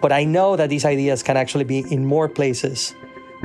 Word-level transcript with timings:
But 0.00 0.12
I 0.12 0.24
know 0.24 0.56
that 0.56 0.68
these 0.68 0.84
ideas 0.84 1.22
can 1.22 1.36
actually 1.36 1.64
be 1.64 1.84
in 1.90 2.04
more 2.04 2.28
places 2.28 2.94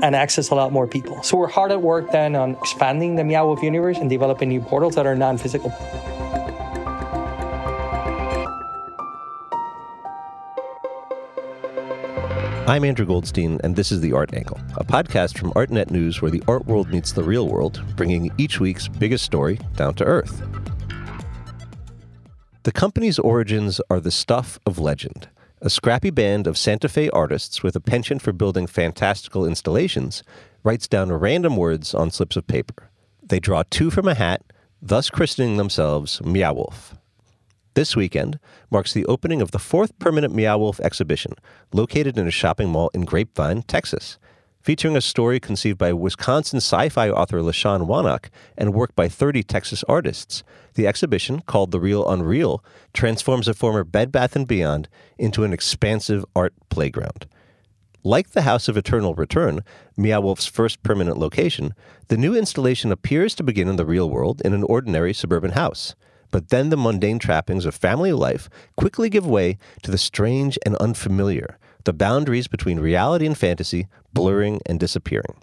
and 0.02 0.16
access 0.16 0.50
a 0.50 0.56
lot 0.56 0.72
more 0.72 0.88
people. 0.88 1.22
So 1.22 1.38
we're 1.38 1.48
hard 1.48 1.72
at 1.72 1.82
work 1.82 2.12
then 2.12 2.36
on 2.36 2.56
expanding 2.56 3.16
the 3.16 3.24
Meow 3.24 3.46
Wolf 3.46 3.62
universe 3.62 3.98
and 3.98 4.10
developing 4.10 4.50
new 4.50 4.62
portals 4.62 4.96
that 4.96 5.06
are 5.06 5.16
non 5.16 5.38
physical. 5.38 5.72
I'm 12.68 12.84
Andrew 12.84 13.06
Goldstein, 13.06 13.62
and 13.64 13.76
this 13.76 13.94
is 13.94 14.02
The 14.02 14.12
Art 14.12 14.34
Angle, 14.34 14.60
a 14.76 14.84
podcast 14.84 15.38
from 15.38 15.52
ArtNet 15.54 15.90
News 15.90 16.22
where 16.22 16.30
the 16.30 16.44
art 16.50 16.66
world 16.66 16.90
meets 16.90 17.14
the 17.14 17.24
real 17.24 17.48
world, 17.48 17.82
bringing 17.96 18.30
each 18.38 18.60
week's 18.60 18.90
biggest 18.90 19.24
story 19.24 19.58
down 19.78 19.94
to 19.96 20.04
earth. 20.04 20.42
The 22.68 22.74
company's 22.74 23.18
origins 23.18 23.80
are 23.90 24.02
the 24.02 24.12
stuff 24.12 24.60
of 24.66 24.78
legend. 24.78 25.30
A 25.62 25.70
scrappy 25.70 26.10
band 26.10 26.48
of 26.48 26.58
Santa 26.58 26.90
Fe 26.90 27.10
artists 27.12 27.64
with 27.64 27.78
a 27.78 27.80
penchant 27.80 28.22
for 28.22 28.34
building 28.34 28.68
fantastical 28.68 29.46
installations 29.46 30.22
writes 30.66 30.86
down 30.86 31.14
random 31.14 31.56
words 31.56 31.94
on 31.94 32.12
slips 32.12 32.36
of 32.36 32.46
paper. 32.46 32.90
They 33.24 33.40
draw 33.40 33.64
two 33.70 33.90
from 33.90 34.06
a 34.06 34.16
hat, 34.16 34.42
thus 34.82 35.10
christening 35.10 35.56
themselves 35.56 36.22
Meow 36.22 36.56
Wolf. 36.56 36.94
This 37.74 37.96
weekend 37.96 38.38
marks 38.70 38.92
the 38.92 39.06
opening 39.06 39.42
of 39.42 39.52
the 39.52 39.60
fourth 39.60 39.98
permanent 39.98 40.36
Meow 40.36 40.58
Wolf 40.58 40.82
exhibition, 40.82 41.36
located 41.72 42.18
in 42.18 42.28
a 42.28 42.32
shopping 42.32 42.68
mall 42.68 42.92
in 42.94 43.06
Grapevine, 43.06 43.62
Texas. 43.62 44.18
Featuring 44.68 44.98
a 44.98 45.02
story 45.02 45.40
conceived 45.40 45.78
by 45.78 45.94
Wisconsin 45.94 46.58
sci 46.58 46.90
fi 46.90 47.10
author 47.10 47.40
LaShawn 47.40 47.88
Wanak 47.88 48.26
and 48.58 48.74
work 48.74 48.94
by 48.98 49.08
30 49.08 49.42
Texas 49.44 49.82
artists, 49.88 50.44
the 50.74 50.86
exhibition, 50.86 51.40
called 51.40 51.72
The 51.72 51.80
Real 51.80 52.06
Unreal, 52.06 52.62
transforms 52.94 53.48
a 53.48 53.54
former 53.54 53.86
Bed 53.86 54.12
Bath 54.12 54.36
& 54.46 54.46
Beyond 54.46 54.90
into 55.18 55.46
an 55.46 55.54
expansive 55.54 56.26
art 56.36 56.54
playground. 56.68 57.28
Like 58.04 58.32
the 58.32 58.42
House 58.42 58.68
of 58.68 58.76
Eternal 58.76 59.16
Return, 59.16 59.62
Meow 59.96 60.36
first 60.36 60.84
permanent 60.84 61.18
location, 61.18 61.74
the 62.10 62.18
new 62.18 62.36
installation 62.36 62.92
appears 62.92 63.36
to 63.36 63.44
begin 63.44 63.70
in 63.70 63.78
the 63.78 63.86
real 63.86 64.10
world 64.10 64.42
in 64.44 64.52
an 64.52 64.64
ordinary 64.64 65.14
suburban 65.14 65.52
house. 65.52 65.96
But 66.30 66.50
then 66.50 66.72
the 66.72 66.76
mundane 66.76 67.20
trappings 67.20 67.66
of 67.66 67.74
family 67.74 68.12
life 68.12 68.50
quickly 68.76 69.10
give 69.10 69.26
way 69.26 69.60
to 69.84 69.92
the 69.92 69.98
strange 69.98 70.60
and 70.66 70.76
unfamiliar, 70.76 71.58
the 71.88 71.94
boundaries 71.94 72.50
between 72.50 72.82
reality 72.82 73.26
and 73.26 73.38
fantasy 73.38 73.88
blurring 74.12 74.60
and 74.66 74.78
disappearing. 74.78 75.38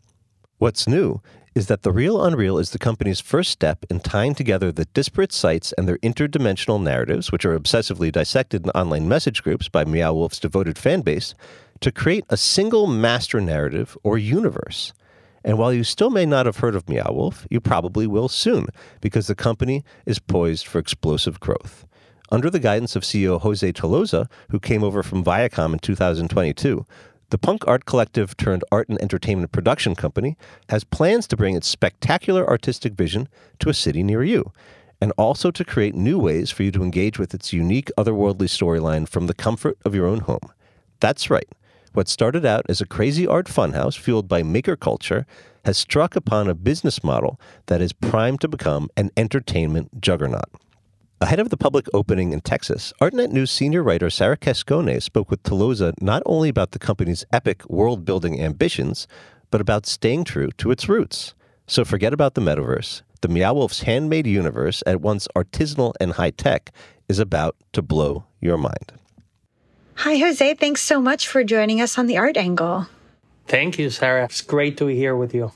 What's 0.58 0.86
new 0.86 1.22
is 1.54 1.68
that 1.68 1.84
The 1.84 1.90
Real 1.90 2.22
Unreal 2.22 2.58
is 2.58 2.68
the 2.68 2.78
company's 2.78 3.18
first 3.18 3.50
step 3.50 3.86
in 3.88 4.00
tying 4.00 4.34
together 4.34 4.70
the 4.70 4.84
disparate 4.92 5.32
sites 5.32 5.72
and 5.78 5.88
their 5.88 5.96
interdimensional 5.98 6.82
narratives, 6.82 7.32
which 7.32 7.46
are 7.46 7.58
obsessively 7.58 8.12
dissected 8.12 8.64
in 8.64 8.70
online 8.72 9.08
message 9.08 9.42
groups 9.42 9.70
by 9.70 9.86
Meow 9.86 10.12
Wolf's 10.12 10.38
devoted 10.38 10.76
fan 10.76 11.00
base, 11.00 11.34
to 11.80 11.90
create 11.90 12.26
a 12.28 12.36
single 12.36 12.86
master 12.86 13.40
narrative 13.40 13.96
or 14.02 14.18
universe. 14.18 14.92
And 15.42 15.56
while 15.56 15.72
you 15.72 15.82
still 15.82 16.10
may 16.10 16.26
not 16.26 16.44
have 16.44 16.58
heard 16.58 16.74
of 16.74 16.90
Meow 16.90 17.10
Wolf, 17.10 17.46
you 17.48 17.58
probably 17.58 18.06
will 18.06 18.28
soon 18.28 18.66
because 19.00 19.28
the 19.28 19.34
company 19.34 19.82
is 20.04 20.18
poised 20.18 20.66
for 20.66 20.78
explosive 20.78 21.40
growth. 21.40 21.86
Under 22.30 22.48
the 22.48 22.58
guidance 22.58 22.96
of 22.96 23.02
CEO 23.02 23.40
Jose 23.40 23.72
Tolosa, 23.72 24.30
who 24.50 24.58
came 24.58 24.82
over 24.82 25.02
from 25.02 25.22
Viacom 25.22 25.74
in 25.74 25.78
2022, 25.78 26.86
the 27.30 27.38
punk 27.38 27.66
art 27.66 27.84
collective 27.84 28.36
turned 28.36 28.64
art 28.72 28.88
and 28.88 29.00
entertainment 29.00 29.52
production 29.52 29.94
company 29.94 30.36
has 30.68 30.84
plans 30.84 31.26
to 31.26 31.36
bring 31.36 31.54
its 31.54 31.68
spectacular 31.68 32.48
artistic 32.48 32.94
vision 32.94 33.28
to 33.58 33.68
a 33.68 33.74
city 33.74 34.02
near 34.02 34.22
you, 34.22 34.52
and 35.00 35.12
also 35.18 35.50
to 35.50 35.64
create 35.64 35.94
new 35.94 36.18
ways 36.18 36.50
for 36.50 36.62
you 36.62 36.70
to 36.70 36.82
engage 36.82 37.18
with 37.18 37.34
its 37.34 37.52
unique 37.52 37.90
otherworldly 37.98 38.48
storyline 38.48 39.08
from 39.08 39.26
the 39.26 39.34
comfort 39.34 39.76
of 39.84 39.94
your 39.94 40.06
own 40.06 40.20
home. 40.20 40.52
That's 41.00 41.28
right. 41.28 41.48
What 41.92 42.08
started 42.08 42.46
out 42.46 42.64
as 42.68 42.80
a 42.80 42.86
crazy 42.86 43.26
art 43.26 43.46
funhouse 43.46 43.98
fueled 43.98 44.28
by 44.28 44.42
maker 44.42 44.76
culture 44.76 45.26
has 45.64 45.78
struck 45.78 46.16
upon 46.16 46.48
a 46.48 46.54
business 46.54 47.04
model 47.04 47.38
that 47.66 47.80
is 47.80 47.92
primed 47.92 48.40
to 48.40 48.48
become 48.48 48.88
an 48.96 49.10
entertainment 49.16 50.00
juggernaut. 50.00 50.50
Ahead 51.24 51.40
of 51.40 51.48
the 51.48 51.56
public 51.56 51.86
opening 51.94 52.34
in 52.34 52.42
Texas, 52.42 52.92
ArtNet 53.00 53.30
News 53.30 53.50
senior 53.50 53.82
writer 53.82 54.10
Sarah 54.10 54.36
Cascone 54.36 55.02
spoke 55.02 55.30
with 55.30 55.42
Tolosa 55.42 55.94
not 56.02 56.22
only 56.26 56.50
about 56.50 56.72
the 56.72 56.78
company's 56.78 57.24
epic 57.32 57.64
world 57.70 58.04
building 58.04 58.42
ambitions, 58.42 59.08
but 59.50 59.62
about 59.62 59.86
staying 59.86 60.24
true 60.24 60.50
to 60.58 60.70
its 60.70 60.86
roots. 60.86 61.32
So 61.66 61.82
forget 61.82 62.12
about 62.12 62.34
the 62.34 62.42
metaverse. 62.42 63.00
The 63.22 63.28
Meow 63.28 63.54
Wolf's 63.54 63.80
handmade 63.80 64.26
universe, 64.26 64.82
at 64.86 65.00
once 65.00 65.26
artisanal 65.34 65.94
and 65.98 66.12
high 66.12 66.28
tech, 66.28 66.70
is 67.08 67.18
about 67.18 67.56
to 67.72 67.80
blow 67.80 68.26
your 68.42 68.58
mind. 68.58 68.92
Hi, 69.94 70.18
Jose. 70.18 70.52
Thanks 70.56 70.82
so 70.82 71.00
much 71.00 71.26
for 71.26 71.42
joining 71.42 71.80
us 71.80 71.96
on 71.96 72.06
the 72.06 72.18
Art 72.18 72.36
Angle. 72.36 72.86
Thank 73.46 73.78
you, 73.78 73.88
Sarah. 73.88 74.24
It's 74.24 74.42
great 74.42 74.76
to 74.76 74.88
be 74.88 74.96
here 74.96 75.16
with 75.16 75.34
you. 75.34 75.52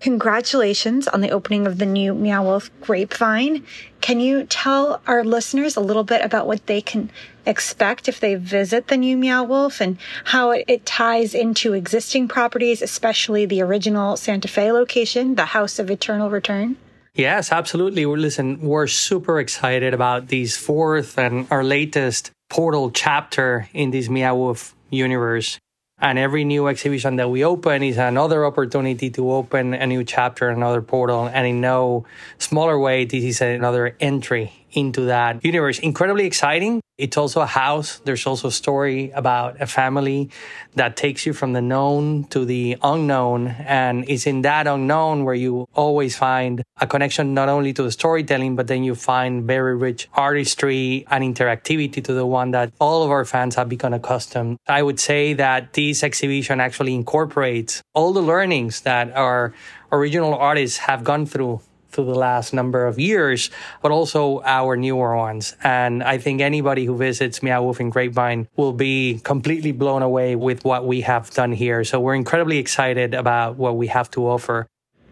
Congratulations 0.00 1.06
on 1.08 1.20
the 1.20 1.30
opening 1.30 1.66
of 1.66 1.76
the 1.76 1.84
new 1.84 2.14
Meow 2.14 2.42
Wolf 2.42 2.70
Grapevine. 2.80 3.66
Can 4.00 4.18
you 4.18 4.44
tell 4.44 5.02
our 5.06 5.22
listeners 5.22 5.76
a 5.76 5.80
little 5.80 6.04
bit 6.04 6.24
about 6.24 6.46
what 6.46 6.66
they 6.66 6.80
can 6.80 7.10
expect 7.44 8.08
if 8.08 8.18
they 8.18 8.34
visit 8.34 8.88
the 8.88 8.96
new 8.96 9.16
Meow 9.18 9.42
Wolf 9.44 9.78
and 9.78 9.98
how 10.24 10.52
it 10.52 10.86
ties 10.86 11.34
into 11.34 11.74
existing 11.74 12.28
properties, 12.28 12.80
especially 12.80 13.44
the 13.44 13.60
original 13.60 14.16
Santa 14.16 14.48
Fe 14.48 14.72
location, 14.72 15.34
the 15.34 15.44
House 15.46 15.78
of 15.78 15.90
Eternal 15.90 16.30
Return? 16.30 16.78
Yes, 17.14 17.52
absolutely. 17.52 18.06
Listen, 18.06 18.58
we're 18.62 18.86
super 18.86 19.38
excited 19.38 19.92
about 19.92 20.28
this 20.28 20.56
fourth 20.56 21.18
and 21.18 21.46
our 21.50 21.62
latest 21.62 22.30
portal 22.48 22.90
chapter 22.90 23.68
in 23.74 23.90
this 23.90 24.08
Meow 24.08 24.34
Wolf 24.34 24.74
universe. 24.88 25.58
And 26.00 26.18
every 26.18 26.44
new 26.44 26.68
exhibition 26.68 27.16
that 27.16 27.28
we 27.28 27.44
open 27.44 27.82
is 27.82 27.98
another 27.98 28.46
opportunity 28.46 29.10
to 29.10 29.32
open 29.32 29.74
a 29.74 29.86
new 29.86 30.02
chapter, 30.02 30.48
another 30.48 30.80
portal. 30.80 31.26
And 31.26 31.46
in 31.46 31.60
no 31.60 32.06
smaller 32.38 32.78
way, 32.78 33.04
this 33.04 33.22
is 33.24 33.40
another 33.40 33.96
entry 34.00 34.59
into 34.72 35.02
that 35.06 35.44
universe. 35.44 35.78
Incredibly 35.78 36.26
exciting. 36.26 36.80
It's 36.98 37.16
also 37.16 37.40
a 37.40 37.46
house. 37.46 38.00
There's 38.04 38.26
also 38.26 38.48
a 38.48 38.52
story 38.52 39.10
about 39.12 39.60
a 39.60 39.66
family 39.66 40.30
that 40.74 40.96
takes 40.96 41.24
you 41.24 41.32
from 41.32 41.54
the 41.54 41.62
known 41.62 42.24
to 42.24 42.44
the 42.44 42.76
unknown. 42.82 43.48
And 43.48 44.04
it's 44.06 44.26
in 44.26 44.42
that 44.42 44.66
unknown 44.66 45.24
where 45.24 45.34
you 45.34 45.66
always 45.74 46.16
find 46.16 46.62
a 46.78 46.86
connection 46.86 47.32
not 47.32 47.48
only 47.48 47.72
to 47.72 47.82
the 47.82 47.90
storytelling, 47.90 48.54
but 48.54 48.66
then 48.66 48.84
you 48.84 48.94
find 48.94 49.44
very 49.44 49.76
rich 49.76 50.08
artistry 50.12 51.06
and 51.10 51.24
interactivity 51.24 52.04
to 52.04 52.12
the 52.12 52.26
one 52.26 52.50
that 52.50 52.72
all 52.78 53.02
of 53.02 53.10
our 53.10 53.24
fans 53.24 53.54
have 53.54 53.68
become 53.68 53.94
accustomed. 53.94 54.58
I 54.68 54.82
would 54.82 55.00
say 55.00 55.32
that 55.34 55.72
this 55.72 56.02
exhibition 56.02 56.60
actually 56.60 56.94
incorporates 56.94 57.82
all 57.94 58.12
the 58.12 58.22
learnings 58.22 58.82
that 58.82 59.10
our 59.16 59.54
original 59.90 60.34
artists 60.34 60.78
have 60.78 61.02
gone 61.02 61.24
through 61.26 61.60
through 61.90 62.06
the 62.06 62.14
last 62.14 62.52
number 62.52 62.86
of 62.86 62.98
years, 62.98 63.50
but 63.82 63.90
also 63.90 64.42
our 64.44 64.76
newer 64.76 65.16
ones. 65.16 65.56
And 65.62 66.02
I 66.02 66.18
think 66.18 66.40
anybody 66.40 66.84
who 66.84 66.96
visits 66.96 67.42
Meow 67.42 67.62
Wolf 67.62 67.80
in 67.80 67.90
Grapevine 67.90 68.48
will 68.56 68.72
be 68.72 69.20
completely 69.24 69.72
blown 69.72 70.02
away 70.02 70.36
with 70.36 70.64
what 70.64 70.86
we 70.86 71.02
have 71.02 71.30
done 71.30 71.52
here. 71.52 71.84
So 71.84 72.00
we're 72.00 72.14
incredibly 72.14 72.58
excited 72.58 73.14
about 73.14 73.56
what 73.56 73.76
we 73.76 73.88
have 73.88 74.10
to 74.12 74.26
offer. 74.26 74.66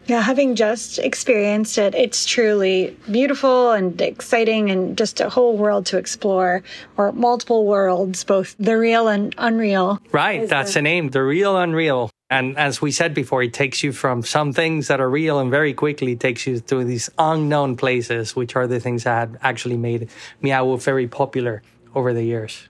Yeah, 0.06 0.22
having 0.22 0.54
just 0.54 0.98
experienced 0.98 1.76
it, 1.76 1.94
it's 1.94 2.24
truly 2.24 2.96
beautiful 3.10 3.72
and 3.72 4.00
exciting 4.00 4.70
and 4.70 4.96
just 4.96 5.20
a 5.20 5.28
whole 5.28 5.58
world 5.58 5.84
to 5.86 5.98
explore, 5.98 6.62
or 6.96 7.12
multiple 7.12 7.66
worlds, 7.66 8.24
both 8.24 8.56
the 8.58 8.78
real 8.78 9.08
and 9.08 9.34
unreal. 9.36 10.00
Right, 10.10 10.48
that's 10.48 10.72
the 10.72 10.80
name, 10.80 11.10
the 11.10 11.22
real 11.22 11.58
unreal. 11.58 12.10
And 12.30 12.58
as 12.58 12.82
we 12.82 12.90
said 12.90 13.14
before, 13.14 13.42
it 13.42 13.54
takes 13.54 13.82
you 13.82 13.92
from 13.92 14.22
some 14.22 14.52
things 14.52 14.88
that 14.88 15.00
are 15.00 15.08
real 15.08 15.38
and 15.38 15.50
very 15.50 15.72
quickly 15.72 16.14
takes 16.14 16.46
you 16.46 16.60
to 16.60 16.84
these 16.84 17.08
unknown 17.18 17.76
places, 17.76 18.36
which 18.36 18.54
are 18.54 18.66
the 18.66 18.80
things 18.80 19.04
that 19.04 19.30
actually 19.40 19.78
made 19.78 20.10
Meow 20.42 20.66
Wolf 20.66 20.84
very 20.84 21.08
popular 21.08 21.62
over 21.94 22.12
the 22.12 22.22
years. 22.22 22.68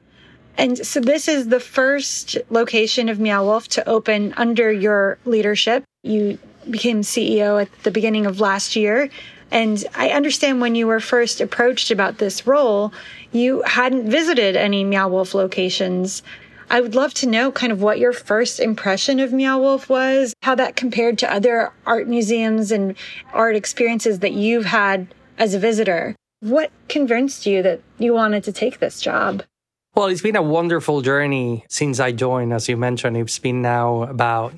And 0.56 0.86
so 0.86 1.00
this 1.00 1.26
is 1.26 1.48
the 1.48 1.60
first 1.60 2.38
location 2.50 3.08
of 3.08 3.18
Meow 3.18 3.44
Wolf 3.44 3.66
to 3.68 3.88
open 3.88 4.32
under 4.36 4.70
your 4.70 5.18
leadership. 5.24 5.84
You 6.04 6.38
became 6.70 7.02
CEO 7.02 7.60
at 7.60 7.68
the 7.82 7.90
beginning 7.90 8.26
of 8.26 8.40
last 8.40 8.76
year. 8.76 9.10
And 9.50 9.84
I 9.94 10.10
understand 10.10 10.60
when 10.60 10.74
you 10.74 10.86
were 10.86 11.00
first 11.00 11.40
approached 11.40 11.90
about 11.90 12.18
this 12.18 12.46
role, 12.46 12.92
you 13.32 13.62
hadn't 13.62 14.08
visited 14.08 14.56
any 14.56 14.84
Meow 14.84 15.08
Wolf 15.08 15.34
locations. 15.34 16.22
I 16.70 16.80
would 16.80 16.94
love 16.94 17.14
to 17.14 17.26
know 17.26 17.50
kind 17.50 17.72
of 17.72 17.80
what 17.80 17.98
your 17.98 18.12
first 18.12 18.60
impression 18.60 19.20
of 19.20 19.32
Meow 19.32 19.58
Wolf 19.58 19.88
was, 19.88 20.34
how 20.42 20.54
that 20.56 20.76
compared 20.76 21.18
to 21.18 21.32
other 21.32 21.72
art 21.86 22.08
museums 22.08 22.70
and 22.70 22.94
art 23.32 23.56
experiences 23.56 24.18
that 24.18 24.32
you've 24.32 24.66
had 24.66 25.08
as 25.38 25.54
a 25.54 25.58
visitor. 25.58 26.14
What 26.40 26.70
convinced 26.88 27.46
you 27.46 27.62
that 27.62 27.80
you 27.98 28.12
wanted 28.12 28.44
to 28.44 28.52
take 28.52 28.80
this 28.80 29.00
job? 29.00 29.44
Well, 29.94 30.06
it's 30.06 30.22
been 30.22 30.36
a 30.36 30.42
wonderful 30.42 31.00
journey 31.00 31.64
since 31.68 31.98
I 31.98 32.12
joined. 32.12 32.52
As 32.52 32.68
you 32.68 32.76
mentioned, 32.76 33.16
it's 33.16 33.38
been 33.38 33.62
now 33.62 34.02
about 34.02 34.54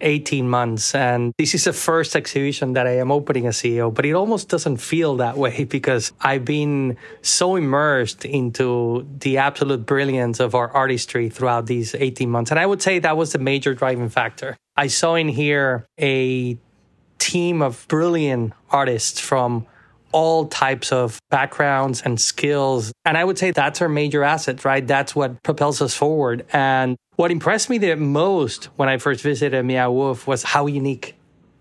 18 0.00 0.48
months. 0.48 0.94
And 0.94 1.32
this 1.38 1.54
is 1.54 1.64
the 1.64 1.72
first 1.72 2.16
exhibition 2.16 2.72
that 2.74 2.86
I 2.86 2.96
am 2.98 3.10
opening 3.10 3.46
as 3.46 3.56
CEO, 3.56 3.92
but 3.92 4.06
it 4.06 4.12
almost 4.12 4.48
doesn't 4.48 4.78
feel 4.78 5.16
that 5.16 5.36
way 5.36 5.64
because 5.76 6.12
I've 6.20 6.44
been 6.44 6.96
so 7.22 7.56
immersed 7.56 8.24
into 8.24 9.06
the 9.20 9.38
absolute 9.38 9.86
brilliance 9.86 10.40
of 10.40 10.54
our 10.54 10.70
artistry 10.70 11.28
throughout 11.28 11.66
these 11.66 11.94
18 11.94 12.30
months. 12.30 12.50
And 12.50 12.60
I 12.60 12.66
would 12.66 12.82
say 12.82 12.98
that 12.98 13.16
was 13.16 13.32
the 13.32 13.38
major 13.38 13.74
driving 13.74 14.08
factor. 14.08 14.56
I 14.76 14.86
saw 14.86 15.14
in 15.14 15.28
here 15.28 15.86
a 16.00 16.58
team 17.18 17.62
of 17.62 17.86
brilliant 17.88 18.52
artists 18.70 19.20
from 19.20 19.66
all 20.12 20.46
types 20.46 20.92
of 20.92 21.20
backgrounds 21.30 22.02
and 22.02 22.20
skills. 22.20 22.92
And 23.04 23.16
I 23.16 23.24
would 23.24 23.38
say 23.38 23.50
that's 23.52 23.80
our 23.80 23.88
major 23.88 24.24
asset, 24.24 24.64
right? 24.64 24.84
That's 24.84 25.14
what 25.14 25.42
propels 25.42 25.80
us 25.80 25.94
forward. 25.94 26.46
And 26.52 26.96
what 27.20 27.30
impressed 27.30 27.68
me 27.68 27.76
the 27.76 27.94
most 27.96 28.70
when 28.76 28.88
I 28.88 28.96
first 28.96 29.20
visited 29.22 29.62
Meow 29.62 29.92
Wolf 29.92 30.26
was 30.26 30.42
how 30.42 30.64
unique 30.64 31.16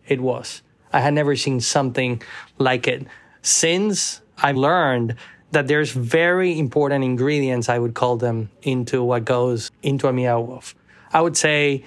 it 0.08 0.22
was. 0.22 0.62
I 0.94 1.02
had 1.02 1.14
never 1.14 1.36
seen 1.36 1.60
something 1.60 2.22
like 2.58 2.88
it. 2.88 3.06
Since 3.42 4.22
I 4.38 4.54
learned 4.54 5.16
that 5.52 5.68
there's 5.68 5.92
very 5.92 6.58
important 6.58 7.04
ingredients, 7.04 7.68
I 7.68 7.78
would 7.78 7.94
call 7.94 8.16
them, 8.16 8.50
into 8.62 9.04
what 9.04 9.26
goes 9.26 9.70
into 9.84 10.08
a 10.08 10.14
Meow 10.14 10.40
Wolf. 10.40 10.76
I 11.12 11.20
would 11.20 11.36
say 11.36 11.84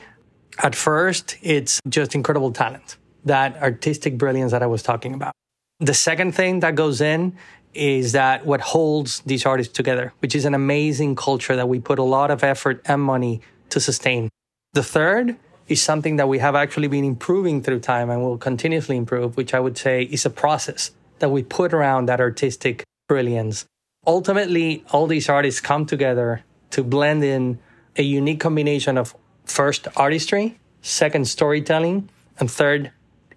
at 0.59 0.75
first, 0.75 1.39
it's 1.41 1.81
just 1.89 2.15
incredible 2.15 2.53
talent, 2.53 2.99
that 3.25 3.57
artistic 3.57 4.19
brilliance 4.19 4.53
that 4.53 4.63
I 4.63 4.67
was 4.67 4.83
talking 4.83 5.15
about. 5.15 5.33
The 5.81 5.95
second 5.95 6.33
thing 6.33 6.61
that 6.61 6.75
goes 6.75 7.01
in 7.01 7.39
is 7.73 8.13
that 8.13 8.45
what 8.45 8.61
holds 8.61 9.21
these 9.21 9.47
artists 9.47 9.73
together, 9.73 10.13
which 10.19 10.35
is 10.35 10.45
an 10.45 10.53
amazing 10.53 11.17
culture 11.17 11.57
that 11.57 11.71
we 11.71 11.81
put 11.81 11.99
a 11.99 12.03
lot 12.03 12.31
of 12.31 12.45
effort 12.45 12.83
and 12.85 13.01
money 13.01 13.41
to 13.73 13.81
sustain. 13.81 14.29
The 14.73 14.83
third 14.83 15.37
is 15.69 15.83
something 15.83 16.17
that 16.17 16.29
we 16.29 16.39
have 16.39 16.55
actually 16.55 16.89
been 16.89 17.05
improving 17.05 17.63
through 17.63 17.81
time 17.81 18.11
and 18.11 18.23
will 18.23 18.39
continuously 18.39 18.97
improve, 18.97 19.37
which 19.37 19.55
I 19.55 19.61
would 19.61 19.77
say 19.77 20.05
is 20.05 20.25
a 20.25 20.31
process 20.31 20.93
that 21.19 21.31
we 21.31 21.43
put 21.43 21.73
around 21.73 22.07
that 22.07 22.21
artistic 22.21 22.85
brilliance. 23.09 23.67
Ultimately, 24.07 24.85
all 24.91 25.07
these 25.07 25.29
artists 25.29 25.61
come 25.61 25.87
together 25.87 26.45
to 26.71 26.83
blend 26.83 27.23
in 27.23 27.59
a 27.97 28.03
unique 28.03 28.41
combination 28.41 28.99
of 28.99 29.15
first 29.45 29.87
artistry, 29.97 30.59
second 30.81 31.29
storytelling, 31.29 32.09
and 32.39 32.51
third 32.51 32.91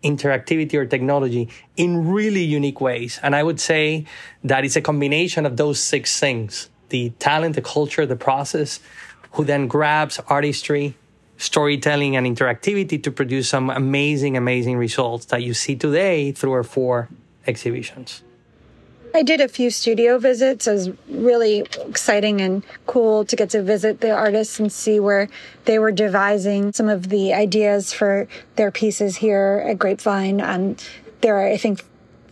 interactivity 0.03 0.75
or 0.75 0.85
technology 0.85 1.49
in 1.75 2.07
really 2.09 2.43
unique 2.43 2.79
ways. 2.79 3.19
And 3.21 3.35
I 3.35 3.43
would 3.43 3.59
say 3.59 4.05
that 4.43 4.63
it's 4.63 4.75
a 4.75 4.81
combination 4.81 5.45
of 5.45 5.57
those 5.57 5.79
six 5.79 6.19
things 6.19 6.69
the 6.89 7.09
talent, 7.17 7.55
the 7.55 7.61
culture, 7.61 8.05
the 8.05 8.15
process, 8.15 8.79
who 9.35 9.43
then 9.43 9.67
grabs 9.67 10.19
artistry, 10.27 10.95
storytelling, 11.37 12.15
and 12.15 12.25
interactivity 12.25 13.01
to 13.03 13.11
produce 13.11 13.49
some 13.49 13.69
amazing, 13.69 14.37
amazing 14.37 14.77
results 14.77 15.25
that 15.25 15.43
you 15.43 15.53
see 15.53 15.75
today 15.75 16.31
through 16.31 16.53
our 16.53 16.63
four 16.63 17.09
exhibitions. 17.45 18.23
I 19.13 19.23
did 19.23 19.39
a 19.39 19.47
few 19.47 19.69
studio 19.69 20.17
visits. 20.17 20.67
It 20.67 20.73
was 20.73 20.89
really 21.07 21.59
exciting 21.87 22.41
and 22.41 22.63
cool 22.85 23.23
to 23.25 23.35
get 23.35 23.49
to 23.51 23.63
visit 23.63 24.01
the 24.01 24.11
artists 24.11 24.59
and 24.59 24.71
see 24.71 24.99
where 24.99 25.29
they 25.63 25.79
were 25.79 25.91
devising 25.91 26.73
some 26.73 26.89
of 26.89 27.07
the 27.07 27.33
ideas 27.33 27.93
for 27.93 28.27
their 28.57 28.71
pieces 28.71 29.15
here 29.15 29.63
at 29.67 29.79
Grapevine. 29.79 30.41
And 30.41 30.83
there 31.21 31.37
are, 31.37 31.47
I 31.47 31.55
think, 31.55 31.81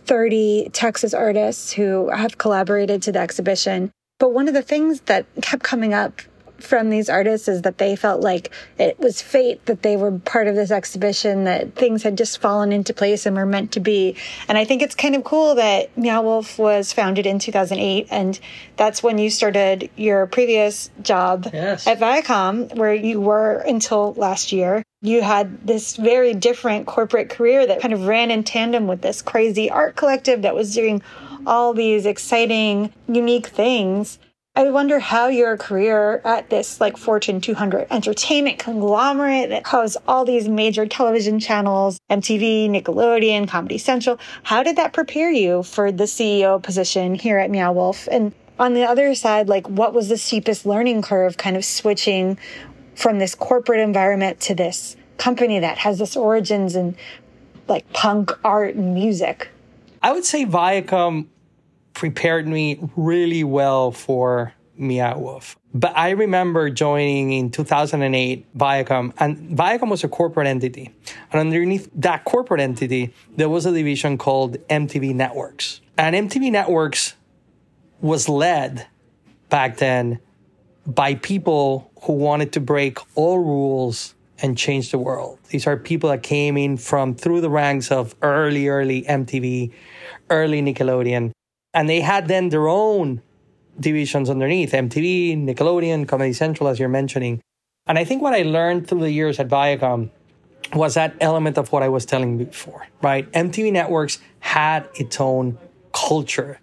30 0.04 0.70
Texas 0.74 1.14
artists 1.14 1.72
who 1.72 2.10
have 2.10 2.36
collaborated 2.36 3.00
to 3.02 3.12
the 3.12 3.18
exhibition. 3.18 3.90
But 4.18 4.32
one 4.32 4.46
of 4.46 4.54
the 4.54 4.62
things 4.62 5.00
that 5.02 5.26
kept 5.40 5.62
coming 5.62 5.94
up 5.94 6.20
from 6.58 6.90
these 6.90 7.08
artists 7.08 7.48
is 7.48 7.62
that 7.62 7.78
they 7.78 7.96
felt 7.96 8.20
like 8.20 8.50
it 8.78 8.98
was 8.98 9.20
fate 9.20 9.64
that 9.66 9.82
they 9.82 9.96
were 9.96 10.12
part 10.12 10.48
of 10.48 10.54
this 10.54 10.70
exhibition, 10.70 11.44
that 11.44 11.74
things 11.74 12.02
had 12.02 12.16
just 12.16 12.38
fallen 12.38 12.72
into 12.72 12.94
place 12.94 13.26
and 13.26 13.36
were 13.36 13.46
meant 13.46 13.72
to 13.72 13.80
be. 13.80 14.16
And 14.48 14.56
I 14.56 14.64
think 14.64 14.82
it's 14.82 14.94
kind 14.94 15.14
of 15.14 15.24
cool 15.24 15.56
that 15.56 15.96
Meow 15.96 16.22
Wolf 16.22 16.58
was 16.58 16.92
founded 16.92 17.26
in 17.26 17.38
2008, 17.38 18.08
and 18.10 18.38
that's 18.76 19.02
when 19.02 19.18
you 19.18 19.30
started 19.30 19.90
your 19.96 20.26
previous 20.26 20.90
job 21.02 21.48
yes. 21.52 21.86
at 21.86 21.98
Viacom, 21.98 22.74
where 22.76 22.94
you 22.94 23.20
were 23.20 23.58
until 23.58 24.14
last 24.14 24.52
year. 24.52 24.82
You 25.02 25.20
had 25.20 25.66
this 25.66 25.96
very 25.96 26.32
different 26.32 26.86
corporate 26.86 27.28
career 27.28 27.66
that 27.66 27.82
kind 27.82 27.92
of 27.92 28.06
ran 28.06 28.30
in 28.30 28.42
tandem 28.42 28.86
with 28.86 29.02
this 29.02 29.20
crazy 29.20 29.70
art 29.70 29.96
collective 29.96 30.42
that 30.42 30.54
was 30.54 30.74
doing 30.74 31.02
all 31.46 31.74
these 31.74 32.06
exciting, 32.06 32.92
unique 33.06 33.48
things. 33.48 34.18
I 34.56 34.70
wonder 34.70 35.00
how 35.00 35.26
your 35.26 35.56
career 35.56 36.20
at 36.24 36.48
this 36.48 36.80
like 36.80 36.96
Fortune 36.96 37.40
200 37.40 37.88
entertainment 37.90 38.60
conglomerate 38.60 39.48
that 39.48 39.66
has 39.66 39.96
all 40.06 40.24
these 40.24 40.48
major 40.48 40.86
television 40.86 41.40
channels, 41.40 41.98
MTV, 42.08 42.70
Nickelodeon, 42.70 43.48
Comedy 43.48 43.78
Central, 43.78 44.16
how 44.44 44.62
did 44.62 44.76
that 44.76 44.92
prepare 44.92 45.32
you 45.32 45.64
for 45.64 45.90
the 45.90 46.04
CEO 46.04 46.62
position 46.62 47.16
here 47.16 47.38
at 47.38 47.50
Meow 47.50 47.72
Wolf? 47.72 48.06
And 48.08 48.32
on 48.56 48.74
the 48.74 48.84
other 48.84 49.16
side, 49.16 49.48
like 49.48 49.68
what 49.68 49.92
was 49.92 50.08
the 50.08 50.16
steepest 50.16 50.64
learning 50.64 51.02
curve 51.02 51.36
kind 51.36 51.56
of 51.56 51.64
switching 51.64 52.38
from 52.94 53.18
this 53.18 53.34
corporate 53.34 53.80
environment 53.80 54.38
to 54.42 54.54
this 54.54 54.94
company 55.18 55.58
that 55.58 55.78
has 55.78 55.98
this 55.98 56.16
origins 56.16 56.76
in 56.76 56.96
like 57.66 57.92
punk 57.92 58.30
art 58.44 58.76
and 58.76 58.94
music? 58.94 59.48
I 60.00 60.12
would 60.12 60.24
say 60.24 60.46
Viacom 60.46 61.26
prepared 61.94 62.46
me 62.46 62.78
really 62.96 63.44
well 63.44 63.90
for 63.92 64.52
Meow 64.76 65.18
Wolf. 65.18 65.56
But 65.72 65.96
I 65.96 66.10
remember 66.10 66.70
joining 66.70 67.32
in 67.32 67.50
2008 67.50 68.56
Viacom, 68.56 69.12
and 69.18 69.56
Viacom 69.56 69.90
was 69.90 70.04
a 70.04 70.08
corporate 70.08 70.46
entity. 70.46 70.92
And 71.32 71.40
underneath 71.40 71.88
that 71.94 72.24
corporate 72.24 72.60
entity, 72.60 73.14
there 73.36 73.48
was 73.48 73.66
a 73.66 73.72
division 73.72 74.18
called 74.18 74.56
MTV 74.68 75.14
Networks. 75.14 75.80
And 75.96 76.14
MTV 76.14 76.50
Networks 76.50 77.14
was 78.00 78.28
led 78.28 78.86
back 79.48 79.78
then 79.78 80.18
by 80.86 81.14
people 81.14 81.90
who 82.02 82.12
wanted 82.12 82.52
to 82.52 82.60
break 82.60 82.98
all 83.14 83.38
rules 83.38 84.14
and 84.42 84.58
change 84.58 84.90
the 84.90 84.98
world. 84.98 85.38
These 85.48 85.66
are 85.66 85.76
people 85.76 86.10
that 86.10 86.22
came 86.22 86.56
in 86.56 86.76
from 86.76 87.14
through 87.14 87.40
the 87.40 87.50
ranks 87.50 87.90
of 87.90 88.14
early, 88.20 88.68
early 88.68 89.02
MTV, 89.02 89.72
early 90.28 90.60
Nickelodeon, 90.60 91.32
and 91.74 91.88
they 91.88 92.00
had 92.00 92.28
then 92.28 92.48
their 92.48 92.68
own 92.68 93.20
divisions 93.78 94.30
underneath 94.30 94.72
MTV, 94.72 95.36
Nickelodeon, 95.36 96.06
Comedy 96.06 96.32
Central, 96.32 96.68
as 96.68 96.78
you're 96.78 96.88
mentioning. 96.88 97.40
And 97.86 97.98
I 97.98 98.04
think 98.04 98.22
what 98.22 98.32
I 98.32 98.42
learned 98.42 98.88
through 98.88 99.00
the 99.00 99.10
years 99.10 99.38
at 99.40 99.48
Viacom 99.48 100.10
was 100.72 100.94
that 100.94 101.14
element 101.20 101.58
of 101.58 101.72
what 101.72 101.82
I 101.82 101.88
was 101.88 102.06
telling 102.06 102.38
before, 102.38 102.86
right? 103.02 103.30
MTV 103.32 103.72
Networks 103.72 104.18
had 104.40 104.88
its 104.94 105.20
own 105.20 105.58
culture 105.92 106.60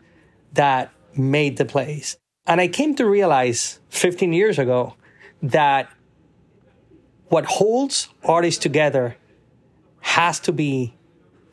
that 0.54 0.92
made 1.16 1.58
the 1.58 1.66
place. 1.66 2.18
And 2.48 2.60
I 2.60 2.68
came 2.68 2.96
to 2.96 3.06
realize 3.06 3.80
15 3.90 4.34
years 4.34 4.58
ago 4.58 4.96
that 5.44 5.90
what 7.28 7.46
holds 7.46 8.10
artists 8.24 8.62
together 8.62 9.16
has 10.00 10.40
to 10.42 10.52
be 10.52 10.96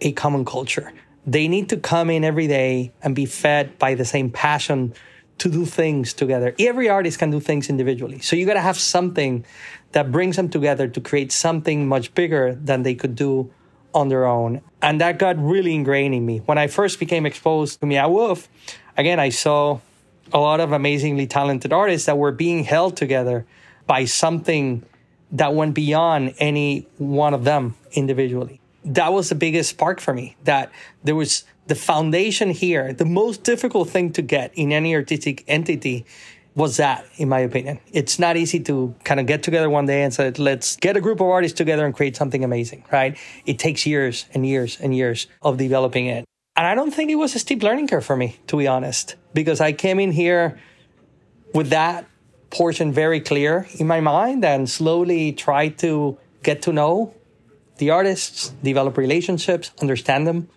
a 0.01 0.13
common 0.13 0.45
culture 0.45 0.93
they 1.27 1.49
need 1.49 1.69
to 1.69 1.77
come 1.77 2.11
in 2.11 2.25
every 2.25 2.47
day 2.47 2.93
and 3.03 3.15
be 3.15 3.27
fed 3.27 3.79
by 3.79 3.95
the 3.95 4.05
same 4.05 4.31
passion 4.31 4.95
to 5.39 5.49
do 5.49 5.65
things 5.65 6.13
together. 6.13 6.55
Every 6.59 6.89
artist 6.89 7.19
can 7.19 7.31
do 7.31 7.41
things 7.41 7.69
individually. 7.69 8.19
So 8.21 8.35
you 8.35 8.45
got 8.47 8.55
to 8.55 8.61
have 8.61 8.79
something 8.79 9.45
that 9.93 10.11
brings 10.11 10.37
them 10.37 10.49
together 10.49 10.89
to 10.89 11.01
create 11.01 11.33
something 11.33 11.89
much 11.89 12.15
bigger 12.15 12.55
than 12.55 12.83
they 12.83 12.95
could 12.95 13.15
do 13.15 13.51
on 13.95 14.09
their 14.09 14.27
own. 14.27 14.61
And 14.83 15.01
that 15.01 15.19
got 15.19 15.39
really 15.39 15.75
ingrained 15.75 16.15
in 16.15 16.27
me. 16.27 16.39
When 16.39 16.59
I 16.59 16.67
first 16.67 16.99
became 16.99 17.25
exposed 17.25 17.81
to 17.81 17.87
Meow 17.87 18.09
Wolf, 18.11 18.49
again, 18.97 19.21
I 19.21 19.31
saw 19.31 19.81
a 20.33 20.39
lot 20.39 20.61
of 20.61 20.73
amazingly 20.73 21.27
talented 21.27 21.73
artists 21.73 22.07
that 22.07 22.19
were 22.19 22.33
being 22.33 22.65
held 22.65 22.97
together 22.97 23.47
by 23.87 24.05
something 24.05 24.85
that 25.33 25.55
went 25.55 25.75
beyond 25.75 26.35
any 26.39 26.87
one 26.99 27.33
of 27.33 27.45
them 27.45 27.77
individually 27.93 28.61
that 28.89 29.13
was 29.13 29.29
the 29.29 29.35
biggest 29.35 29.71
spark 29.71 30.01
for 30.01 30.15
me 30.15 30.37
that 30.45 30.73
there 31.05 31.15
was 31.15 31.45
the 31.67 31.75
foundation 31.75 32.51
here. 32.51 32.93
The 32.93 33.05
most 33.05 33.45
difficult 33.45 33.91
thing 33.91 34.13
to 34.13 34.23
get 34.23 34.53
in 34.55 34.73
any 34.73 34.95
artistic 34.95 35.45
entity 35.47 36.07
was 36.55 36.79
that, 36.79 37.07
in 37.17 37.29
my 37.29 37.41
opinion. 37.41 37.79
It's 37.93 38.19
not 38.19 38.37
easy 38.37 38.59
to 38.61 38.95
kind 39.05 39.21
of 39.21 39.27
get 39.27 39.43
together 39.43 39.71
one 39.71 39.87
day 39.87 40.03
and 40.03 40.13
say, 40.13 40.31
let's 40.33 40.77
get 40.77 40.97
a 40.97 41.01
group 41.01 41.21
of 41.21 41.29
artists 41.29 41.57
together 41.57 41.87
and 41.87 41.95
create 41.95 42.17
something 42.17 42.43
amazing, 42.43 42.85
right? 42.91 43.17
It 43.47 43.59
takes 43.59 43.87
years 43.87 44.27
and 44.35 44.45
years 44.45 44.79
and 44.81 44.97
years 44.97 45.29
of 45.43 45.57
developing 45.57 46.07
it. 46.07 46.25
And 46.57 46.67
I 46.67 46.75
don't 46.75 46.91
think 46.91 47.11
it 47.11 47.15
was 47.15 47.37
a 47.37 47.39
steep 47.39 47.63
learning 47.63 47.87
curve 47.87 48.05
for 48.05 48.17
me, 48.17 48.41
to 48.49 48.57
be 48.57 48.67
honest, 48.67 49.15
because 49.35 49.61
I 49.61 49.73
came 49.73 50.01
in 50.01 50.11
here 50.11 50.59
with 51.55 51.71
that 51.71 52.07
portion 52.51 52.93
very 52.93 53.21
clear 53.21 53.69
in 53.79 53.87
my 53.87 54.01
mind 54.01 54.45
and 54.45 54.69
slowly 54.69 55.33
tried 55.33 55.79
to 55.79 56.19
get 56.43 56.63
to 56.63 56.73
know 56.73 57.15
the 57.79 57.91
artists, 57.91 58.51
develop 58.63 58.97
relationships, 58.97 59.71
understand 59.81 60.27
them, 60.27 60.49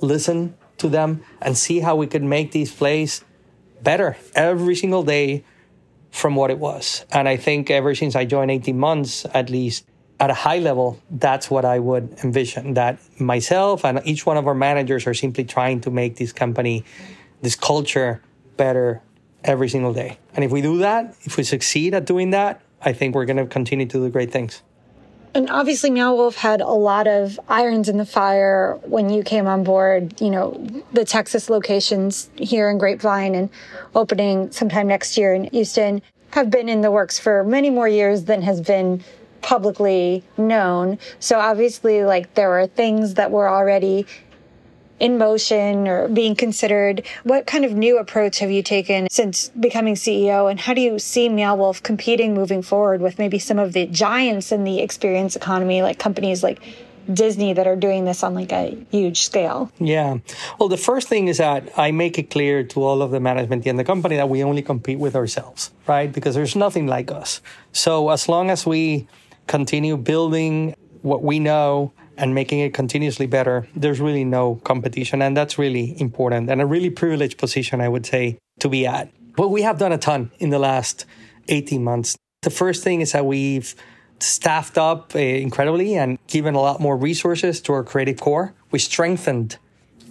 listen 0.00 0.54
to 0.78 0.88
them, 0.88 1.22
and 1.40 1.56
see 1.56 1.80
how 1.80 1.96
we 1.96 2.06
could 2.06 2.22
make 2.22 2.52
these 2.52 2.72
plays 2.72 3.24
better 3.82 4.16
every 4.34 4.74
single 4.74 5.02
day 5.02 5.44
from 6.10 6.34
what 6.34 6.50
it 6.50 6.58
was. 6.58 7.04
And 7.12 7.28
I 7.28 7.36
think 7.36 7.70
ever 7.70 7.94
since 7.94 8.16
I 8.16 8.24
joined 8.24 8.50
18 8.50 8.78
months, 8.78 9.26
at 9.32 9.50
least, 9.50 9.86
at 10.18 10.30
a 10.30 10.34
high 10.34 10.58
level, 10.58 11.00
that's 11.10 11.50
what 11.50 11.64
I 11.64 11.78
would 11.78 12.18
envision 12.22 12.74
that 12.74 12.98
myself 13.18 13.84
and 13.84 14.00
each 14.04 14.26
one 14.26 14.36
of 14.36 14.46
our 14.46 14.54
managers 14.54 15.06
are 15.06 15.14
simply 15.14 15.44
trying 15.44 15.80
to 15.82 15.90
make 15.90 16.16
this 16.16 16.32
company, 16.32 16.84
this 17.40 17.56
culture 17.56 18.20
better 18.56 19.00
every 19.44 19.68
single 19.68 19.94
day. 19.94 20.18
And 20.34 20.44
if 20.44 20.50
we 20.50 20.60
do 20.60 20.78
that, 20.78 21.16
if 21.22 21.36
we 21.36 21.42
succeed 21.42 21.94
at 21.94 22.04
doing 22.04 22.30
that, 22.30 22.60
I 22.82 22.92
think 22.92 23.14
we're 23.14 23.24
going 23.24 23.38
to 23.38 23.46
continue 23.46 23.86
to 23.86 23.98
do 23.98 24.10
great 24.10 24.30
things. 24.30 24.62
And 25.32 25.48
obviously, 25.48 25.90
Meow 25.90 26.14
Wolf 26.14 26.36
had 26.36 26.60
a 26.60 26.66
lot 26.66 27.06
of 27.06 27.38
irons 27.48 27.88
in 27.88 27.98
the 27.98 28.06
fire 28.06 28.78
when 28.82 29.10
you 29.10 29.22
came 29.22 29.46
on 29.46 29.62
board. 29.62 30.20
You 30.20 30.30
know, 30.30 30.82
the 30.92 31.04
Texas 31.04 31.48
locations 31.48 32.30
here 32.36 32.68
in 32.68 32.78
Grapevine 32.78 33.34
and 33.34 33.50
opening 33.94 34.50
sometime 34.50 34.88
next 34.88 35.16
year 35.16 35.32
in 35.32 35.44
Houston 35.44 36.02
have 36.32 36.50
been 36.50 36.68
in 36.68 36.80
the 36.80 36.90
works 36.90 37.18
for 37.18 37.44
many 37.44 37.70
more 37.70 37.88
years 37.88 38.24
than 38.24 38.42
has 38.42 38.60
been 38.60 39.02
publicly 39.40 40.22
known. 40.36 40.98
So 41.20 41.38
obviously, 41.38 42.04
like 42.04 42.34
there 42.34 42.48
were 42.48 42.66
things 42.66 43.14
that 43.14 43.30
were 43.30 43.48
already 43.48 44.06
in 45.00 45.18
motion 45.18 45.88
or 45.88 46.08
being 46.08 46.36
considered. 46.36 47.04
What 47.24 47.46
kind 47.46 47.64
of 47.64 47.72
new 47.72 47.98
approach 47.98 48.38
have 48.38 48.50
you 48.50 48.62
taken 48.62 49.08
since 49.10 49.48
becoming 49.48 49.94
CEO? 49.94 50.50
And 50.50 50.60
how 50.60 50.74
do 50.74 50.80
you 50.80 50.98
see 50.98 51.28
Meow 51.28 51.56
Wolf 51.56 51.82
competing 51.82 52.34
moving 52.34 52.62
forward 52.62 53.00
with 53.00 53.18
maybe 53.18 53.38
some 53.38 53.58
of 53.58 53.72
the 53.72 53.86
giants 53.86 54.52
in 54.52 54.64
the 54.64 54.80
experience 54.80 55.34
economy, 55.34 55.82
like 55.82 55.98
companies 55.98 56.42
like 56.42 56.60
Disney 57.12 57.54
that 57.54 57.66
are 57.66 57.76
doing 57.76 58.04
this 58.04 58.22
on 58.22 58.34
like 58.34 58.52
a 58.52 58.76
huge 58.90 59.22
scale? 59.22 59.72
Yeah. 59.80 60.18
Well, 60.58 60.68
the 60.68 60.76
first 60.76 61.08
thing 61.08 61.28
is 61.28 61.38
that 61.38 61.72
I 61.78 61.90
make 61.90 62.18
it 62.18 62.30
clear 62.30 62.62
to 62.62 62.82
all 62.82 63.02
of 63.02 63.10
the 63.10 63.20
management 63.20 63.66
in 63.66 63.76
the 63.76 63.84
company 63.84 64.16
that 64.16 64.28
we 64.28 64.44
only 64.44 64.62
compete 64.62 64.98
with 64.98 65.16
ourselves, 65.16 65.72
right? 65.88 66.12
Because 66.12 66.34
there's 66.34 66.54
nothing 66.54 66.86
like 66.86 67.10
us. 67.10 67.40
So 67.72 68.10
as 68.10 68.28
long 68.28 68.50
as 68.50 68.66
we 68.66 69.08
continue 69.46 69.96
building 69.96 70.76
what 71.02 71.22
we 71.22 71.38
know 71.38 71.92
and 72.20 72.34
making 72.34 72.60
it 72.60 72.74
continuously 72.74 73.26
better, 73.26 73.66
there's 73.74 73.98
really 73.98 74.24
no 74.24 74.56
competition. 74.56 75.22
And 75.22 75.34
that's 75.34 75.58
really 75.58 75.98
important 76.00 76.50
and 76.50 76.60
a 76.60 76.66
really 76.66 76.90
privileged 76.90 77.38
position, 77.38 77.80
I 77.80 77.88
would 77.88 78.04
say, 78.04 78.38
to 78.60 78.68
be 78.68 78.86
at. 78.86 79.10
But 79.36 79.48
we 79.48 79.62
have 79.62 79.78
done 79.78 79.90
a 79.90 79.98
ton 79.98 80.30
in 80.38 80.50
the 80.50 80.58
last 80.58 81.06
18 81.48 81.82
months. 81.82 82.16
The 82.42 82.50
first 82.50 82.84
thing 82.84 83.00
is 83.00 83.12
that 83.12 83.24
we've 83.24 83.74
staffed 84.18 84.76
up 84.76 85.14
uh, 85.14 85.18
incredibly 85.18 85.96
and 85.96 86.18
given 86.26 86.54
a 86.54 86.60
lot 86.60 86.78
more 86.78 86.96
resources 86.96 87.60
to 87.62 87.72
our 87.72 87.82
creative 87.82 88.20
core. 88.20 88.52
We 88.70 88.78
strengthened 88.78 89.56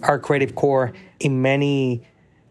our 0.02 0.18
creative 0.18 0.56
core 0.56 0.92
in 1.20 1.42
many 1.42 2.02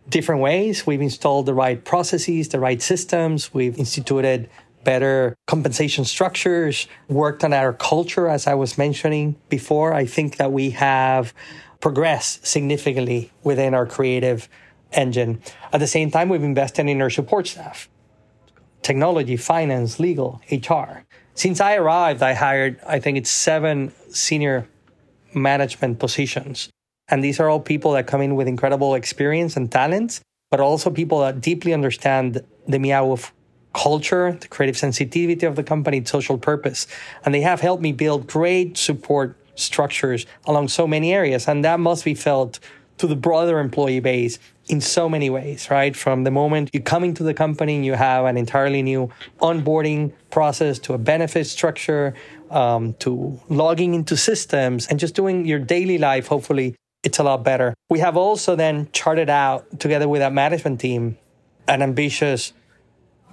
different 0.08 0.42
ways. 0.42 0.88
We've 0.88 1.02
installed 1.02 1.48
the 1.48 1.54
right 1.54 1.84
processes, 1.84 2.48
the 2.48 2.60
right 2.62 2.82
systems. 2.82 3.54
We've 3.54 3.78
instituted 3.78 4.50
better 4.84 5.36
compensation 5.48 6.06
structures, 6.06 6.88
worked 7.08 7.44
on 7.44 7.54
our 7.54 7.74
culture, 7.74 8.28
as 8.28 8.48
I 8.48 8.54
was 8.54 8.78
mentioning 8.78 9.36
before. 9.50 9.94
I 9.94 10.06
think 10.06 10.38
that 10.38 10.52
we 10.52 10.72
have 10.72 11.34
progressed 11.80 12.46
significantly 12.46 13.32
within 13.44 13.74
our 13.74 13.86
creative 13.86 14.50
engine. 14.92 15.42
At 15.72 15.80
the 15.80 15.88
same 15.88 16.12
time, 16.12 16.30
we've 16.30 16.44
invested 16.44 16.88
in 16.88 17.02
our 17.02 17.10
support 17.10 17.48
staff, 17.48 17.90
technology, 18.82 19.38
finance, 19.38 20.00
legal, 20.00 20.42
HR. 20.52 21.06
Since 21.34 21.62
I 21.62 21.76
arrived, 21.76 22.22
I 22.22 22.34
hired, 22.34 22.80
I 22.86 23.00
think 23.00 23.18
it's 23.18 23.30
seven 23.30 23.94
senior 24.10 24.68
management 25.34 26.00
positions. 26.00 26.70
And 27.08 27.24
these 27.24 27.40
are 27.40 27.50
all 27.50 27.60
people 27.60 27.94
that 27.94 28.08
come 28.08 28.22
in 28.22 28.36
with 28.36 28.48
incredible 28.48 28.94
experience 28.96 29.56
and 29.56 29.72
talents, 29.72 30.22
but 30.52 30.60
also 30.60 30.90
people 30.90 31.22
that 31.22 31.42
deeply 31.42 31.74
understand 31.74 32.42
the 32.68 32.80
Meow 32.80 33.06
Wolf 33.06 33.34
culture, 33.74 34.38
the 34.40 34.48
creative 34.48 34.78
sensitivity 34.78 35.46
of 35.46 35.56
the 35.56 35.64
company, 35.64 36.04
social 36.06 36.38
purpose. 36.38 36.88
And 37.24 37.34
they 37.34 37.42
have 37.42 37.62
helped 37.62 37.84
me 37.84 37.92
build 37.92 38.28
great 38.28 38.78
support 38.78 39.36
structures 39.56 40.26
along 40.46 40.70
so 40.70 40.88
many 40.88 41.14
areas. 41.14 41.48
And 41.48 41.64
that 41.66 41.80
must 41.80 42.06
be 42.06 42.14
felt 42.14 42.60
to 42.98 43.08
the 43.08 43.16
broader 43.16 43.60
employee 43.60 44.00
base 44.00 44.40
in 44.68 44.82
so 44.82 45.10
many 45.10 45.30
ways, 45.30 45.70
right? 45.72 45.96
From 45.96 46.24
the 46.24 46.32
moment 46.32 46.70
you 46.74 46.82
come 46.82 47.04
into 47.04 47.24
the 47.24 47.34
company 47.34 47.84
you 47.84 47.94
have 47.94 48.26
an 48.26 48.38
entirely 48.38 48.84
new 48.84 49.10
onboarding 49.42 50.12
process 50.30 50.78
to 50.80 50.94
a 50.94 50.98
benefit 50.98 51.48
structure, 51.48 52.14
um, 52.52 52.94
to 53.00 53.40
logging 53.50 53.94
into 53.94 54.16
systems 54.16 54.88
and 54.88 55.00
just 55.00 55.16
doing 55.16 55.46
your 55.46 55.60
daily 55.60 55.98
life, 55.98 56.28
hopefully 56.28 56.76
it's 57.04 57.20
a 57.20 57.24
lot 57.24 57.44
better. 57.44 57.74
We 57.90 58.00
have 58.00 58.18
also 58.18 58.56
then 58.56 58.90
charted 58.92 59.30
out 59.30 59.80
together 59.80 60.08
with 60.08 60.22
our 60.22 60.32
management 60.32 60.80
team 60.82 61.18
an 61.68 61.82
ambitious 61.82 62.54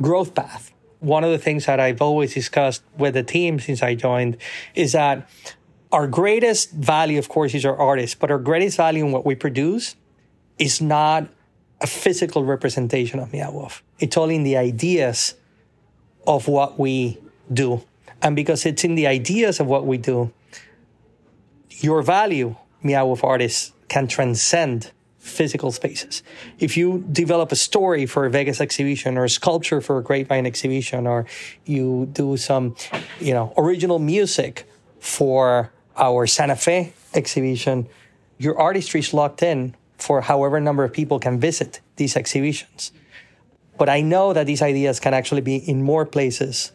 growth 0.01 0.35
path. 0.35 0.73
One 1.01 1.25
of 1.25 1.31
the 1.31 1.39
things 1.39 1.67
that 1.67 1.79
I've 1.79 2.01
always 2.01 2.35
discussed 2.35 2.83
with 2.97 3.15
the 3.15 3.23
team 3.23 3.61
since 3.61 3.83
I 3.83 3.95
joined 3.95 4.39
is 4.75 4.93
that 4.93 5.29
our 5.93 6.07
greatest 6.07 6.73
value, 6.73 7.19
of 7.19 7.29
course, 7.29 7.55
is 7.55 7.65
our 7.65 7.77
artists, 7.77 8.15
but 8.15 8.31
our 8.31 8.39
greatest 8.39 8.77
value 8.77 9.05
in 9.05 9.13
what 9.13 9.25
we 9.25 9.35
produce 9.35 9.97
is 10.59 10.81
not 10.81 11.29
a 11.81 11.87
physical 11.87 12.45
representation 12.45 13.21
of 13.21 13.33
Meow 13.33 13.69
It's 13.99 14.17
all 14.17 14.31
in 14.31 14.43
the 14.43 14.57
ideas 14.57 15.35
of 16.27 16.49
what 16.49 16.79
we 16.79 17.19
do. 17.53 17.85
And 18.23 18.35
because 18.35 18.65
it's 18.67 18.83
in 18.83 18.95
the 18.95 19.07
ideas 19.07 19.61
of 19.61 19.67
what 19.67 19.87
we 19.87 19.99
do, 19.99 20.33
your 21.71 22.03
value, 22.03 22.57
Meow 22.83 23.17
artists, 23.23 23.73
can 23.89 24.09
transcend 24.09 24.91
physical 25.27 25.73
spaces. 25.73 26.23
If 26.59 26.77
you 26.77 27.05
develop 27.11 27.53
a 27.53 27.57
story 27.57 28.07
for 28.07 28.27
a 28.27 28.31
Vegas 28.31 28.61
exhibition 28.61 29.19
or 29.19 29.25
a 29.25 29.29
sculpture 29.29 29.81
for 29.81 29.99
a 29.99 30.03
Grapevine 30.03 30.47
exhibition, 30.47 31.07
or 31.07 31.27
you 31.65 32.09
do 32.13 32.37
some, 32.37 32.77
you 33.21 33.35
know, 33.35 33.53
original 33.59 33.99
music 33.99 34.69
for 35.01 35.73
our 35.97 36.27
Santa 36.27 36.57
Fe 36.57 36.93
exhibition, 37.15 37.89
your 38.39 38.59
artistry 38.59 39.01
is 39.01 39.13
locked 39.13 39.43
in 39.43 39.75
for 39.99 40.21
however 40.21 40.61
number 40.61 40.85
of 40.85 40.93
people 40.93 41.19
can 41.19 41.41
visit 41.41 41.81
these 41.97 42.17
exhibitions. 42.17 42.93
But 43.79 43.89
I 43.89 44.01
know 44.01 44.33
that 44.33 44.47
these 44.47 44.63
ideas 44.63 45.01
can 45.01 45.13
actually 45.13 45.41
be 45.41 45.57
in 45.57 45.83
more 45.83 46.07
places 46.07 46.73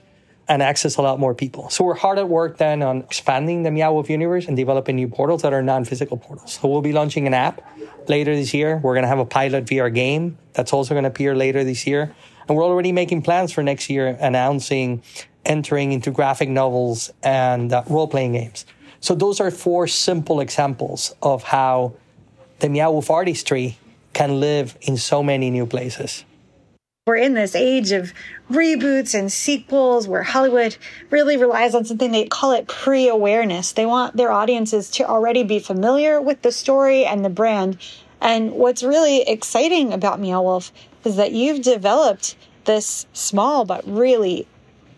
and 0.52 0.62
access 0.62 0.98
a 0.98 1.02
lot 1.02 1.18
more 1.18 1.34
people. 1.34 1.70
So 1.70 1.86
we're 1.86 1.96
hard 1.96 2.20
at 2.20 2.28
work 2.28 2.58
then 2.58 2.84
on 2.84 2.98
expanding 3.04 3.64
the 3.64 3.72
Meow 3.72 3.94
Wolf 3.94 4.10
universe 4.10 4.50
and 4.50 4.58
developing 4.58 4.98
new 4.98 5.08
portals 5.08 5.44
that 5.44 5.54
are 5.54 5.64
non-physical 5.64 6.18
portals. 6.18 6.60
So 6.60 6.68
we'll 6.68 6.82
be 6.82 6.92
launching 6.92 7.26
an 7.26 7.34
app 7.34 7.62
later 8.10 8.36
this 8.36 8.54
year. 8.54 8.78
We're 8.84 8.94
going 8.94 9.04
to 9.04 9.08
have 9.08 9.20
a 9.20 9.26
pilot 9.26 9.64
VR 9.64 9.94
game 9.94 10.38
that's 10.52 10.74
also 10.74 10.94
going 10.94 11.06
to 11.06 11.10
appear 11.10 11.36
later 11.36 11.64
this 11.64 11.88
year. 11.88 12.14
And 12.50 12.58
we're 12.58 12.66
already 12.66 12.92
making 12.92 13.22
plans 13.22 13.54
for 13.54 13.64
next 13.64 13.90
year, 13.90 14.18
announcing 14.20 15.04
entering 15.46 15.94
into 15.94 16.12
graphic 16.12 16.50
novels 16.50 17.14
and 17.24 17.72
uh, 17.72 17.84
role-playing 17.88 18.34
games. 18.34 18.66
So 19.00 19.16
those 19.16 19.40
are 19.40 19.52
four 19.52 19.88
simple 19.88 20.42
examples 20.42 21.16
of 21.22 21.44
how 21.44 21.94
the 22.60 22.68
Meow 22.68 22.92
Wolf 22.92 23.10
artistry 23.10 23.78
can 24.12 24.42
live 24.42 24.78
in 24.82 24.98
so 24.98 25.24
many 25.24 25.50
new 25.50 25.66
places. 25.66 26.26
We're 27.08 27.16
in 27.16 27.34
this 27.34 27.56
age 27.56 27.92
of 27.94 28.14
reboots 28.52 29.18
and 29.18 29.32
sequels 29.32 30.08
where 30.08 30.22
Hollywood 30.22 30.78
really 31.10 31.36
relies 31.36 31.74
on 31.74 31.84
something 31.84 32.12
they 32.12 32.26
call 32.26 32.52
it 32.52 32.68
pre 32.68 33.08
awareness. 33.08 33.72
They 33.72 33.88
want 33.88 34.16
their 34.16 34.32
audiences 34.32 34.88
to 34.92 35.10
already 35.10 35.42
be 35.42 35.58
familiar 35.58 36.22
with 36.22 36.44
the 36.44 36.52
story 36.52 37.04
and 37.04 37.26
the 37.26 37.30
brand. 37.32 37.80
And 38.22 38.52
what's 38.52 38.84
really 38.84 39.24
exciting 39.24 39.94
about 39.94 40.20
Meow 40.20 40.44
Wolf 40.44 40.72
is 41.04 41.16
that 41.16 41.32
you've 41.32 41.64
developed 41.64 42.36
this 42.66 43.08
small 43.14 43.66
but 43.66 43.82
really 43.88 44.48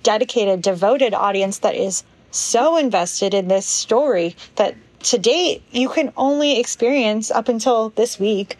dedicated, 0.03 0.61
devoted 0.61 1.13
audience 1.13 1.59
that 1.59 1.75
is 1.75 2.03
so 2.31 2.75
invested 2.75 3.33
in 3.33 3.47
this 3.47 3.65
story 3.65 4.35
that 4.57 4.75
to 5.03 5.17
date 5.17 5.63
you 5.71 5.87
can 5.87 6.11
only 6.17 6.59
experience 6.59 7.31
up 7.31 7.47
until 7.47 7.91
this 7.91 8.19
week 8.19 8.57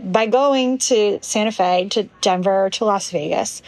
by 0.00 0.26
going 0.26 0.78
to 0.78 1.18
Santa 1.22 1.52
Fe, 1.52 1.88
to 1.90 2.04
Denver, 2.20 2.70
to 2.70 2.84
Las 2.84 3.10
Vegas. 3.10 3.62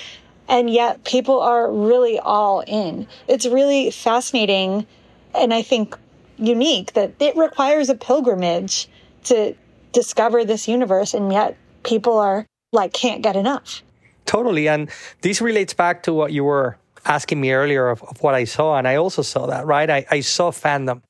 And 0.49 0.69
yet 0.69 1.05
people 1.05 1.41
are 1.41 1.71
really 1.71 2.19
all 2.19 2.61
in. 2.61 3.07
It's 3.29 3.47
really 3.47 3.91
fascinating 3.91 4.87
and 5.35 5.55
I 5.55 5.63
think 5.63 5.97
unique 6.37 6.93
that 6.95 7.15
it 7.21 7.37
requires 7.37 7.89
a 7.89 7.95
pilgrimage 7.95 8.89
to 9.25 9.55
discover 9.93 10.45
this 10.45 10.69
universe. 10.69 11.15
And 11.15 11.33
yet 11.33 11.57
people 11.85 12.19
are 12.19 12.47
like, 12.73 12.93
can't 12.93 13.23
get 13.23 13.37
enough. 13.37 13.83
Totally. 14.27 14.69
And 14.69 14.91
this 15.21 15.41
relates 15.41 15.75
back 15.75 16.03
to 16.05 16.13
what 16.13 16.33
you 16.33 16.45
were 16.45 16.77
asking 17.05 17.41
me 17.41 17.53
earlier 17.53 17.89
of, 17.89 18.03
of 18.03 18.23
what 18.23 18.35
I 18.35 18.45
saw. 18.45 18.77
And 18.77 18.87
I 18.87 18.97
also 18.97 19.23
saw 19.23 19.47
that, 19.47 19.67
right? 19.67 19.89
I, 19.89 20.07
I 20.11 20.21
saw 20.21 20.51
fandom. 20.51 21.03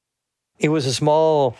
It 0.58 0.68
was 0.68 0.86
a 0.86 0.94
small 0.94 1.56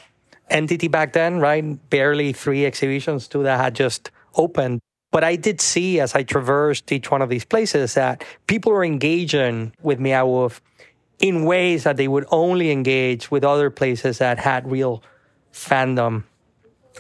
entity 0.53 0.89
back 0.89 1.13
then, 1.13 1.39
right? 1.41 1.65
Barely 1.91 2.33
three 2.33 2.67
exhibitions, 2.67 3.29
two 3.29 3.43
that 3.43 3.59
had 3.59 3.75
just 3.75 4.11
opened. 4.35 4.81
But 5.11 5.25
I 5.25 5.37
did 5.37 5.61
see 5.61 6.01
as 6.01 6.15
I 6.15 6.23
traversed 6.23 6.91
each 6.91 7.11
one 7.11 7.21
of 7.21 7.29
these 7.29 7.45
places 7.45 7.95
that 7.95 8.25
people 8.47 8.73
were 8.73 8.85
engaging 8.85 9.73
with 9.83 10.01
Meow 10.01 10.27
Wolf 10.27 10.63
in 11.21 11.45
ways 11.45 11.85
that 11.85 11.97
they 11.97 12.09
would 12.09 12.27
only 12.31 12.71
engage 12.71 13.31
with 13.31 13.45
other 13.45 13.71
places 13.71 14.19
that 14.19 14.39
had 14.39 14.71
real 14.71 15.03
fandom. 15.53 16.25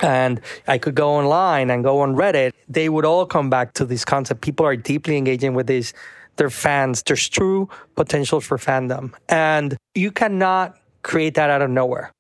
And 0.00 0.40
I 0.68 0.78
could 0.78 0.94
go 0.94 1.11
online 1.11 1.71
and 1.71 1.82
go 1.82 2.00
on 2.00 2.14
Reddit. 2.14 2.52
They 2.68 2.88
would 2.88 3.04
all 3.04 3.26
come 3.26 3.50
back 3.50 3.75
to 3.75 3.85
this 3.85 4.04
concept. 4.04 4.40
People 4.40 4.66
are 4.66 4.76
deeply 4.76 5.16
engaging 5.16 5.54
with 5.54 5.66
this 5.66 5.92
They're 6.37 6.50
fans. 6.50 7.02
There's 7.02 7.28
true 7.28 7.68
potential 7.94 8.40
for 8.40 8.56
fandom. 8.56 9.12
And 9.28 9.76
you 9.94 10.11
cannot 10.11 10.78
create 11.02 11.35
that 11.35 11.50
out 11.50 11.62
of 11.62 11.71
nowhere. 11.71 12.12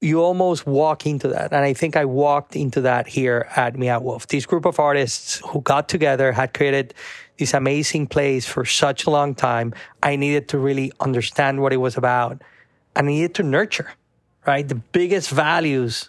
You 0.00 0.22
almost 0.22 0.66
walk 0.66 1.06
into 1.06 1.28
that. 1.28 1.52
And 1.52 1.62
I 1.62 1.74
think 1.74 1.94
I 1.94 2.06
walked 2.06 2.56
into 2.56 2.80
that 2.82 3.06
here 3.06 3.48
at 3.54 3.76
Meow 3.76 4.00
Wolf. 4.00 4.26
This 4.26 4.46
group 4.46 4.64
of 4.64 4.80
artists 4.80 5.42
who 5.48 5.60
got 5.60 5.88
together 5.88 6.32
had 6.32 6.54
created 6.54 6.94
this 7.36 7.52
amazing 7.52 8.06
place 8.06 8.46
for 8.46 8.64
such 8.64 9.04
a 9.04 9.10
long 9.10 9.34
time. 9.34 9.74
I 10.02 10.16
needed 10.16 10.48
to 10.48 10.58
really 10.58 10.92
understand 11.00 11.60
what 11.60 11.72
it 11.72 11.78
was 11.78 11.96
about. 11.98 12.40
I 12.96 13.02
needed 13.02 13.34
to 13.36 13.42
nurture, 13.42 13.92
right? 14.46 14.66
The 14.66 14.74
biggest 14.74 15.30
values 15.30 16.08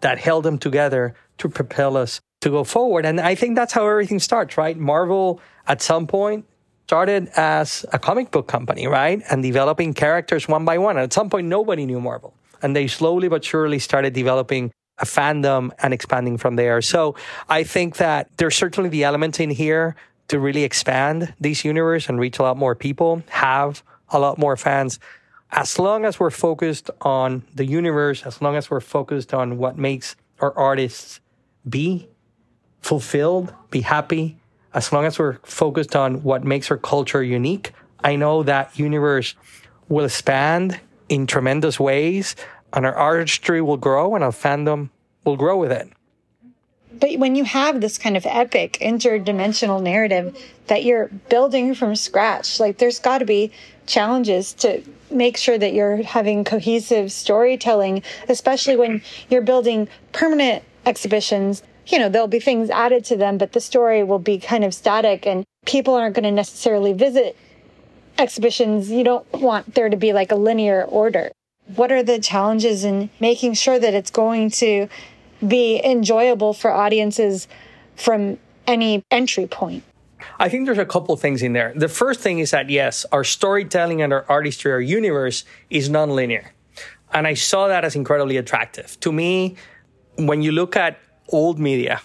that 0.00 0.18
held 0.18 0.44
them 0.44 0.58
together 0.58 1.14
to 1.38 1.48
propel 1.48 1.96
us 1.96 2.20
to 2.42 2.50
go 2.50 2.64
forward. 2.64 3.06
And 3.06 3.18
I 3.18 3.34
think 3.34 3.56
that's 3.56 3.72
how 3.72 3.86
everything 3.86 4.18
starts, 4.18 4.58
right? 4.58 4.76
Marvel 4.76 5.40
at 5.66 5.80
some 5.80 6.06
point 6.06 6.44
started 6.86 7.28
as 7.36 7.86
a 7.92 7.98
comic 7.98 8.30
book 8.30 8.46
company, 8.46 8.86
right? 8.86 9.22
And 9.30 9.42
developing 9.42 9.94
characters 9.94 10.48
one 10.48 10.66
by 10.66 10.76
one. 10.76 10.96
And 10.96 11.04
at 11.04 11.12
some 11.12 11.30
point, 11.30 11.46
nobody 11.46 11.86
knew 11.86 12.00
Marvel. 12.00 12.34
And 12.62 12.74
they 12.76 12.86
slowly 12.86 13.28
but 13.28 13.44
surely 13.44 13.78
started 13.78 14.12
developing 14.12 14.72
a 14.98 15.04
fandom 15.04 15.70
and 15.82 15.92
expanding 15.92 16.38
from 16.38 16.56
there. 16.56 16.80
So 16.82 17.16
I 17.48 17.64
think 17.64 17.96
that 17.96 18.28
there's 18.36 18.56
certainly 18.56 18.88
the 18.88 19.04
elements 19.04 19.40
in 19.40 19.50
here 19.50 19.96
to 20.28 20.38
really 20.38 20.64
expand 20.64 21.34
this 21.40 21.64
universe 21.64 22.08
and 22.08 22.18
reach 22.20 22.38
a 22.38 22.42
lot 22.42 22.56
more 22.56 22.74
people, 22.74 23.22
have 23.30 23.82
a 24.10 24.18
lot 24.18 24.38
more 24.38 24.56
fans. 24.56 24.98
As 25.50 25.78
long 25.78 26.04
as 26.04 26.18
we're 26.18 26.30
focused 26.30 26.90
on 27.02 27.42
the 27.54 27.66
universe, 27.66 28.22
as 28.24 28.40
long 28.40 28.56
as 28.56 28.70
we're 28.70 28.80
focused 28.80 29.34
on 29.34 29.58
what 29.58 29.76
makes 29.76 30.16
our 30.40 30.56
artists 30.56 31.20
be 31.68 32.08
fulfilled, 32.80 33.52
be 33.70 33.82
happy, 33.82 34.36
as 34.74 34.92
long 34.92 35.04
as 35.04 35.18
we're 35.18 35.38
focused 35.42 35.94
on 35.94 36.22
what 36.22 36.44
makes 36.44 36.70
our 36.70 36.78
culture 36.78 37.22
unique, 37.22 37.72
I 38.02 38.16
know 38.16 38.42
that 38.42 38.78
universe 38.78 39.34
will 39.88 40.04
expand 40.04 40.80
in 41.12 41.26
tremendous 41.26 41.78
ways 41.78 42.34
and 42.72 42.86
our 42.86 42.94
artistry 42.94 43.60
will 43.60 43.76
grow 43.76 44.14
and 44.14 44.24
our 44.24 44.30
fandom 44.30 44.88
will 45.24 45.36
grow 45.36 45.58
with 45.58 45.70
it. 45.70 45.90
But 46.98 47.18
when 47.18 47.36
you 47.36 47.44
have 47.44 47.82
this 47.82 47.98
kind 47.98 48.16
of 48.16 48.24
epic 48.24 48.78
interdimensional 48.80 49.82
narrative 49.82 50.34
that 50.68 50.84
you're 50.84 51.08
building 51.28 51.74
from 51.74 51.96
scratch, 51.96 52.58
like 52.58 52.78
there's 52.78 52.98
got 52.98 53.18
to 53.18 53.26
be 53.26 53.52
challenges 53.86 54.54
to 54.54 54.82
make 55.10 55.36
sure 55.36 55.58
that 55.58 55.74
you're 55.74 56.02
having 56.02 56.44
cohesive 56.44 57.12
storytelling, 57.12 58.02
especially 58.30 58.76
when 58.76 59.02
you're 59.28 59.42
building 59.42 59.88
permanent 60.12 60.64
exhibitions 60.86 61.62
you 61.86 61.98
know, 61.98 62.08
there'll 62.08 62.28
be 62.28 62.40
things 62.40 62.70
added 62.70 63.04
to 63.06 63.16
them, 63.16 63.38
but 63.38 63.52
the 63.52 63.60
story 63.60 64.02
will 64.02 64.18
be 64.18 64.38
kind 64.38 64.64
of 64.64 64.72
static 64.72 65.26
and 65.26 65.44
people 65.66 65.94
aren't 65.94 66.14
going 66.14 66.24
to 66.24 66.30
necessarily 66.30 66.92
visit 66.92 67.36
exhibitions. 68.18 68.90
You 68.90 69.04
don't 69.04 69.30
want 69.32 69.74
there 69.74 69.88
to 69.88 69.96
be 69.96 70.12
like 70.12 70.32
a 70.32 70.36
linear 70.36 70.82
order. 70.82 71.32
What 71.74 71.92
are 71.92 72.02
the 72.02 72.18
challenges 72.18 72.84
in 72.84 73.10
making 73.20 73.54
sure 73.54 73.78
that 73.78 73.94
it's 73.94 74.10
going 74.10 74.50
to 74.50 74.88
be 75.46 75.80
enjoyable 75.84 76.52
for 76.52 76.70
audiences 76.70 77.48
from 77.96 78.38
any 78.66 79.02
entry 79.10 79.46
point? 79.46 79.84
I 80.38 80.48
think 80.48 80.66
there's 80.66 80.78
a 80.78 80.86
couple 80.86 81.16
things 81.16 81.42
in 81.42 81.52
there. 81.52 81.72
The 81.74 81.88
first 81.88 82.20
thing 82.20 82.38
is 82.38 82.50
that 82.52 82.70
yes, 82.70 83.04
our 83.12 83.24
storytelling 83.24 84.02
and 84.02 84.12
our 84.12 84.24
artistry, 84.28 84.72
our 84.72 84.80
universe 84.80 85.44
is 85.70 85.88
nonlinear. 85.88 86.48
And 87.12 87.26
I 87.26 87.34
saw 87.34 87.68
that 87.68 87.84
as 87.84 87.94
incredibly 87.94 88.36
attractive. 88.36 88.98
To 89.00 89.12
me, 89.12 89.56
when 90.16 90.42
you 90.42 90.52
look 90.52 90.76
at 90.76 90.98
old 91.28 91.58
media, 91.58 92.00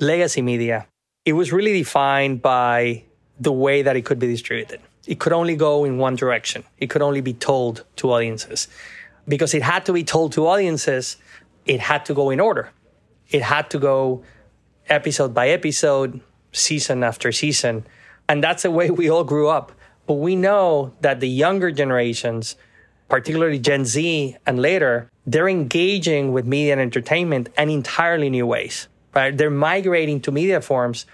legacy 0.00 0.42
media, 0.42 0.86
it 1.24 1.34
was 1.34 1.52
really 1.52 1.72
defined 1.72 2.42
by 2.42 3.04
the 3.38 3.52
way 3.52 3.82
that 3.82 3.96
it 3.96 4.04
could 4.04 4.18
be 4.18 4.26
distributed. 4.26 4.80
It 5.06 5.18
could 5.18 5.32
only 5.32 5.56
go 5.56 5.84
in 5.84 5.98
one 5.98 6.16
direction. 6.16 6.64
It 6.78 6.88
could 6.90 7.02
only 7.02 7.20
be 7.20 7.34
told 7.34 7.84
to 7.96 8.12
audiences. 8.12 8.68
Because 9.26 9.54
it 9.54 9.62
had 9.62 9.86
to 9.86 9.92
be 9.92 10.04
told 10.04 10.32
to 10.32 10.46
audiences, 10.46 11.16
it 11.66 11.80
had 11.80 12.04
to 12.06 12.14
go 12.14 12.30
in 12.30 12.40
order. 12.40 12.70
It 13.30 13.42
had 13.42 13.70
to 13.70 13.78
go 13.78 14.22
episode 14.88 15.34
by 15.34 15.48
episode, 15.48 16.20
season 16.52 17.02
after 17.02 17.32
season. 17.32 17.86
And 18.28 18.42
that's 18.42 18.62
the 18.62 18.70
way 18.70 18.90
we 18.90 19.08
all 19.10 19.24
grew 19.24 19.48
up. 19.48 19.72
But 20.06 20.14
we 20.14 20.36
know 20.36 20.92
that 21.00 21.20
the 21.20 21.28
younger 21.28 21.70
generations, 21.70 22.56
particularly 23.08 23.58
Gen 23.58 23.84
Z 23.84 24.36
and 24.46 24.60
later, 24.60 25.10
they're 25.26 25.48
engaging 25.48 26.32
with 26.32 26.46
media 26.46 26.72
and 26.72 26.80
entertainment 26.80 27.48
in 27.56 27.70
entirely 27.70 28.28
new 28.28 28.46
ways. 28.46 28.88
Right? 29.14 29.36
They're 29.36 29.50
migrating 29.50 30.20
to 30.22 30.32
media 30.32 30.60
forms 30.60 31.06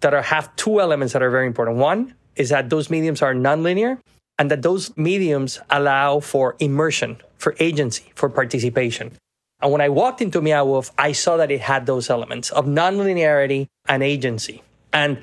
that 0.00 0.14
are, 0.14 0.22
have 0.22 0.54
two 0.56 0.80
elements 0.80 1.12
that 1.14 1.22
are 1.22 1.30
very 1.30 1.46
important. 1.46 1.78
One 1.78 2.14
is 2.36 2.50
that 2.50 2.70
those 2.70 2.90
mediums 2.90 3.22
are 3.22 3.34
nonlinear 3.34 3.98
and 4.38 4.50
that 4.50 4.62
those 4.62 4.96
mediums 4.96 5.60
allow 5.70 6.20
for 6.20 6.56
immersion, 6.58 7.16
for 7.38 7.56
agency, 7.58 8.12
for 8.14 8.28
participation. 8.28 9.12
And 9.60 9.72
when 9.72 9.80
I 9.80 9.88
walked 9.88 10.20
into 10.20 10.42
Meow 10.42 10.82
I 10.98 11.12
saw 11.12 11.38
that 11.38 11.50
it 11.50 11.62
had 11.62 11.86
those 11.86 12.10
elements 12.10 12.50
of 12.50 12.66
nonlinearity 12.66 13.66
and 13.88 14.02
agency. 14.02 14.62
And 14.92 15.22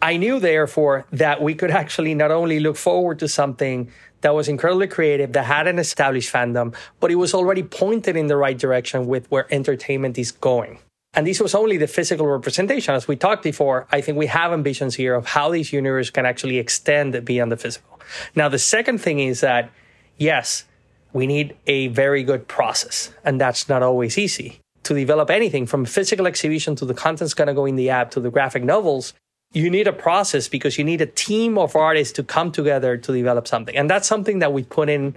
I 0.00 0.16
knew, 0.16 0.40
therefore, 0.40 1.06
that 1.12 1.40
we 1.40 1.54
could 1.54 1.70
actually 1.70 2.14
not 2.14 2.32
only 2.32 2.58
look 2.58 2.76
forward 2.76 3.20
to 3.20 3.28
something 3.28 3.88
that 4.22 4.34
was 4.34 4.48
incredibly 4.48 4.88
creative, 4.88 5.32
that 5.32 5.44
had 5.44 5.68
an 5.68 5.78
established 5.78 6.32
fandom, 6.32 6.74
but 6.98 7.12
it 7.12 7.16
was 7.16 7.34
already 7.34 7.62
pointed 7.62 8.16
in 8.16 8.26
the 8.26 8.36
right 8.36 8.58
direction 8.58 9.06
with 9.06 9.30
where 9.30 9.46
entertainment 9.54 10.18
is 10.18 10.32
going. 10.32 10.78
And 11.14 11.26
this 11.26 11.40
was 11.40 11.54
only 11.54 11.76
the 11.76 11.86
physical 11.86 12.26
representation. 12.26 12.94
As 12.94 13.06
we 13.06 13.16
talked 13.16 13.42
before, 13.42 13.86
I 13.90 14.00
think 14.00 14.16
we 14.16 14.26
have 14.28 14.52
ambitions 14.52 14.94
here 14.94 15.14
of 15.14 15.26
how 15.26 15.50
this 15.50 15.72
universe 15.72 16.08
can 16.08 16.24
actually 16.24 16.58
extend 16.58 17.22
beyond 17.24 17.52
the 17.52 17.58
physical. 17.58 18.00
Now, 18.34 18.48
the 18.48 18.58
second 18.58 18.98
thing 18.98 19.18
is 19.18 19.40
that, 19.40 19.70
yes, 20.16 20.64
we 21.12 21.26
need 21.26 21.54
a 21.66 21.88
very 21.88 22.22
good 22.22 22.48
process, 22.48 23.12
and 23.24 23.38
that's 23.38 23.68
not 23.68 23.82
always 23.82 24.16
easy. 24.16 24.60
To 24.84 24.94
develop 24.94 25.28
anything 25.30 25.66
from 25.66 25.84
physical 25.84 26.26
exhibition 26.26 26.76
to 26.76 26.86
the 26.86 26.94
content's 26.94 27.34
going 27.34 27.48
to 27.48 27.54
go 27.54 27.66
in 27.66 27.76
the 27.76 27.90
app 27.90 28.10
to 28.12 28.20
the 28.20 28.30
graphic 28.30 28.64
novels, 28.64 29.12
you 29.52 29.68
need 29.68 29.86
a 29.86 29.92
process 29.92 30.48
because 30.48 30.78
you 30.78 30.84
need 30.84 31.02
a 31.02 31.06
team 31.06 31.58
of 31.58 31.76
artists 31.76 32.14
to 32.14 32.22
come 32.22 32.50
together 32.50 32.96
to 32.96 33.12
develop 33.12 33.46
something. 33.46 33.76
And 33.76 33.90
that's 33.90 34.08
something 34.08 34.38
that 34.38 34.54
we 34.54 34.64
put 34.64 34.88
in 34.88 35.14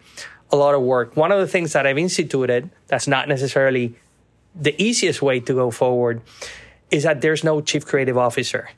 a 0.51 0.57
lot 0.57 0.75
of 0.75 0.81
work. 0.81 1.15
One 1.15 1.31
of 1.31 1.39
the 1.39 1.47
things 1.47 1.71
that 1.71 1.87
I've 1.87 1.97
instituted 1.97 2.69
that's 2.87 3.07
not 3.07 3.29
necessarily 3.29 3.95
the 4.55 4.81
easiest 4.81 5.21
way 5.21 5.39
to 5.39 5.53
go 5.53 5.69
forward 5.69 6.21
is 6.91 7.03
that 7.03 7.21
there's 7.21 7.43
no 7.43 7.61
chief 7.61 7.85
creative 7.85 8.17
officer 8.17 8.69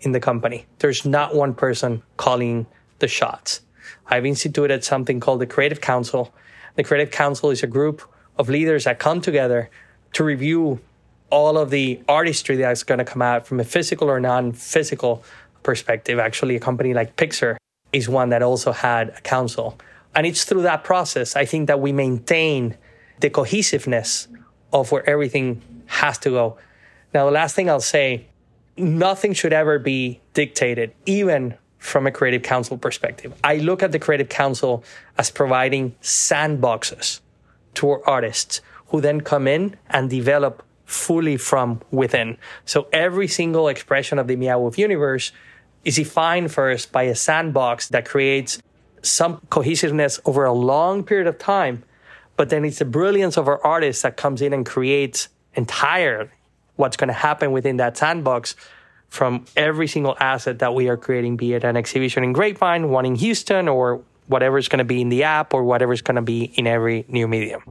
in 0.00 0.12
the 0.12 0.20
company. 0.20 0.66
There's 0.78 1.04
not 1.04 1.34
one 1.34 1.54
person 1.54 2.02
calling 2.16 2.66
the 2.98 3.08
shots. 3.08 3.60
I've 4.06 4.26
instituted 4.26 4.82
something 4.82 5.20
called 5.20 5.40
the 5.40 5.46
Creative 5.46 5.80
Council. 5.80 6.34
The 6.74 6.84
Creative 6.84 7.10
Council 7.12 7.50
is 7.50 7.62
a 7.62 7.66
group 7.66 8.02
of 8.38 8.48
leaders 8.48 8.84
that 8.84 8.98
come 8.98 9.20
together 9.20 9.70
to 10.14 10.24
review 10.24 10.80
all 11.30 11.56
of 11.58 11.70
the 11.70 12.00
artistry 12.08 12.56
that's 12.56 12.82
going 12.82 12.98
to 12.98 13.04
come 13.04 13.22
out 13.22 13.46
from 13.46 13.60
a 13.60 13.64
physical 13.64 14.10
or 14.10 14.18
non 14.18 14.52
physical 14.52 15.22
perspective. 15.62 16.18
Actually, 16.18 16.56
a 16.56 16.60
company 16.60 16.92
like 16.92 17.16
Pixar 17.16 17.56
is 17.92 18.08
one 18.08 18.30
that 18.30 18.42
also 18.42 18.72
had 18.72 19.10
a 19.10 19.20
council. 19.20 19.78
And 20.14 20.26
it's 20.26 20.44
through 20.44 20.62
that 20.62 20.82
process, 20.82 21.36
I 21.36 21.44
think, 21.44 21.68
that 21.68 21.80
we 21.80 21.92
maintain 21.92 22.76
the 23.20 23.30
cohesiveness 23.30 24.26
of 24.72 24.92
where 24.92 25.08
everything 25.08 25.62
has 25.86 26.18
to 26.18 26.30
go. 26.30 26.58
Now, 27.12 27.24
the 27.24 27.30
last 27.32 27.54
thing 27.54 27.68
I'll 27.68 27.80
say 27.80 28.26
nothing 28.76 29.32
should 29.32 29.52
ever 29.52 29.78
be 29.78 30.20
dictated, 30.34 30.92
even 31.06 31.54
from 31.78 32.06
a 32.06 32.10
creative 32.10 32.42
council 32.42 32.76
perspective. 32.76 33.32
I 33.42 33.56
look 33.56 33.82
at 33.82 33.92
the 33.92 33.98
creative 33.98 34.28
council 34.28 34.84
as 35.18 35.30
providing 35.30 35.94
sandboxes 36.02 37.20
to 37.74 37.90
our 37.90 38.08
artists 38.08 38.60
who 38.88 39.00
then 39.00 39.20
come 39.20 39.48
in 39.48 39.76
and 39.88 40.10
develop 40.10 40.62
fully 40.84 41.36
from 41.36 41.80
within. 41.90 42.36
So 42.64 42.88
every 42.92 43.28
single 43.28 43.68
expression 43.68 44.18
of 44.18 44.26
the 44.26 44.36
Meow 44.36 44.58
Wolf 44.58 44.76
universe 44.76 45.32
is 45.84 45.96
defined 45.96 46.52
first 46.52 46.92
by 46.92 47.04
a 47.04 47.14
sandbox 47.14 47.88
that 47.88 48.04
creates 48.04 48.60
some 49.02 49.40
cohesiveness 49.48 50.20
over 50.24 50.44
a 50.44 50.52
long 50.52 51.04
period 51.04 51.26
of 51.26 51.38
time. 51.38 51.84
But 52.40 52.48
then 52.48 52.64
it's 52.64 52.78
the 52.78 52.86
brilliance 52.86 53.36
of 53.36 53.48
our 53.48 53.62
artists 53.62 54.02
that 54.02 54.16
comes 54.16 54.40
in 54.40 54.54
and 54.54 54.64
creates 54.64 55.28
entire 55.52 56.32
what's 56.76 56.96
going 56.96 57.08
to 57.08 57.12
happen 57.12 57.52
within 57.52 57.76
that 57.76 57.98
sandbox 57.98 58.56
from 59.10 59.44
every 59.58 59.86
single 59.86 60.16
asset 60.18 60.60
that 60.60 60.72
we 60.72 60.88
are 60.88 60.96
creating, 60.96 61.36
be 61.36 61.52
it 61.52 61.64
an 61.64 61.76
exhibition 61.76 62.24
in 62.24 62.32
Grapevine, 62.32 62.88
one 62.88 63.04
in 63.04 63.14
Houston, 63.16 63.68
or 63.68 64.00
whatever 64.26 64.56
is 64.56 64.68
going 64.68 64.78
to 64.78 64.86
be 64.86 65.02
in 65.02 65.10
the 65.10 65.22
app, 65.22 65.52
or 65.52 65.64
whatever 65.64 65.92
is 65.92 66.00
going 66.00 66.14
to 66.14 66.22
be 66.22 66.44
in 66.44 66.66
every 66.66 67.04
new 67.08 67.28
medium. 67.28 67.62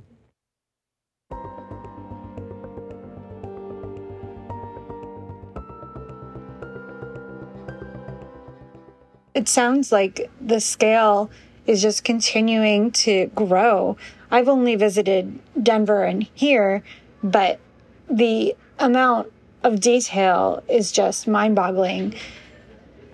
it 9.33 9.47
sounds 9.47 9.91
like 9.91 10.29
the 10.39 10.59
scale 10.59 11.31
is 11.65 11.81
just 11.81 12.03
continuing 12.03 12.91
to 12.91 13.27
grow. 13.33 13.95
I've 14.31 14.47
only 14.47 14.75
visited 14.75 15.39
Denver 15.61 16.03
and 16.03 16.27
here, 16.33 16.83
but 17.23 17.59
the 18.09 18.55
amount 18.77 19.31
of 19.63 19.79
detail 19.79 20.63
is 20.69 20.91
just 20.91 21.27
mind 21.27 21.55
boggling. 21.55 22.15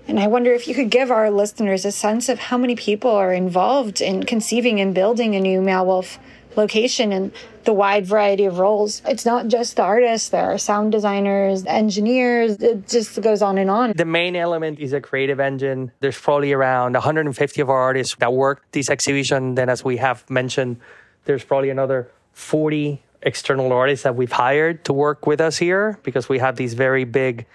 And 0.08 0.20
I 0.20 0.28
wonder 0.28 0.54
if 0.54 0.68
you 0.68 0.76
could 0.76 0.92
give 0.92 1.10
our 1.10 1.32
listeners 1.32 1.84
a 1.86 1.92
sense 1.92 2.30
of 2.30 2.38
how 2.38 2.58
many 2.58 2.76
people 2.76 3.12
are 3.12 3.34
involved 3.34 4.02
in 4.02 4.24
conceiving 4.24 4.80
and 4.80 4.94
building 4.94 5.36
a 5.36 5.40
new 5.40 5.62
Meow 5.62 5.84
Wolf 5.86 6.20
location 6.56 7.12
and 7.12 7.32
the 7.64 7.74
wide 7.74 8.06
variety 8.06 8.46
of 8.46 8.60
roles. 8.60 9.02
It's 9.06 9.26
not 9.26 9.48
just 9.48 9.76
the 9.76 9.82
artists, 9.82 10.30
there 10.30 10.46
are 10.46 10.58
sound 10.58 10.92
designers, 10.92 11.66
engineers, 11.66 12.58
it 12.58 12.88
just 12.88 13.20
goes 13.22 13.42
on 13.42 13.58
and 13.58 13.70
on. 13.70 13.94
The 13.96 14.06
main 14.06 14.36
element 14.36 14.80
is 14.80 14.94
a 14.94 15.02
creative 15.02 15.40
engine. 15.40 15.92
There's 16.00 16.20
probably 16.20 16.54
around 16.54 16.94
150 16.94 17.62
of 17.62 17.70
our 17.70 17.80
artists 17.80 18.16
that 18.20 18.32
work 18.32 18.64
this 18.72 18.90
exhibition. 18.90 19.56
Then, 19.56 19.70
as 19.70 19.84
we 19.84 19.98
have 19.98 20.30
mentioned, 20.30 20.80
there's 21.26 21.44
probably 21.44 21.70
another 21.70 22.10
40 22.34 23.02
external 23.22 23.72
artists 23.74 24.04
that 24.04 24.16
we've 24.16 24.32
hired 24.32 24.86
to 24.86 24.94
work 24.94 25.26
with 25.26 25.42
us 25.42 25.58
here 25.58 26.00
because 26.04 26.30
we 26.30 26.40
have 26.40 26.56
these 26.56 26.74
very 26.76 27.04
big 27.04 27.46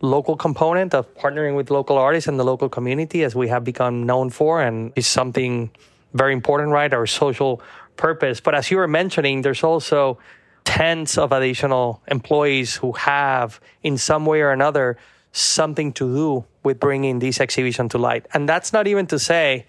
local 0.00 0.36
component 0.36 0.94
of 0.94 1.12
partnering 1.14 1.56
with 1.56 1.70
local 1.70 1.96
artists 1.98 2.28
and 2.28 2.38
the 2.38 2.44
local 2.44 2.68
community 2.68 3.24
as 3.24 3.34
we 3.34 3.48
have 3.48 3.64
become 3.64 4.04
known 4.04 4.30
for 4.30 4.60
and 4.60 4.92
is 4.96 5.06
something 5.06 5.70
very 6.14 6.32
important 6.32 6.70
right? 6.70 6.92
Our 6.92 7.06
social 7.06 7.62
purpose. 7.96 8.40
But 8.40 8.54
as 8.54 8.70
you 8.70 8.76
were 8.76 8.88
mentioning 8.88 9.42
there's 9.42 9.62
also 9.62 10.18
tens 10.64 11.16
of 11.16 11.32
additional 11.32 12.02
employees 12.08 12.76
who 12.76 12.92
have 12.92 13.60
in 13.82 13.96
some 13.96 14.26
way 14.26 14.40
or 14.40 14.50
another 14.50 14.98
something 15.32 15.92
to 15.92 16.04
do 16.14 16.44
with 16.62 16.80
bringing 16.80 17.18
this 17.18 17.40
exhibition 17.40 17.88
to 17.90 17.98
light. 17.98 18.26
And 18.34 18.48
that's 18.48 18.72
not 18.72 18.86
even 18.86 19.06
to 19.08 19.18
say 19.18 19.66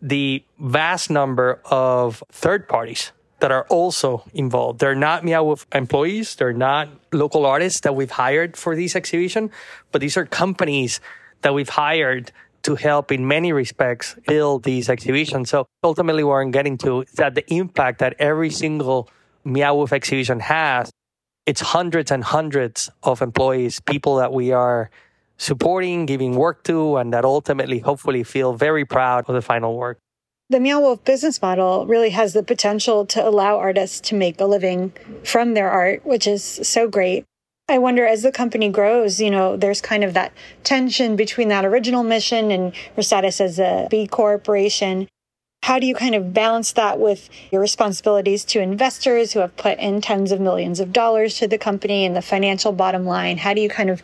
the 0.00 0.44
vast 0.58 1.10
number 1.10 1.60
of 1.64 2.22
third 2.30 2.68
parties 2.68 3.12
that 3.40 3.52
are 3.52 3.66
also 3.68 4.24
involved. 4.34 4.80
They're 4.80 4.94
not 4.94 5.24
Meow 5.24 5.56
employees. 5.72 6.34
They're 6.34 6.52
not 6.52 6.88
local 7.12 7.46
artists 7.46 7.80
that 7.80 7.94
we've 7.94 8.10
hired 8.10 8.56
for 8.56 8.74
this 8.74 8.96
exhibition, 8.96 9.50
but 9.92 10.00
these 10.00 10.16
are 10.16 10.26
companies 10.26 11.00
that 11.42 11.54
we've 11.54 11.68
hired 11.68 12.32
to 12.62 12.74
help 12.74 13.12
in 13.12 13.26
many 13.26 13.52
respects 13.52 14.16
build 14.26 14.64
these 14.64 14.88
exhibitions. 14.88 15.50
So 15.50 15.66
ultimately 15.84 16.24
what 16.24 16.36
I'm 16.36 16.50
getting 16.50 16.76
to 16.78 17.02
is 17.02 17.12
that 17.12 17.34
the 17.34 17.52
impact 17.52 18.00
that 18.00 18.14
every 18.18 18.50
single 18.50 19.08
Meow 19.44 19.86
exhibition 19.90 20.40
has, 20.40 20.90
it's 21.46 21.60
hundreds 21.60 22.10
and 22.10 22.24
hundreds 22.24 22.90
of 23.02 23.22
employees, 23.22 23.80
people 23.80 24.16
that 24.16 24.32
we 24.32 24.52
are 24.52 24.90
supporting, 25.38 26.06
giving 26.06 26.34
work 26.34 26.64
to, 26.64 26.96
and 26.96 27.12
that 27.12 27.24
ultimately 27.24 27.78
hopefully 27.78 28.22
feel 28.22 28.52
very 28.52 28.84
proud 28.84 29.24
of 29.28 29.34
the 29.34 29.42
final 29.42 29.76
work 29.76 29.98
the 30.50 30.60
Meow 30.60 30.80
Wolf 30.80 31.04
business 31.04 31.42
model 31.42 31.86
really 31.86 32.10
has 32.10 32.32
the 32.32 32.42
potential 32.42 33.04
to 33.06 33.26
allow 33.26 33.58
artists 33.58 34.00
to 34.08 34.14
make 34.14 34.40
a 34.40 34.46
living 34.46 34.92
from 35.22 35.52
their 35.52 35.68
art, 35.68 36.06
which 36.06 36.26
is 36.26 36.42
so 36.42 36.88
great. 36.88 37.26
I 37.68 37.76
wonder 37.76 38.06
as 38.06 38.22
the 38.22 38.32
company 38.32 38.70
grows, 38.70 39.20
you 39.20 39.30
know, 39.30 39.58
there's 39.58 39.82
kind 39.82 40.02
of 40.02 40.14
that 40.14 40.32
tension 40.64 41.16
between 41.16 41.48
that 41.48 41.66
original 41.66 42.02
mission 42.02 42.50
and 42.50 42.72
your 42.96 43.04
status 43.04 43.42
as 43.42 43.58
a 43.58 43.88
B 43.90 44.06
corporation. 44.06 45.06
How 45.64 45.78
do 45.78 45.86
you 45.86 45.94
kind 45.94 46.14
of 46.14 46.32
balance 46.32 46.72
that 46.72 46.98
with 46.98 47.28
your 47.52 47.60
responsibilities 47.60 48.46
to 48.46 48.60
investors 48.62 49.34
who 49.34 49.40
have 49.40 49.54
put 49.58 49.78
in 49.78 50.00
tens 50.00 50.32
of 50.32 50.40
millions 50.40 50.80
of 50.80 50.94
dollars 50.94 51.36
to 51.38 51.46
the 51.48 51.58
company 51.58 52.06
and 52.06 52.16
the 52.16 52.22
financial 52.22 52.72
bottom 52.72 53.04
line? 53.04 53.36
How 53.36 53.52
do 53.52 53.60
you 53.60 53.68
kind 53.68 53.90
of 53.90 54.02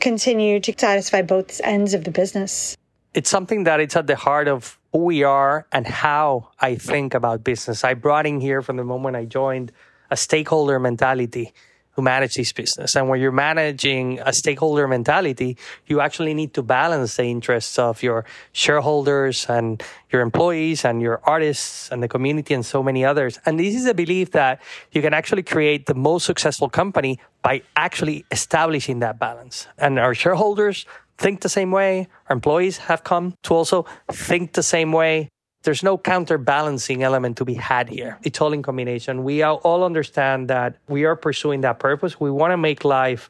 continue 0.00 0.60
to 0.60 0.74
satisfy 0.76 1.22
both 1.22 1.60
ends 1.64 1.94
of 1.94 2.04
the 2.04 2.10
business? 2.10 2.76
It's 3.14 3.30
something 3.30 3.64
that 3.64 3.80
it's 3.80 3.96
at 3.96 4.06
the 4.06 4.16
heart 4.16 4.48
of 4.48 4.78
who 4.92 5.04
we 5.04 5.22
are 5.22 5.66
and 5.72 5.86
how 5.86 6.50
I 6.60 6.76
think 6.76 7.14
about 7.14 7.44
business. 7.44 7.84
I 7.84 7.94
brought 7.94 8.26
in 8.26 8.40
here 8.40 8.62
from 8.62 8.76
the 8.76 8.84
moment 8.84 9.16
I 9.16 9.24
joined 9.24 9.72
a 10.10 10.16
stakeholder 10.16 10.78
mentality 10.78 11.52
to 11.98 12.02
manage 12.02 12.34
this 12.34 12.52
business. 12.52 12.94
And 12.94 13.08
when 13.08 13.20
you're 13.20 13.32
managing 13.32 14.20
a 14.20 14.32
stakeholder 14.32 14.86
mentality, 14.86 15.56
you 15.86 16.00
actually 16.00 16.32
need 16.32 16.54
to 16.54 16.62
balance 16.62 17.16
the 17.16 17.24
interests 17.24 17.76
of 17.76 18.04
your 18.04 18.24
shareholders 18.52 19.46
and 19.48 19.82
your 20.12 20.22
employees 20.22 20.84
and 20.84 21.02
your 21.02 21.20
artists 21.24 21.90
and 21.90 22.00
the 22.00 22.06
community 22.06 22.54
and 22.54 22.64
so 22.64 22.84
many 22.84 23.04
others. 23.04 23.40
And 23.44 23.58
this 23.58 23.74
is 23.74 23.86
a 23.86 23.94
belief 23.94 24.30
that 24.30 24.62
you 24.92 25.02
can 25.02 25.12
actually 25.12 25.42
create 25.42 25.86
the 25.86 25.94
most 25.94 26.24
successful 26.24 26.68
company 26.68 27.18
by 27.42 27.62
actually 27.74 28.24
establishing 28.30 29.00
that 29.00 29.18
balance. 29.18 29.66
And 29.76 29.98
our 29.98 30.14
shareholders 30.14 30.86
think 31.18 31.40
the 31.40 31.48
same 31.48 31.72
way. 31.72 32.06
Our 32.28 32.34
employees 32.34 32.78
have 32.78 33.02
come 33.02 33.34
to 33.42 33.54
also 33.54 33.86
think 34.12 34.52
the 34.52 34.62
same 34.62 34.92
way. 34.92 35.30
There's 35.68 35.82
no 35.82 35.98
counterbalancing 35.98 37.02
element 37.02 37.36
to 37.36 37.44
be 37.44 37.52
had 37.52 37.90
here. 37.90 38.16
It's 38.22 38.40
all 38.40 38.54
in 38.54 38.62
combination. 38.62 39.22
We 39.22 39.42
all 39.42 39.84
understand 39.84 40.48
that 40.48 40.76
we 40.88 41.04
are 41.04 41.14
pursuing 41.14 41.60
that 41.60 41.78
purpose. 41.78 42.18
We 42.18 42.30
want 42.30 42.52
to 42.52 42.56
make 42.56 42.86
life 42.86 43.28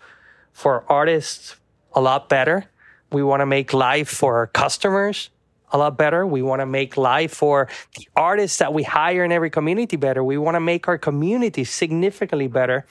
for 0.53 0.85
artists 0.88 1.57
a 1.94 2.01
lot 2.01 2.29
better. 2.29 2.66
We 3.11 3.24
want 3.24 3.40
to 3.40 3.46
make 3.46 3.72
life 3.72 4.09
for 4.09 4.37
our 4.37 4.46
customers 4.46 5.31
a 5.72 5.79
lot 5.79 5.98
better. 5.98 6.24
We 6.24 6.42
want 6.42 6.61
to 6.61 6.66
make 6.66 6.96
life 6.96 7.33
for 7.33 7.66
the 7.96 8.07
artists 8.14 8.59
that 8.59 8.72
we 8.72 8.85
hire 8.85 9.24
in 9.24 9.33
every 9.33 9.51
community 9.51 9.96
better. 9.96 10.22
We 10.22 10.38
want 10.38 10.55
to 10.55 10.61
make 10.61 10.87
our 10.87 10.96
community 10.96 11.64
significantly 11.64 12.46
better. 12.46 12.87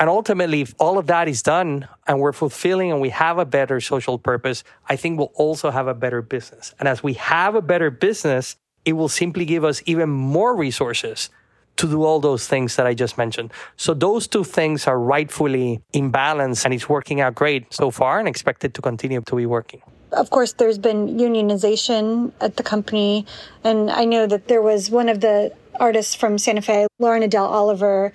And 0.00 0.10
ultimately, 0.10 0.62
if 0.62 0.74
all 0.80 0.98
of 0.98 1.06
that 1.06 1.28
is 1.28 1.40
done 1.40 1.86
and 2.08 2.18
we're 2.18 2.32
fulfilling 2.32 2.90
and 2.90 3.00
we 3.00 3.10
have 3.10 3.38
a 3.38 3.44
better 3.44 3.80
social 3.80 4.18
purpose, 4.18 4.64
I 4.88 4.96
think 4.96 5.18
we'll 5.18 5.30
also 5.36 5.70
have 5.70 5.86
a 5.86 5.94
better 5.94 6.20
business. 6.20 6.74
And 6.80 6.88
as 6.88 7.00
we 7.00 7.12
have 7.14 7.54
a 7.54 7.62
better 7.62 7.88
business, 7.88 8.56
it 8.84 8.94
will 8.94 9.08
simply 9.08 9.44
give 9.44 9.64
us 9.64 9.82
even 9.86 10.10
more 10.10 10.56
resources 10.56 11.30
to 11.76 11.88
do 11.88 12.04
all 12.04 12.20
those 12.20 12.46
things 12.46 12.76
that 12.76 12.86
I 12.86 12.94
just 12.94 13.16
mentioned. 13.16 13.52
So 13.76 13.94
those 13.94 14.26
two 14.26 14.44
things 14.44 14.86
are 14.86 14.98
rightfully 14.98 15.80
in 15.92 16.10
balance 16.10 16.64
and 16.64 16.74
it's 16.74 16.88
working 16.88 17.20
out 17.20 17.34
great 17.34 17.72
so 17.72 17.90
far 17.90 18.18
and 18.18 18.28
expected 18.28 18.74
to 18.74 18.82
continue 18.82 19.22
to 19.22 19.36
be 19.36 19.46
working. 19.46 19.82
Of 20.12 20.28
course, 20.28 20.52
there's 20.52 20.78
been 20.78 21.16
unionization 21.16 22.32
at 22.40 22.56
the 22.56 22.62
company. 22.62 23.24
And 23.64 23.90
I 23.90 24.04
know 24.04 24.26
that 24.26 24.48
there 24.48 24.60
was 24.60 24.90
one 24.90 25.08
of 25.08 25.20
the 25.20 25.54
artists 25.80 26.14
from 26.14 26.36
Santa 26.36 26.60
Fe, 26.60 26.86
Lauren 26.98 27.22
Adele 27.22 27.46
Oliver, 27.46 28.12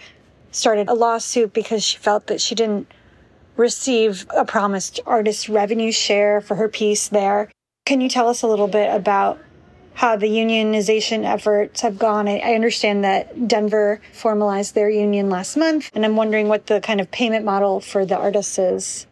started 0.52 0.88
a 0.88 0.94
lawsuit 0.94 1.54
because 1.54 1.84
she 1.84 1.98
felt 1.98 2.28
that 2.28 2.40
she 2.40 2.54
didn't 2.54 2.92
receive 3.56 4.28
a 4.36 4.46
promised 4.46 5.00
artist 5.08 5.50
revenue 5.50 5.92
share 5.92 6.42
for 6.42 6.56
her 6.56 6.70
piece 6.70 7.08
there. 7.08 7.50
Can 7.86 8.02
you 8.02 8.10
tell 8.10 8.28
us 8.28 8.44
a 8.44 8.48
little 8.48 8.68
bit 8.68 8.94
about 8.94 9.40
how 9.98 10.16
the 10.16 10.28
unionization 10.28 11.26
efforts 11.26 11.82
have 11.82 11.98
gone? 11.98 12.28
I, 12.28 12.54
understand 12.54 13.04
that 13.04 13.48
Denver 13.48 14.00
formalized 14.14 14.76
their 14.76 14.92
union 14.92 15.32
last 15.32 15.58
month, 15.58 15.90
and 15.96 16.06
I'm 16.06 16.16
wondering 16.16 16.48
what 16.48 16.68
the 16.68 16.80
kind 16.82 17.02
of 17.02 17.10
payment 17.10 17.44
model 17.44 17.80
for 17.80 18.06
the 18.06 18.16
artists 18.16 18.60
is. 18.60 19.08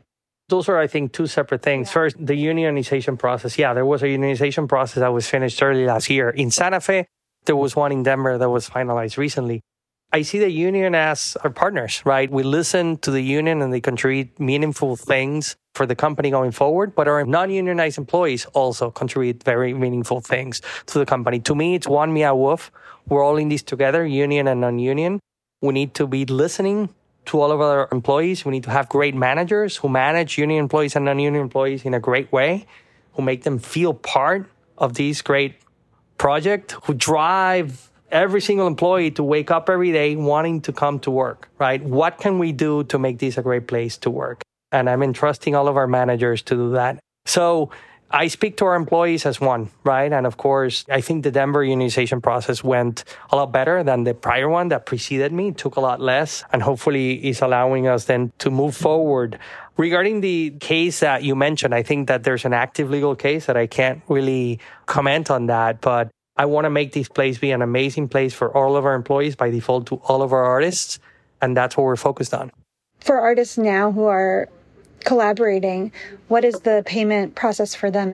Those 0.48 0.70
are, 0.70 0.78
I 0.78 0.86
think, 0.86 1.12
two 1.12 1.26
separate 1.26 1.64
things. 1.64 1.90
First, 1.90 2.24
the 2.24 2.36
unionization 2.36 3.18
process. 3.18 3.58
Yeah, 3.58 3.74
there 3.74 3.86
was 3.86 4.04
a 4.04 4.06
unionization 4.06 4.70
process 4.70 5.00
that 5.00 5.12
was 5.12 5.28
finished 5.28 5.62
early 5.64 5.88
last 5.88 6.08
year. 6.08 6.30
In 6.30 6.52
Santa 6.52 6.80
Fe, 6.80 7.08
there 7.46 7.56
was 7.56 7.76
one 7.76 7.92
in 7.92 8.04
Denver 8.04 8.38
that 8.38 8.50
was 8.50 8.70
finalized 8.70 9.18
recently. 9.18 9.64
I 10.16 10.22
see 10.22 10.40
the 10.40 10.50
union 10.50 10.96
as 10.96 11.36
our 11.44 11.50
partners, 11.50 12.02
right? 12.06 12.32
We 12.32 12.44
listen 12.44 12.96
to 13.00 13.12
the 13.12 13.20
union 13.20 13.62
and 13.62 13.74
they 13.74 13.82
contribute 13.82 14.40
meaningful 14.40 14.96
things 14.96 15.58
for 15.74 15.86
the 15.86 15.94
company 15.94 16.30
going 16.30 16.52
forward, 16.52 16.96
but 16.96 17.10
our 17.10 17.26
non-unionized 17.26 17.98
employees 17.98 18.46
also 18.54 18.90
contribute 18.90 19.44
very 19.44 19.74
meaningful 19.74 20.22
things 20.22 20.62
to 20.86 21.00
the 21.00 21.06
company. 21.06 21.42
To 21.42 21.54
me, 21.54 21.76
it's 21.76 21.86
one 21.86 22.14
Meow 22.14 22.34
Wolf. 22.34 22.72
We're 23.10 23.26
all 23.26 23.36
in 23.36 23.50
this 23.50 23.62
together, 23.62 24.06
union 24.06 24.48
and 24.48 24.62
non-union. 24.62 25.20
We 25.62 25.74
need 25.74 25.94
to 25.96 26.08
be 26.08 26.24
listening 26.24 26.96
to 27.26 27.42
all 27.42 27.52
of 27.52 27.60
our 27.60 27.90
employees. 27.92 28.46
We 28.46 28.54
need 28.54 28.64
to 28.64 28.72
have 28.72 28.88
great 28.88 29.16
managers 29.16 29.76
who 29.76 29.90
manage 29.90 30.38
union 30.38 30.60
employees 30.64 30.96
and 30.96 31.04
non-union 31.04 31.44
employees 31.44 31.84
in 31.84 31.94
a 31.94 32.00
great 32.00 32.32
way, 32.32 32.68
who 33.16 33.22
make 33.22 33.44
them 33.44 33.60
feel 33.60 33.94
part 33.94 34.50
of 34.78 34.94
this 34.94 35.22
great 35.22 35.56
project, 36.18 36.72
who 36.84 36.94
drive 36.94 37.92
every 38.16 38.42
single 38.42 38.66
employee 38.66 39.12
to 39.12 39.24
wake 39.24 39.52
up 39.52 39.70
every 39.70 39.92
day 39.92 40.16
wanting 40.16 40.62
to 40.62 40.72
come 40.72 41.00
to 41.00 41.12
work, 41.12 41.50
right? 41.60 41.84
What 41.84 42.18
can 42.18 42.40
we 42.40 42.54
do 42.54 42.86
to 42.86 42.98
make 42.98 43.20
this 43.20 43.38
a 43.38 43.42
great 43.42 43.68
place 43.68 43.98
to 44.00 44.10
work? 44.10 44.42
And 44.72 44.90
I'm 44.90 45.04
entrusting 45.04 45.54
all 45.54 45.68
of 45.68 45.76
our 45.76 45.88
managers 45.88 46.42
to 46.44 46.56
do 46.56 46.72
that. 46.72 46.98
So 47.26 47.72
I 48.12 48.28
speak 48.28 48.56
to 48.58 48.66
our 48.66 48.76
employees 48.76 49.26
as 49.26 49.42
one, 49.42 49.70
right? 49.84 50.12
And 50.14 50.26
of 50.26 50.38
course, 50.38 50.86
I 50.90 51.02
think 51.02 51.24
the 51.24 51.32
Denver 51.32 51.66
unionization 51.66 52.24
process 52.24 52.64
went 52.64 53.04
a 53.32 53.36
lot 53.36 53.52
better 53.52 53.84
than 53.84 54.06
the 54.06 54.14
prior 54.14 54.48
one 54.48 54.70
that 54.70 54.86
preceded 54.86 55.34
me. 55.34 55.50
It 55.50 55.58
took 55.58 55.76
a 55.76 55.82
lot 55.82 56.00
less 56.00 56.46
and 56.54 56.62
hopefully 56.62 57.28
is 57.28 57.42
allowing 57.42 57.88
us 57.88 58.06
then 58.06 58.32
to 58.40 58.50
move 58.50 58.78
forward. 58.78 59.40
Regarding 59.76 60.22
the 60.22 60.52
case 60.62 61.02
that 61.02 61.24
you 61.24 61.36
mentioned, 61.36 61.76
I 61.76 61.84
think 61.84 62.08
that 62.08 62.24
there's 62.24 62.46
an 62.46 62.54
active 62.54 62.90
legal 62.90 63.16
case 63.16 63.48
that 63.48 63.58
I 63.58 63.68
can't 63.68 64.02
really 64.08 64.60
comment 64.86 65.30
on 65.30 65.48
that, 65.48 65.82
but 65.82 66.10
I 66.38 66.46
want 66.46 66.66
to 66.66 66.70
make 66.70 66.92
this 66.92 67.08
place 67.08 67.38
be 67.38 67.52
an 67.52 67.62
amazing 67.62 68.10
place 68.10 68.34
for 68.34 68.56
all 68.56 68.76
of 68.76 68.86
our 68.86 68.94
employees 68.94 69.36
by 69.36 69.50
default 69.50 69.88
to 69.88 69.96
all 70.04 70.22
of 70.22 70.34
our 70.34 70.44
artists. 70.44 71.00
And 71.42 71.56
that's 71.56 71.78
what 71.78 71.84
we're 71.84 71.96
focused 71.96 72.34
on. 72.34 72.52
For 73.00 73.20
artists 73.20 73.58
now 73.58 73.92
who 73.92 74.06
are 74.06 74.50
collaborating, 75.02 75.92
what 76.28 76.44
is 76.44 76.60
the 76.62 76.84
payment 76.86 77.36
process 77.36 77.76
for 77.76 77.92
them? 77.92 78.12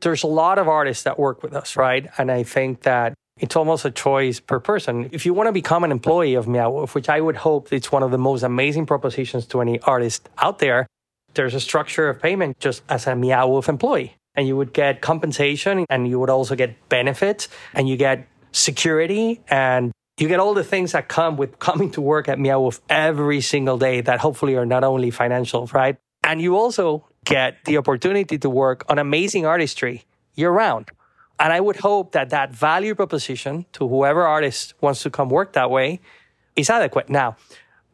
There's 0.00 0.22
a 0.22 0.28
lot 0.28 0.58
of 0.58 0.68
artists 0.68 1.04
that 1.04 1.18
work 1.18 1.42
with 1.42 1.54
us, 1.54 1.76
right? 1.76 2.08
And 2.18 2.30
I 2.30 2.42
think 2.42 2.82
that 2.82 3.14
it's 3.38 3.56
almost 3.56 3.84
a 3.84 3.90
choice 3.90 4.38
per 4.38 4.60
person. 4.60 5.08
If 5.12 5.26
you 5.26 5.34
want 5.34 5.48
to 5.48 5.52
become 5.52 5.82
an 5.82 5.90
employee 5.90 6.34
of 6.34 6.46
Meow 6.46 6.70
Wolf, 6.70 6.94
which 6.94 7.08
I 7.08 7.20
would 7.20 7.36
hope 7.36 7.72
it's 7.72 7.90
one 7.90 8.02
of 8.02 8.10
the 8.10 8.18
most 8.18 8.42
amazing 8.42 8.86
propositions 8.86 9.46
to 9.46 9.60
any 9.60 9.80
artist 9.80 10.28
out 10.38 10.60
there, 10.60 10.86
there's 11.34 11.54
a 11.54 11.60
structure 11.60 12.08
of 12.08 12.22
payment 12.22 12.60
just 12.60 12.82
as 12.88 13.06
a 13.06 13.16
Meow 13.16 13.48
Wolf 13.48 13.68
employee. 13.68 14.14
And 14.34 14.48
you 14.48 14.56
would 14.56 14.72
get 14.72 15.00
compensation 15.00 15.86
and 15.88 16.08
you 16.08 16.18
would 16.18 16.30
also 16.30 16.56
get 16.56 16.88
benefits 16.88 17.48
and 17.72 17.88
you 17.88 17.96
get 17.96 18.26
security 18.52 19.40
and 19.48 19.92
you 20.18 20.28
get 20.28 20.40
all 20.40 20.54
the 20.54 20.64
things 20.64 20.92
that 20.92 21.08
come 21.08 21.36
with 21.36 21.58
coming 21.68 21.90
to 21.92 22.00
work 22.00 22.28
at 22.28 22.38
Meow 22.38 22.70
every 22.88 23.40
single 23.40 23.78
day 23.78 24.00
that 24.00 24.20
hopefully 24.20 24.56
are 24.56 24.66
not 24.66 24.84
only 24.84 25.10
financial, 25.10 25.66
right? 25.72 25.96
And 26.22 26.40
you 26.40 26.56
also 26.56 27.06
get 27.24 27.64
the 27.64 27.76
opportunity 27.76 28.38
to 28.38 28.50
work 28.50 28.84
on 28.88 28.98
amazing 28.98 29.46
artistry 29.46 30.04
year 30.34 30.50
round. 30.50 30.90
And 31.38 31.52
I 31.52 31.60
would 31.60 31.76
hope 31.76 32.12
that 32.12 32.30
that 32.30 32.52
value 32.52 32.94
proposition 32.94 33.66
to 33.72 33.88
whoever 33.88 34.26
artist 34.26 34.74
wants 34.80 35.02
to 35.02 35.10
come 35.10 35.28
work 35.28 35.52
that 35.54 35.70
way 35.70 36.00
is 36.54 36.70
adequate. 36.70 37.08
Now, 37.08 37.36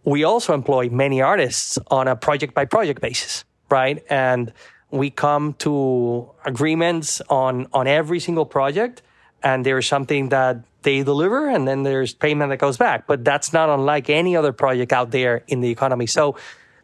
we 0.04 0.24
also 0.24 0.52
employ 0.52 0.88
many 0.90 1.22
artists 1.22 1.78
on 1.90 2.08
a 2.08 2.16
project 2.16 2.54
by 2.54 2.64
project 2.64 3.00
basis, 3.00 3.44
right? 3.70 4.02
And 4.10 4.52
we 4.90 5.10
come 5.10 5.54
to 5.54 6.30
agreements 6.44 7.20
on, 7.28 7.66
on 7.72 7.86
every 7.86 8.20
single 8.20 8.46
project 8.46 9.02
and 9.42 9.64
there's 9.64 9.86
something 9.86 10.28
that 10.30 10.64
they 10.82 11.02
deliver 11.02 11.48
and 11.48 11.66
then 11.66 11.82
there's 11.82 12.14
payment 12.14 12.50
that 12.50 12.58
goes 12.58 12.76
back. 12.76 13.06
But 13.06 13.24
that's 13.24 13.52
not 13.52 13.68
unlike 13.68 14.10
any 14.10 14.36
other 14.36 14.52
project 14.52 14.92
out 14.92 15.10
there 15.10 15.44
in 15.48 15.60
the 15.60 15.70
economy. 15.70 16.06
So 16.06 16.36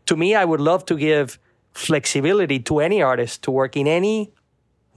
to 0.07 0.17
me, 0.17 0.35
I 0.35 0.45
would 0.45 0.61
love 0.61 0.85
to 0.87 0.97
give 0.97 1.39
flexibility 1.73 2.59
to 2.61 2.81
any 2.81 3.03
artist 3.03 3.43
to 3.43 3.51
work 3.51 3.77
in 3.77 3.87
any 3.87 4.33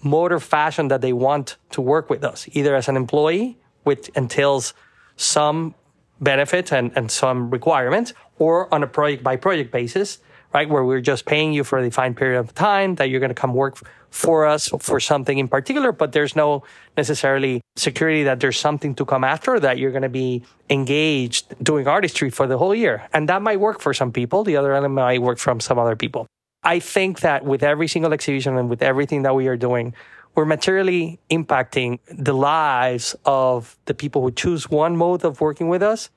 mode 0.01 0.31
or 0.31 0.39
fashion 0.39 0.87
that 0.87 1.01
they 1.01 1.11
want 1.11 1.57
to 1.71 1.81
work 1.81 2.09
with 2.09 2.23
us, 2.23 2.47
either 2.53 2.75
as 2.75 2.87
an 2.87 2.95
employee, 2.95 3.57
which 3.83 4.09
entails 4.09 4.73
some 5.17 5.75
benefit 6.21 6.71
and, 6.71 6.91
and 6.95 7.11
some 7.11 7.49
requirements, 7.49 8.13
or 8.37 8.73
on 8.73 8.83
a 8.83 8.87
project 8.87 9.23
by 9.23 9.35
project 9.35 9.71
basis, 9.71 10.19
right? 10.53 10.69
Where 10.69 10.83
we're 10.83 11.01
just 11.01 11.25
paying 11.25 11.53
you 11.53 11.63
for 11.63 11.79
a 11.79 11.83
defined 11.83 12.17
period 12.17 12.39
of 12.39 12.53
time 12.53 12.95
that 12.95 13.09
you're 13.09 13.19
going 13.19 13.29
to 13.29 13.35
come 13.35 13.53
work 13.53 13.77
for 14.09 14.45
us 14.45 14.69
for 14.79 14.99
something 14.99 15.37
in 15.37 15.47
particular, 15.47 15.91
but 15.91 16.11
there's 16.11 16.35
no 16.35 16.63
necessarily 16.97 17.61
security 17.75 18.23
that 18.23 18.39
there's 18.39 18.57
something 18.57 18.95
to 18.95 19.05
come 19.05 19.23
after 19.23 19.59
that 19.59 19.77
you're 19.77 19.91
going 19.91 20.03
to 20.03 20.09
be 20.09 20.43
engaged 20.69 21.53
doing 21.63 21.87
artistry 21.87 22.29
for 22.29 22.47
the 22.47 22.57
whole 22.57 22.73
year. 22.73 23.07
And 23.13 23.29
that 23.29 23.41
might 23.41 23.59
work 23.59 23.79
for 23.79 23.93
some 23.93 24.11
people. 24.11 24.43
The 24.43 24.57
other 24.57 24.73
element 24.73 24.95
might 24.95 25.21
work 25.21 25.37
from 25.37 25.59
some 25.59 25.77
other 25.77 25.95
people. 25.95 26.25
I 26.63 26.79
think 26.79 27.21
that 27.21 27.45
with 27.45 27.63
every 27.63 27.87
single 27.87 28.11
exhibition 28.11 28.57
and 28.57 28.69
with 28.69 28.81
everything 28.81 29.21
that 29.23 29.35
we 29.35 29.47
are 29.47 29.55
doing, 29.55 29.93
we're 30.35 30.45
materially 30.45 31.19
impacting 31.29 31.99
the 32.11 32.33
lives 32.33 33.15
of 33.25 33.77
the 33.85 33.93
people 33.93 34.21
who 34.21 34.31
choose 34.31 34.69
one 34.69 34.97
mode 34.97 35.23
of 35.23 35.41
working 35.41 35.69
with 35.69 35.81
us 35.81 36.09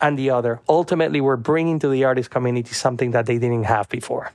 and 0.00 0.18
the 0.18 0.30
other. 0.30 0.60
Ultimately, 0.68 1.20
we're 1.20 1.36
bringing 1.36 1.78
to 1.80 1.88
the 1.88 2.04
artist 2.04 2.30
community 2.30 2.72
something 2.74 3.10
that 3.12 3.26
they 3.26 3.38
didn't 3.38 3.64
have 3.64 3.88
before. 3.88 4.32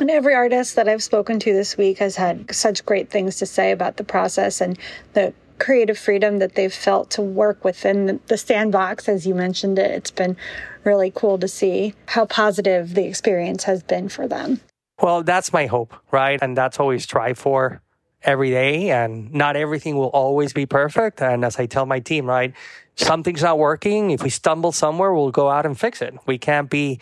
And 0.00 0.10
every 0.10 0.34
artist 0.34 0.74
that 0.76 0.88
I've 0.88 1.02
spoken 1.02 1.38
to 1.40 1.52
this 1.52 1.76
week 1.76 1.98
has 1.98 2.16
had 2.16 2.52
such 2.54 2.84
great 2.84 3.10
things 3.10 3.36
to 3.36 3.46
say 3.46 3.70
about 3.70 3.96
the 3.96 4.04
process 4.04 4.60
and 4.60 4.78
the 5.12 5.32
creative 5.58 5.96
freedom 5.96 6.40
that 6.40 6.56
they've 6.56 6.74
felt 6.74 7.10
to 7.10 7.22
work 7.22 7.64
within 7.64 8.20
the 8.26 8.36
sandbox, 8.36 9.08
as 9.08 9.24
you 9.24 9.34
mentioned 9.34 9.78
it. 9.78 9.90
It's 9.92 10.10
been 10.10 10.36
really 10.82 11.12
cool 11.14 11.38
to 11.38 11.46
see 11.46 11.94
how 12.06 12.26
positive 12.26 12.94
the 12.94 13.04
experience 13.04 13.64
has 13.64 13.82
been 13.82 14.08
for 14.08 14.26
them. 14.26 14.60
Well, 15.00 15.22
that's 15.22 15.52
my 15.52 15.66
hope, 15.66 15.94
right? 16.10 16.38
And 16.42 16.56
that's 16.56 16.80
always 16.80 17.04
strive 17.04 17.38
for 17.38 17.80
every 18.24 18.50
day. 18.50 18.90
And 18.90 19.32
not 19.32 19.56
everything 19.56 19.96
will 19.96 20.08
always 20.08 20.52
be 20.52 20.66
perfect. 20.66 21.22
And 21.22 21.44
as 21.44 21.58
I 21.58 21.66
tell 21.66 21.86
my 21.86 22.00
team, 22.00 22.26
right? 22.26 22.52
Something's 22.96 23.42
not 23.42 23.58
working. 23.58 24.10
If 24.10 24.22
we 24.22 24.30
stumble 24.30 24.72
somewhere, 24.72 25.12
we'll 25.12 25.30
go 25.30 25.48
out 25.48 25.66
and 25.66 25.78
fix 25.78 26.02
it. 26.02 26.14
We 26.26 26.38
can't 26.38 26.70
be 26.70 27.00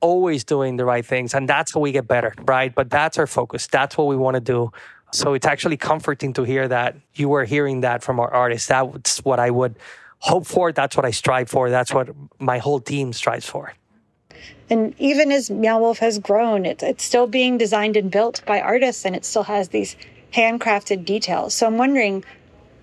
always 0.00 0.44
doing 0.44 0.76
the 0.76 0.84
right 0.84 1.04
things. 1.04 1.34
And 1.34 1.48
that's 1.48 1.74
how 1.74 1.80
we 1.80 1.92
get 1.92 2.06
better, 2.06 2.34
right? 2.42 2.74
But 2.74 2.90
that's 2.90 3.18
our 3.18 3.26
focus. 3.26 3.66
That's 3.66 3.96
what 3.96 4.06
we 4.08 4.16
want 4.16 4.34
to 4.34 4.40
do. 4.40 4.72
So 5.12 5.34
it's 5.34 5.46
actually 5.46 5.76
comforting 5.76 6.32
to 6.34 6.42
hear 6.42 6.66
that 6.68 6.96
you 7.14 7.28
were 7.28 7.44
hearing 7.44 7.82
that 7.82 8.02
from 8.02 8.18
our 8.18 8.32
artists. 8.32 8.68
That's 8.68 9.24
what 9.24 9.38
I 9.38 9.50
would 9.50 9.76
hope 10.18 10.46
for. 10.46 10.72
That's 10.72 10.96
what 10.96 11.04
I 11.04 11.10
strive 11.10 11.48
for. 11.48 11.70
That's 11.70 11.92
what 11.92 12.10
my 12.38 12.58
whole 12.58 12.80
team 12.80 13.12
strives 13.12 13.46
for. 13.46 13.74
And 14.70 14.94
even 14.98 15.30
as 15.30 15.50
Meow 15.50 15.80
Wolf 15.80 15.98
has 15.98 16.18
grown, 16.18 16.64
it, 16.64 16.82
it's 16.82 17.04
still 17.04 17.26
being 17.26 17.58
designed 17.58 17.96
and 17.96 18.10
built 18.10 18.42
by 18.46 18.60
artists 18.60 19.04
and 19.04 19.14
it 19.14 19.24
still 19.24 19.42
has 19.42 19.68
these 19.68 19.96
handcrafted 20.34 21.04
details. 21.04 21.54
So 21.54 21.66
I'm 21.66 21.78
wondering 21.78 22.24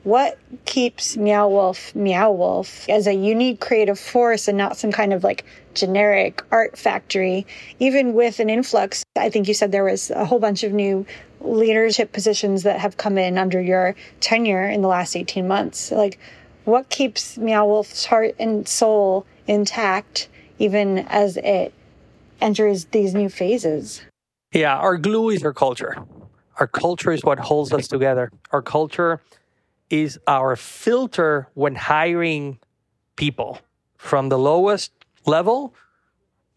what 0.03 0.39
keeps 0.65 1.17
Meow 1.17 1.49
Wolf 1.49 1.93
Meow 1.93 2.31
Wolf 2.31 2.87
as 2.89 3.05
a 3.05 3.13
unique 3.13 3.59
creative 3.59 3.99
force 3.99 4.47
and 4.47 4.57
not 4.57 4.77
some 4.77 4.91
kind 4.91 5.13
of 5.13 5.23
like 5.23 5.45
generic 5.73 6.41
art 6.51 6.77
factory, 6.77 7.45
even 7.79 8.13
with 8.13 8.39
an 8.39 8.49
influx. 8.49 9.03
I 9.17 9.29
think 9.29 9.47
you 9.47 9.53
said 9.53 9.71
there 9.71 9.83
was 9.83 10.09
a 10.11 10.25
whole 10.25 10.39
bunch 10.39 10.63
of 10.63 10.71
new 10.71 11.05
leadership 11.41 12.11
positions 12.11 12.63
that 12.63 12.79
have 12.79 12.97
come 12.97 13.17
in 13.17 13.37
under 13.37 13.61
your 13.61 13.95
tenure 14.19 14.67
in 14.69 14.81
the 14.81 14.87
last 14.87 15.15
18 15.15 15.47
months. 15.47 15.91
Like, 15.91 16.19
what 16.65 16.89
keeps 16.89 17.37
Meow 17.37 17.65
Wolf's 17.65 18.05
heart 18.05 18.35
and 18.39 18.67
soul 18.67 19.25
intact 19.47 20.29
even 20.59 20.99
as 20.99 21.37
it 21.37 21.73
enters 22.41 22.85
these 22.85 23.13
new 23.13 23.29
phases? 23.29 24.01
Yeah, 24.53 24.75
our 24.75 24.97
glue 24.97 25.29
is 25.29 25.43
our 25.43 25.53
culture. 25.53 25.97
Our 26.59 26.67
culture 26.67 27.11
is 27.11 27.23
what 27.23 27.39
holds 27.39 27.73
us 27.73 27.87
together. 27.87 28.31
Our 28.51 28.61
culture 28.61 29.21
is 29.89 30.19
our 30.27 30.57
filter 30.57 31.47
when 31.53 31.75
hiring 31.75 32.59
people 33.15 33.59
from 33.97 34.27
the 34.27 34.37
lowest 34.37 34.91
level 35.25 35.73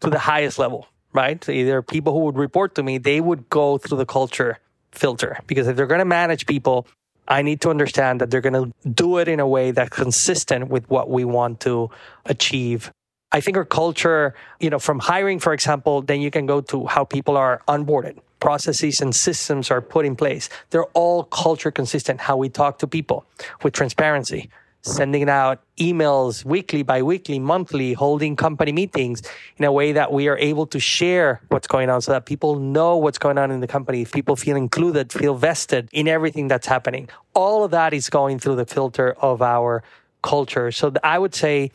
to 0.01 0.09
the 0.09 0.19
highest 0.19 0.59
level, 0.59 0.87
right? 1.13 1.41
So 1.41 1.53
either 1.53 1.81
people 1.81 2.11
who 2.11 2.19
would 2.25 2.37
report 2.37 2.75
to 2.75 2.83
me, 2.83 2.97
they 2.97 3.21
would 3.21 3.49
go 3.49 3.77
through 3.77 3.97
the 3.97 4.05
culture 4.05 4.59
filter 4.91 5.39
because 5.47 5.67
if 5.67 5.77
they're 5.77 5.87
going 5.87 5.99
to 5.99 6.05
manage 6.05 6.45
people, 6.45 6.85
I 7.27 7.41
need 7.41 7.61
to 7.61 7.69
understand 7.69 8.19
that 8.19 8.29
they're 8.29 8.41
going 8.41 8.71
to 8.71 8.89
do 8.89 9.17
it 9.19 9.29
in 9.29 9.39
a 9.39 9.47
way 9.47 9.71
that's 9.71 9.89
consistent 9.89 10.67
with 10.67 10.89
what 10.89 11.09
we 11.09 11.23
want 11.23 11.61
to 11.61 11.89
achieve. 12.25 12.91
I 13.31 13.39
think 13.39 13.55
our 13.55 13.65
culture, 13.65 14.35
you 14.59 14.69
know, 14.69 14.79
from 14.79 14.99
hiring, 14.99 15.39
for 15.39 15.53
example, 15.53 16.01
then 16.01 16.19
you 16.19 16.29
can 16.29 16.45
go 16.45 16.59
to 16.59 16.85
how 16.87 17.05
people 17.05 17.37
are 17.37 17.61
onboarded 17.69 18.19
processes 18.43 18.99
and 18.99 19.15
systems 19.15 19.71
are 19.71 19.79
put 19.79 20.05
in 20.05 20.17
place. 20.17 20.49
They're 20.69 20.91
all 21.01 21.23
culture 21.23 21.71
consistent, 21.71 22.19
how 22.19 22.35
we 22.35 22.49
talk 22.49 22.77
to 22.79 22.87
people 22.87 23.23
with 23.63 23.71
transparency, 23.71 24.49
sending 24.81 25.29
out 25.29 25.63
emails 25.77 26.43
weekly, 26.43 26.83
bi-weekly, 26.83 27.39
monthly, 27.39 27.93
holding 27.93 28.35
company 28.35 28.73
meetings 28.73 29.21
in 29.55 29.63
a 29.63 29.71
way 29.71 29.93
that 29.93 30.11
we 30.11 30.27
are 30.27 30.37
able 30.39 30.65
to 30.65 30.77
share 30.77 31.39
what's 31.47 31.67
going 31.67 31.89
on 31.89 32.01
so 32.01 32.11
that 32.11 32.25
people 32.25 32.59
know 32.59 32.97
what's 32.97 33.17
going 33.17 33.37
on 33.37 33.49
in 33.49 33.61
the 33.61 33.67
company. 33.77 34.03
People 34.03 34.35
feel 34.35 34.57
included, 34.57 35.13
feel 35.13 35.35
vested 35.35 35.87
in 35.93 36.09
everything 36.09 36.49
that's 36.49 36.67
happening. 36.67 37.07
All 37.33 37.63
of 37.63 37.71
that 37.71 37.93
is 37.93 38.09
going 38.09 38.39
through 38.39 38.57
the 38.57 38.65
filter 38.65 39.13
of 39.21 39.41
our 39.41 39.83
culture. 40.21 40.69
So 40.73 40.91
I 41.01 41.17
would 41.17 41.33
say 41.33 41.71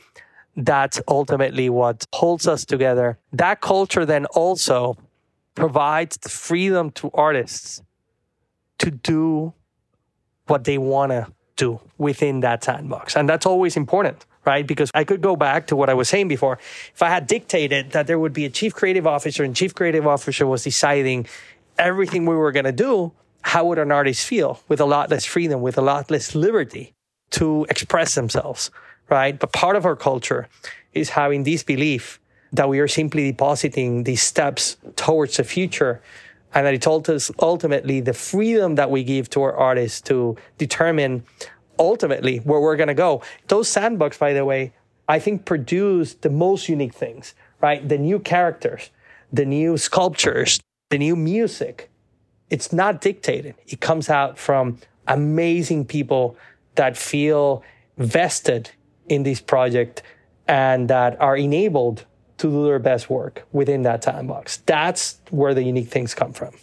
that's 0.55 1.01
ultimately 1.09 1.71
what 1.71 2.05
holds 2.13 2.47
us 2.47 2.67
together. 2.67 3.17
That 3.33 3.63
culture 3.63 4.05
then 4.05 4.27
also 4.27 4.99
provides 5.59 6.17
the 6.19 6.29
freedom 6.29 6.91
to 6.93 7.11
artists 7.13 7.83
to 8.79 8.93
do 8.93 9.53
what 10.47 10.65
they 10.65 10.79
want 10.79 11.11
to 11.11 11.27
do 11.57 11.81
within 11.99 12.41
that 12.41 12.63
sandbox. 12.63 13.17
And 13.17 13.29
that's 13.29 13.45
always 13.45 13.77
important, 13.77 14.25
right? 14.47 14.65
Because 14.65 14.91
I 14.95 15.03
could 15.03 15.21
go 15.21 15.35
back 15.35 15.67
to 15.67 15.77
what 15.77 15.91
I 15.91 15.95
was 15.95 16.09
saying 16.09 16.29
before. 16.29 16.59
If 16.95 17.03
I 17.03 17.09
had 17.09 17.27
dictated 17.27 17.91
that 17.91 18.07
there 18.07 18.21
would 18.21 18.33
be 18.33 18.45
a 18.45 18.51
chief 18.51 18.73
creative 18.73 19.07
officer 19.07 19.43
and 19.43 19.55
chief 19.55 19.75
creative 19.75 20.07
officer 20.07 20.47
was 20.47 20.63
deciding 20.63 21.27
everything 21.77 22.25
we 22.25 22.37
were 22.37 22.53
going 22.53 22.65
to 22.65 22.73
do, 22.73 23.13
how 23.43 23.65
would 23.67 23.79
an 23.79 23.91
artist 23.91 24.25
feel 24.25 24.61
with 24.69 24.81
a 24.81 24.87
lot 24.87 25.11
less 25.11 25.25
freedom, 25.25 25.61
with 25.61 25.77
a 25.77 25.83
lot 25.83 26.09
less 26.09 26.37
liberty 26.37 26.95
to 27.31 27.67
express 27.69 28.15
themselves, 28.15 28.71
right? 29.11 29.37
But 29.39 29.53
part 29.53 29.75
of 29.75 29.85
our 29.85 29.97
culture 29.97 30.49
is 30.93 31.11
having 31.11 31.43
this 31.43 31.65
belief 31.65 32.21
that 32.53 32.69
we 32.69 32.79
are 32.81 32.89
simply 32.89 33.31
depositing 33.31 34.05
these 34.05 34.23
steps 34.23 34.77
towards 34.97 35.37
the 35.37 35.45
future 35.45 36.01
and 36.55 36.67
that 36.67 36.75
it 36.75 36.83
told 36.83 37.09
us 37.11 37.31
ultimately 37.41 38.01
the 38.01 38.15
freedom 38.15 38.77
that 38.77 38.91
we 38.91 39.05
give 39.05 39.29
to 39.31 39.43
our 39.43 39.55
artists 39.55 40.01
to 40.01 40.37
determine 40.57 41.25
ultimately 41.79 42.39
where 42.39 42.61
we're 42.61 42.77
going 42.77 42.89
to 42.89 42.95
go. 42.95 43.23
Those 43.49 43.69
sandbox, 43.69 44.19
by 44.19 44.33
the 44.33 44.45
way, 44.45 44.73
I 45.09 45.19
think 45.19 45.45
produce 45.45 46.15
the 46.15 46.31
most 46.31 46.69
unique 46.69 46.95
things, 46.95 47.35
right? 47.61 47.87
The 47.87 47.99
new 47.99 48.19
characters, 48.19 48.91
the 49.33 49.45
new 49.45 49.77
sculptures, 49.77 50.61
the 50.91 50.99
new 50.99 51.17
music. 51.17 51.91
It's 52.51 52.73
not 52.73 53.01
dictated. 53.01 53.55
It 53.67 53.81
comes 53.81 54.09
out 54.09 54.39
from 54.39 54.79
amazing 55.07 55.85
people 55.85 56.37
that 56.77 56.97
feel 56.97 57.63
vested 57.99 58.71
in 59.09 59.23
this 59.23 59.41
project 59.41 60.03
and 60.47 60.89
that 60.89 61.21
are 61.21 61.37
enabled 61.37 62.05
to 62.39 62.49
do 62.49 62.65
their 62.65 62.79
best 62.79 63.11
work 63.11 63.47
within 63.53 63.83
that 63.83 64.03
time 64.03 64.27
box. 64.27 64.59
That's 64.67 65.19
where 65.31 65.55
the 65.55 65.63
unique 65.63 65.89
things 65.89 66.15
come 66.15 66.33
from. 66.33 66.55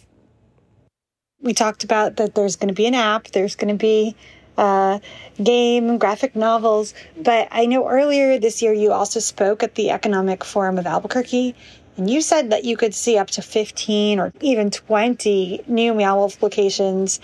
We 1.40 1.54
talked 1.54 1.84
about 1.84 2.16
that 2.16 2.34
there's 2.34 2.56
going 2.56 2.68
to 2.68 2.74
be 2.74 2.86
an 2.86 2.94
app, 2.94 3.28
there's 3.28 3.54
going 3.54 3.72
to 3.72 3.78
be 3.78 4.16
a 4.58 5.00
game, 5.42 5.98
graphic 5.98 6.34
novels, 6.34 6.94
but 7.16 7.48
I 7.50 7.66
know 7.66 7.88
earlier 7.88 8.38
this 8.38 8.62
year 8.62 8.72
you 8.72 8.92
also 8.92 9.20
spoke 9.20 9.62
at 9.62 9.74
the 9.74 9.90
Economic 9.90 10.44
Forum 10.44 10.78
of 10.78 10.86
Albuquerque 10.86 11.54
And 11.96 12.10
you 12.10 12.20
said 12.20 12.50
that 12.50 12.64
you 12.64 12.76
could 12.76 12.94
see 12.94 13.16
up 13.16 13.28
to 13.30 13.42
15 13.42 14.20
or 14.20 14.32
even 14.40 14.70
20 14.70 15.64
new 15.66 15.94
Meow 15.94 16.16
Wolf 16.16 16.42
locations, 16.42 17.20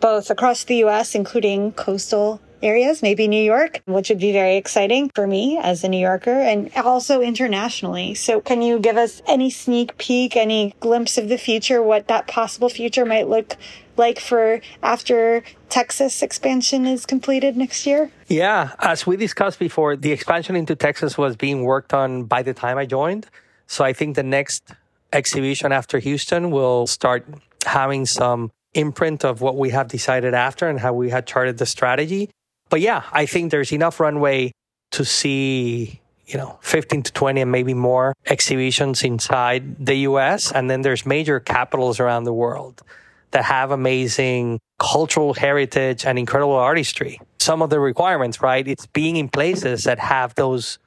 both 0.00 0.30
across 0.30 0.64
the 0.64 0.84
US, 0.84 1.14
including 1.14 1.72
coastal 1.72 2.40
areas, 2.62 3.02
maybe 3.02 3.28
New 3.28 3.42
York, 3.42 3.82
which 3.86 4.08
would 4.08 4.18
be 4.18 4.32
very 4.32 4.56
exciting 4.56 5.10
for 5.14 5.26
me 5.26 5.58
as 5.58 5.84
a 5.84 5.88
New 5.88 5.98
Yorker 6.00 6.30
and 6.30 6.70
also 6.76 7.20
internationally. 7.20 8.14
So 8.14 8.40
can 8.40 8.62
you 8.62 8.78
give 8.78 8.96
us 8.96 9.22
any 9.26 9.50
sneak 9.50 9.96
peek, 9.98 10.36
any 10.36 10.74
glimpse 10.80 11.18
of 11.18 11.28
the 11.28 11.38
future, 11.38 11.82
what 11.82 12.08
that 12.08 12.26
possible 12.26 12.68
future 12.68 13.04
might 13.04 13.28
look 13.28 13.56
like 13.96 14.18
for 14.18 14.60
after 14.82 15.42
Texas 15.68 16.22
expansion 16.22 16.86
is 16.86 17.06
completed 17.06 17.56
next 17.56 17.86
year? 17.86 18.10
Yeah, 18.28 18.72
as 18.78 19.06
we 19.06 19.16
discussed 19.16 19.58
before, 19.58 19.96
the 19.96 20.12
expansion 20.12 20.56
into 20.56 20.76
Texas 20.76 21.16
was 21.16 21.36
being 21.36 21.64
worked 21.64 21.94
on 21.94 22.24
by 22.24 22.42
the 22.42 22.54
time 22.54 22.78
I 22.78 22.86
joined. 22.86 23.26
So 23.66 23.84
I 23.84 23.92
think 23.92 24.16
the 24.16 24.22
next 24.22 24.72
exhibition 25.12 25.72
after 25.72 25.98
Houston 25.98 26.50
will 26.50 26.86
start 26.86 27.26
having 27.64 28.06
some 28.06 28.52
imprint 28.74 29.24
of 29.24 29.40
what 29.40 29.56
we 29.56 29.70
have 29.70 29.88
decided 29.88 30.34
after 30.34 30.68
and 30.68 30.78
how 30.78 30.92
we 30.92 31.10
had 31.10 31.26
charted 31.26 31.58
the 31.58 31.66
strategy. 31.66 32.30
But 32.68 32.80
yeah, 32.80 33.04
I 33.12 33.26
think 33.26 33.50
there's 33.50 33.72
enough 33.72 34.00
runway 34.00 34.52
to 34.92 35.04
see, 35.04 36.00
you 36.26 36.36
know, 36.36 36.58
15 36.62 37.02
to 37.04 37.12
20 37.12 37.40
and 37.40 37.52
maybe 37.52 37.74
more 37.74 38.12
exhibitions 38.26 39.02
inside 39.02 39.84
the 39.84 39.96
US. 40.08 40.52
And 40.52 40.70
then 40.70 40.82
there's 40.82 41.06
major 41.06 41.40
capitals 41.40 42.00
around 42.00 42.24
the 42.24 42.32
world 42.32 42.82
that 43.30 43.44
have 43.44 43.70
amazing 43.70 44.58
cultural 44.78 45.34
heritage 45.34 46.04
and 46.04 46.18
incredible 46.18 46.54
artistry. 46.54 47.20
Some 47.38 47.62
of 47.62 47.70
the 47.70 47.80
requirements, 47.80 48.40
right? 48.42 48.66
It's 48.66 48.86
being 48.86 49.16
in 49.16 49.28
places 49.28 49.84
that 49.84 49.98
have 49.98 50.34
those 50.34 50.78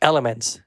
elements, 0.00 0.60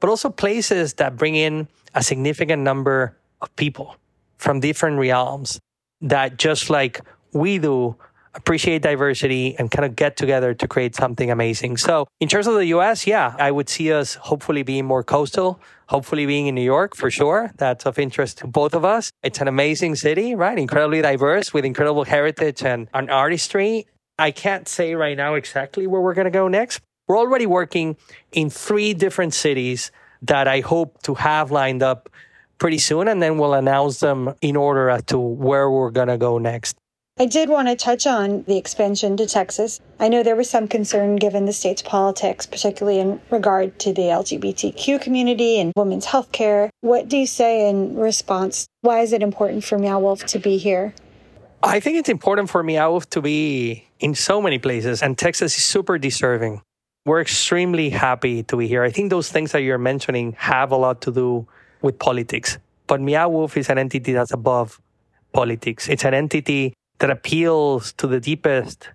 but 0.00 0.10
also 0.10 0.30
places 0.30 0.94
that 0.94 1.16
bring 1.16 1.34
in 1.34 1.68
a 1.94 2.02
significant 2.02 2.62
number 2.62 3.16
of 3.40 3.54
people 3.56 3.96
from 4.38 4.60
different 4.60 4.98
realms 4.98 5.60
that 6.00 6.38
just 6.38 6.70
like 6.70 7.00
we 7.32 7.58
do 7.58 7.96
appreciate 8.34 8.82
diversity 8.82 9.56
and 9.58 9.70
kind 9.70 9.84
of 9.84 9.96
get 9.96 10.16
together 10.16 10.54
to 10.54 10.68
create 10.68 10.94
something 10.94 11.30
amazing. 11.30 11.76
So, 11.76 12.06
in 12.20 12.28
terms 12.28 12.46
of 12.46 12.54
the 12.54 12.66
US, 12.66 13.06
yeah, 13.06 13.34
I 13.38 13.50
would 13.50 13.68
see 13.68 13.92
us 13.92 14.14
hopefully 14.14 14.62
being 14.62 14.84
more 14.84 15.02
coastal, 15.02 15.60
hopefully 15.86 16.26
being 16.26 16.46
in 16.46 16.54
New 16.54 16.62
York 16.62 16.96
for 16.96 17.10
sure. 17.10 17.50
That's 17.56 17.86
of 17.86 17.98
interest 17.98 18.38
to 18.38 18.46
both 18.46 18.74
of 18.74 18.84
us. 18.84 19.10
It's 19.22 19.40
an 19.40 19.48
amazing 19.48 19.96
city, 19.96 20.34
right? 20.34 20.58
Incredibly 20.58 21.02
diverse 21.02 21.52
with 21.52 21.64
incredible 21.64 22.04
heritage 22.04 22.62
and, 22.62 22.88
and 22.94 23.10
artistry. 23.10 23.86
I 24.18 24.30
can't 24.30 24.68
say 24.68 24.94
right 24.94 25.16
now 25.16 25.34
exactly 25.34 25.86
where 25.86 26.00
we're 26.00 26.14
going 26.14 26.26
to 26.26 26.30
go 26.30 26.46
next. 26.46 26.80
We're 27.08 27.18
already 27.18 27.46
working 27.46 27.96
in 28.32 28.50
three 28.50 28.94
different 28.94 29.34
cities 29.34 29.90
that 30.22 30.46
I 30.46 30.60
hope 30.60 31.02
to 31.02 31.14
have 31.14 31.50
lined 31.50 31.82
up 31.82 32.08
pretty 32.58 32.78
soon, 32.78 33.08
and 33.08 33.22
then 33.22 33.38
we'll 33.38 33.54
announce 33.54 33.98
them 34.00 34.34
in 34.42 34.54
order 34.54 34.90
as 34.90 35.02
to 35.04 35.18
where 35.18 35.70
we're 35.70 35.90
going 35.90 36.08
to 36.08 36.18
go 36.18 36.38
next. 36.38 36.76
I 37.20 37.26
did 37.26 37.50
want 37.50 37.68
to 37.68 37.76
touch 37.76 38.06
on 38.06 38.44
the 38.44 38.56
expansion 38.56 39.14
to 39.18 39.26
Texas. 39.26 39.78
I 39.98 40.08
know 40.08 40.22
there 40.22 40.36
was 40.36 40.48
some 40.48 40.66
concern 40.66 41.16
given 41.16 41.44
the 41.44 41.52
state's 41.52 41.82
politics, 41.82 42.46
particularly 42.46 42.98
in 42.98 43.20
regard 43.28 43.78
to 43.80 43.92
the 43.92 44.04
LGBTQ 44.08 45.02
community 45.02 45.60
and 45.60 45.70
women's 45.76 46.06
health 46.06 46.32
care. 46.32 46.70
What 46.80 47.10
do 47.10 47.18
you 47.18 47.26
say 47.26 47.68
in 47.68 47.94
response? 47.94 48.66
Why 48.80 49.00
is 49.00 49.12
it 49.12 49.22
important 49.22 49.64
for 49.64 49.78
Meow 49.78 49.98
Wolf 49.98 50.24
to 50.32 50.38
be 50.38 50.56
here? 50.56 50.94
I 51.62 51.78
think 51.78 51.98
it's 51.98 52.08
important 52.08 52.48
for 52.48 52.62
Meow 52.62 52.92
Wolf 52.92 53.10
to 53.10 53.20
be 53.20 53.86
in 53.98 54.14
so 54.14 54.40
many 54.40 54.58
places, 54.58 55.02
and 55.02 55.18
Texas 55.18 55.58
is 55.58 55.62
super 55.62 55.98
deserving. 55.98 56.62
We're 57.04 57.20
extremely 57.20 57.90
happy 57.90 58.44
to 58.44 58.56
be 58.56 58.66
here. 58.66 58.82
I 58.82 58.90
think 58.90 59.10
those 59.10 59.30
things 59.30 59.52
that 59.52 59.60
you're 59.60 59.76
mentioning 59.76 60.36
have 60.38 60.72
a 60.72 60.76
lot 60.76 61.02
to 61.02 61.12
do 61.12 61.46
with 61.82 61.98
politics, 61.98 62.56
but 62.86 62.98
Meow 62.98 63.28
Wolf 63.28 63.58
is 63.58 63.68
an 63.68 63.76
entity 63.76 64.14
that's 64.14 64.32
above 64.32 64.80
politics. 65.34 65.86
It's 65.86 66.06
an 66.06 66.14
entity 66.14 66.72
that 67.00 67.10
appeals 67.10 67.92
to 67.94 68.06
the 68.06 68.20
deepest 68.20 68.88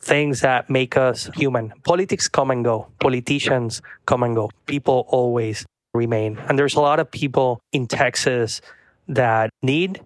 things 0.00 0.40
that 0.40 0.68
make 0.68 0.96
us 0.96 1.30
human. 1.34 1.72
Politics 1.84 2.28
come 2.28 2.50
and 2.50 2.64
go. 2.64 2.88
Politicians 3.00 3.80
come 4.06 4.22
and 4.22 4.34
go. 4.34 4.50
People 4.66 5.06
always 5.08 5.64
remain. 5.94 6.38
And 6.48 6.58
there's 6.58 6.74
a 6.74 6.80
lot 6.80 7.00
of 7.00 7.10
people 7.10 7.60
in 7.72 7.86
Texas 7.86 8.60
that 9.08 9.50
need 9.62 10.02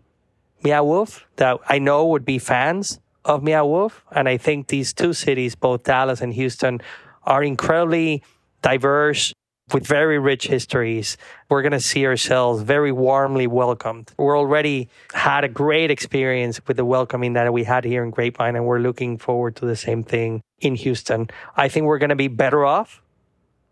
Meow 0.63 0.85
Wolf 0.85 1.27
that 1.37 1.59
I 1.69 1.79
know 1.79 2.07
would 2.07 2.25
be 2.25 2.39
fans 2.39 3.01
of 3.25 3.43
Meow 3.43 3.67
Wolf. 3.67 4.05
And 4.13 4.29
I 4.29 4.37
think 4.37 4.69
these 4.69 4.93
two 4.93 5.13
cities, 5.13 5.55
both 5.55 5.85
Dallas 5.85 6.21
and 6.21 6.33
Houston, 6.33 6.81
are 7.25 7.43
incredibly 7.43 8.23
diverse 8.63 9.33
with 9.73 9.87
very 9.87 10.19
rich 10.19 10.47
histories. 10.47 11.17
We're 11.49 11.63
going 11.63 11.73
to 11.73 11.81
see 11.81 12.07
ourselves 12.07 12.63
very 12.63 12.93
warmly 12.93 13.47
welcomed. 13.47 14.13
We're 14.17 14.39
already 14.39 14.89
had 15.13 15.45
a 15.45 15.49
great 15.49 15.91
experience 15.91 16.61
with 16.67 16.77
the 16.77 16.85
welcoming 16.85 17.35
that 17.35 17.53
we 17.53 17.65
had 17.65 17.85
here 17.85 18.03
in 18.03 18.11
Grapevine, 18.11 18.57
and 18.57 18.65
we're 18.65 18.79
looking 18.79 19.19
forward 19.19 19.57
to 19.57 19.67
the 19.67 19.77
same 19.77 20.03
thing 20.03 20.43
in 20.61 20.75
Houston. 20.75 21.29
I 21.57 21.69
think 21.69 21.87
we're 21.87 21.99
going 21.99 22.11
to 22.11 22.17
be 22.17 22.29
better 22.29 22.65
off 22.65 23.03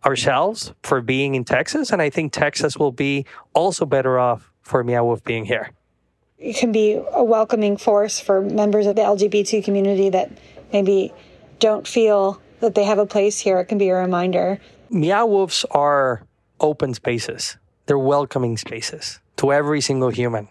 ourselves 0.04 0.72
for 0.82 1.00
being 1.00 1.35
in 1.35 1.44
Texas, 1.44 1.90
and 1.90 2.00
I 2.00 2.11
think 2.11 2.32
Texas 2.32 2.76
will 2.76 2.92
be 2.92 3.26
also 3.54 3.87
better 3.87 4.18
off 4.18 4.50
for 4.62 4.85
Meow 4.85 5.16
being 5.24 5.44
here. 5.44 5.70
It 6.38 6.56
can 6.56 6.70
be 6.70 7.00
a 7.12 7.24
welcoming 7.24 7.76
force 7.76 8.20
for 8.20 8.42
members 8.42 8.87
of 8.87 8.96
the 8.96 9.02
LGBT 9.02 9.64
community 9.64 10.11
that 10.11 10.30
maybe 10.72 11.12
don't 11.59 11.88
feel 11.88 12.40
that 12.61 12.74
they 12.74 12.85
have 12.85 12.98
a 12.98 13.06
place 13.06 13.40
here. 13.40 13.59
It 13.59 13.66
can 13.66 13.78
be 13.78 13.88
a 13.88 13.94
reminder 13.94 14.61
Meow 14.90 15.27
Wolves 15.27 15.64
are 15.70 16.27
open 16.61 16.94
spaces. 16.94 17.57
They're 17.87 17.99
welcoming 17.99 18.57
spaces 18.57 19.20
to 19.37 19.53
every 19.53 19.81
single 19.81 20.09
human. 20.09 20.49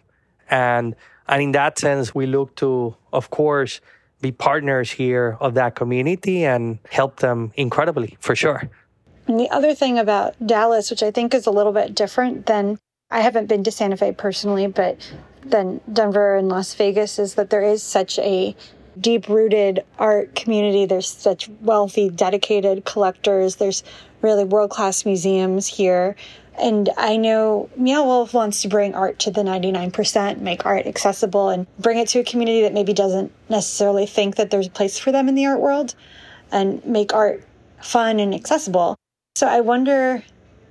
And 0.50 0.95
and 1.28 1.41
in 1.41 1.52
that 1.54 1.80
sense, 1.80 2.13
we 2.13 2.28
look 2.28 2.56
to, 2.58 2.95
of 3.12 3.32
course, 3.32 3.82
be 4.21 4.32
partners 4.32 4.91
here 4.91 5.38
of 5.39 5.56
that 5.56 5.76
community 5.76 6.45
and 6.45 6.80
help 6.89 7.17
them 7.17 7.52
incredibly, 7.56 8.17
for 8.19 8.36
sure. 8.36 8.69
And 9.28 9.39
the 9.39 9.50
other 9.50 9.74
thing 9.74 9.98
about 9.98 10.36
Dallas, 10.45 10.91
which 10.91 11.02
I 11.02 11.10
think 11.10 11.34
is 11.34 11.48
a 11.48 11.52
little 11.52 11.71
bit 11.71 11.95
different 11.95 12.45
than 12.45 12.78
I 13.10 13.21
haven't 13.21 13.48
been 13.48 13.63
to 13.63 13.71
Santa 13.71 13.98
Fe 13.98 14.12
personally, 14.12 14.67
but 14.67 15.12
than 15.43 15.82
Denver 15.91 16.36
and 16.36 16.50
Las 16.50 16.74
Vegas, 16.76 17.17
is 17.17 17.36
that 17.36 17.50
there 17.50 17.63
is 17.63 17.82
such 17.82 18.19
a 18.19 18.56
deep 18.99 19.27
rooted 19.27 19.84
art 19.99 20.36
community. 20.36 20.86
There's 20.86 21.08
such 21.08 21.49
wealthy, 21.62 22.10
dedicated 22.10 22.86
collectors. 22.86 23.55
There's 23.55 23.84
really 24.21 24.43
world 24.43 24.71
class 24.71 25.05
museums 25.05 25.67
here. 25.67 26.15
And 26.58 26.89
I 26.97 27.17
know 27.17 27.69
Meow 27.75 28.05
Wolf 28.05 28.34
wants 28.34 28.62
to 28.62 28.69
bring 28.69 28.95
art 28.95 29.19
to 29.19 29.31
the 29.31 29.41
99%, 29.41 30.39
make 30.39 30.65
art 30.65 30.88
accessible, 30.88 31.49
and 31.49 31.67
bring 31.79 31.97
it 31.97 32.08
to 32.10 32.19
a 32.19 32.23
community 32.23 32.62
that 32.62 32.73
maybe 32.73 32.93
doesn't 32.93 33.31
necessarily 33.49 34.05
think 34.05 34.38
that 34.38 34.51
there's 34.51 34.67
a 34.67 34.71
place 34.71 34.97
for 34.97 35.12
them 35.12 35.27
in 35.27 35.36
the 35.36 35.45
art 35.45 35.60
world, 35.60 35.95
and 36.51 36.84
make 36.86 37.13
art 37.13 37.43
fun 37.81 38.19
and 38.19 38.34
accessible. 38.34 38.95
So 39.36 39.47
I 39.47 39.60
wonder, 39.60 40.23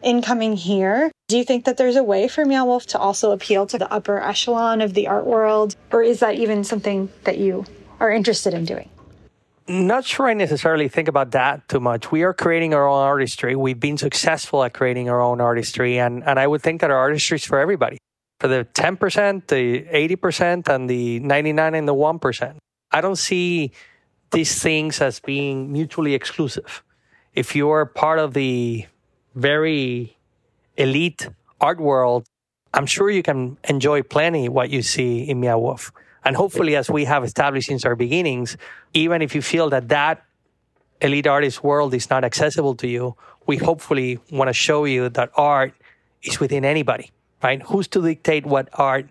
in 0.02 0.22
coming 0.22 0.56
here, 0.56 1.12
do 1.28 1.37
you 1.37 1.44
think 1.44 1.66
that 1.66 1.76
there's 1.76 1.96
a 1.96 2.02
way 2.02 2.28
for 2.28 2.46
Meow 2.46 2.64
Wolf 2.64 2.87
to 2.87 2.98
also 2.98 3.32
appeal 3.32 3.66
to 3.66 3.76
the 3.76 3.92
upper 3.92 4.22
echelon 4.22 4.80
of 4.80 4.94
the 4.94 5.06
art 5.06 5.26
world? 5.26 5.76
Or 5.92 6.02
is 6.02 6.20
that 6.20 6.37
even 6.37 6.64
something 6.64 7.10
that 7.24 7.37
you 7.37 7.66
are 8.04 8.10
interested 8.10 8.54
in 8.54 8.64
doing? 8.64 8.88
Not 9.66 10.04
sure 10.04 10.28
I 10.28 10.34
necessarily 10.34 10.88
think 10.88 11.08
about 11.08 11.30
that 11.30 11.66
too 11.68 11.80
much. 11.80 12.12
We 12.12 12.22
are 12.22 12.34
creating 12.34 12.74
our 12.74 12.86
own 12.86 13.00
artistry. 13.00 13.56
We've 13.56 13.80
been 13.80 13.96
successful 13.96 14.62
at 14.62 14.74
creating 14.74 15.08
our 15.08 15.22
own 15.22 15.40
artistry, 15.40 15.98
and, 15.98 16.22
and 16.24 16.38
I 16.38 16.46
would 16.46 16.60
think 16.60 16.82
that 16.82 16.90
our 16.90 16.98
artistry 16.98 17.36
is 17.36 17.44
for 17.44 17.58
everybody 17.58 17.98
for 18.40 18.48
the 18.48 18.66
10%, 18.74 19.46
the 19.46 19.84
80%, 19.84 20.68
and 20.68 20.90
the 20.90 21.18
99 21.20 21.74
and 21.74 21.88
the 21.88 21.94
1%. 21.94 22.56
I 22.92 23.00
don't 23.00 23.16
see 23.16 23.72
these 24.32 24.60
things 24.60 25.00
as 25.00 25.18
being 25.20 25.72
mutually 25.72 26.14
exclusive. 26.14 26.82
If 27.34 27.56
you're 27.56 27.86
part 27.86 28.18
of 28.18 28.34
the 28.34 28.86
very 29.34 30.18
elite 30.76 31.28
art 31.60 31.80
world, 31.80 32.26
I'm 32.74 32.86
sure 32.86 33.08
you 33.08 33.22
can 33.22 33.56
enjoy 33.64 34.02
plenty 34.02 34.48
what 34.48 34.68
you 34.68 34.82
see 34.82 35.22
in 35.22 35.40
Meow 35.40 35.58
Wolf. 35.58 35.92
And 36.24 36.37
hopefully, 36.37 36.76
as 36.76 36.90
we 36.90 37.04
have 37.04 37.24
established 37.24 37.68
since 37.68 37.84
our 37.84 37.96
beginnings, 37.96 38.56
even 38.94 39.22
if 39.22 39.34
you 39.34 39.42
feel 39.42 39.68
that 39.70 39.88
that 39.88 40.24
elite 41.00 41.26
artist 41.26 41.62
world 41.62 41.92
is 41.94 42.08
not 42.08 42.24
accessible 42.24 42.74
to 42.76 42.88
you, 42.88 43.16
we 43.46 43.57
hopefully 43.59 44.18
want 44.30 44.49
to 44.49 44.55
show 44.55 44.84
you 44.84 45.09
that 45.11 45.30
art 45.36 45.74
is 46.22 46.40
within 46.40 46.64
anybody, 46.64 47.11
right? 47.42 47.62
Who's 47.62 47.88
to 47.88 48.01
dictate 48.01 48.46
what 48.46 48.68
art 48.72 49.11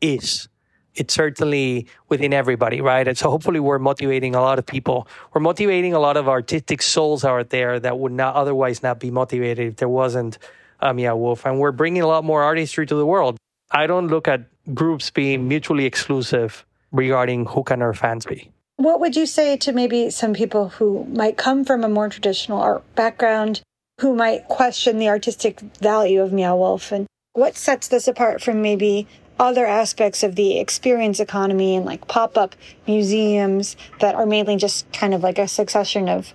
is? 0.00 0.48
It's 0.94 1.14
certainly 1.14 1.86
within 2.10 2.34
everybody, 2.34 2.82
right? 2.82 3.08
And 3.08 3.16
so 3.16 3.30
hopefully 3.30 3.60
we're 3.60 3.78
motivating 3.78 4.34
a 4.34 4.42
lot 4.42 4.58
of 4.58 4.66
people. 4.66 5.08
We're 5.32 5.40
motivating 5.40 5.94
a 5.94 5.98
lot 5.98 6.18
of 6.18 6.28
artistic 6.28 6.82
souls 6.82 7.24
out 7.24 7.48
there 7.48 7.80
that 7.80 7.98
would 7.98 8.12
not 8.12 8.34
otherwise 8.34 8.82
not 8.82 9.00
be 9.00 9.10
motivated 9.10 9.68
if 9.68 9.76
there 9.76 9.88
wasn't 9.88 10.36
um, 10.82 10.98
yeah, 10.98 11.12
Wolf. 11.12 11.46
And 11.46 11.58
we're 11.58 11.72
bringing 11.72 12.02
a 12.02 12.06
lot 12.06 12.24
more 12.24 12.42
artistry 12.42 12.84
to 12.86 12.94
the 12.94 13.06
world. 13.06 13.38
I 13.70 13.86
don't 13.86 14.08
look 14.08 14.28
at 14.28 14.51
groups 14.74 15.10
being 15.10 15.48
mutually 15.48 15.84
exclusive 15.84 16.64
regarding 16.92 17.46
who 17.46 17.62
can 17.62 17.82
our 17.82 17.94
fans 17.94 18.26
be. 18.26 18.50
What 18.76 19.00
would 19.00 19.16
you 19.16 19.26
say 19.26 19.56
to 19.58 19.72
maybe 19.72 20.10
some 20.10 20.34
people 20.34 20.70
who 20.70 21.04
might 21.04 21.36
come 21.36 21.64
from 21.64 21.84
a 21.84 21.88
more 21.88 22.08
traditional 22.08 22.60
art 22.60 22.82
background, 22.94 23.62
who 24.00 24.14
might 24.14 24.48
question 24.48 24.98
the 24.98 25.08
artistic 25.08 25.60
value 25.60 26.20
of 26.22 26.32
Meow 26.32 26.56
Wolf? 26.56 26.90
And 26.92 27.06
What 27.34 27.56
sets 27.56 27.88
this 27.88 28.08
apart 28.08 28.42
from 28.42 28.62
maybe 28.62 29.06
other 29.38 29.66
aspects 29.66 30.22
of 30.22 30.36
the 30.36 30.58
experience 30.58 31.20
economy 31.20 31.76
and 31.76 31.84
like 31.84 32.06
pop 32.08 32.36
up 32.36 32.54
museums 32.86 33.76
that 34.00 34.14
are 34.14 34.26
mainly 34.26 34.56
just 34.56 34.90
kind 34.92 35.14
of 35.14 35.22
like 35.22 35.38
a 35.38 35.48
succession 35.48 36.08
of 36.08 36.34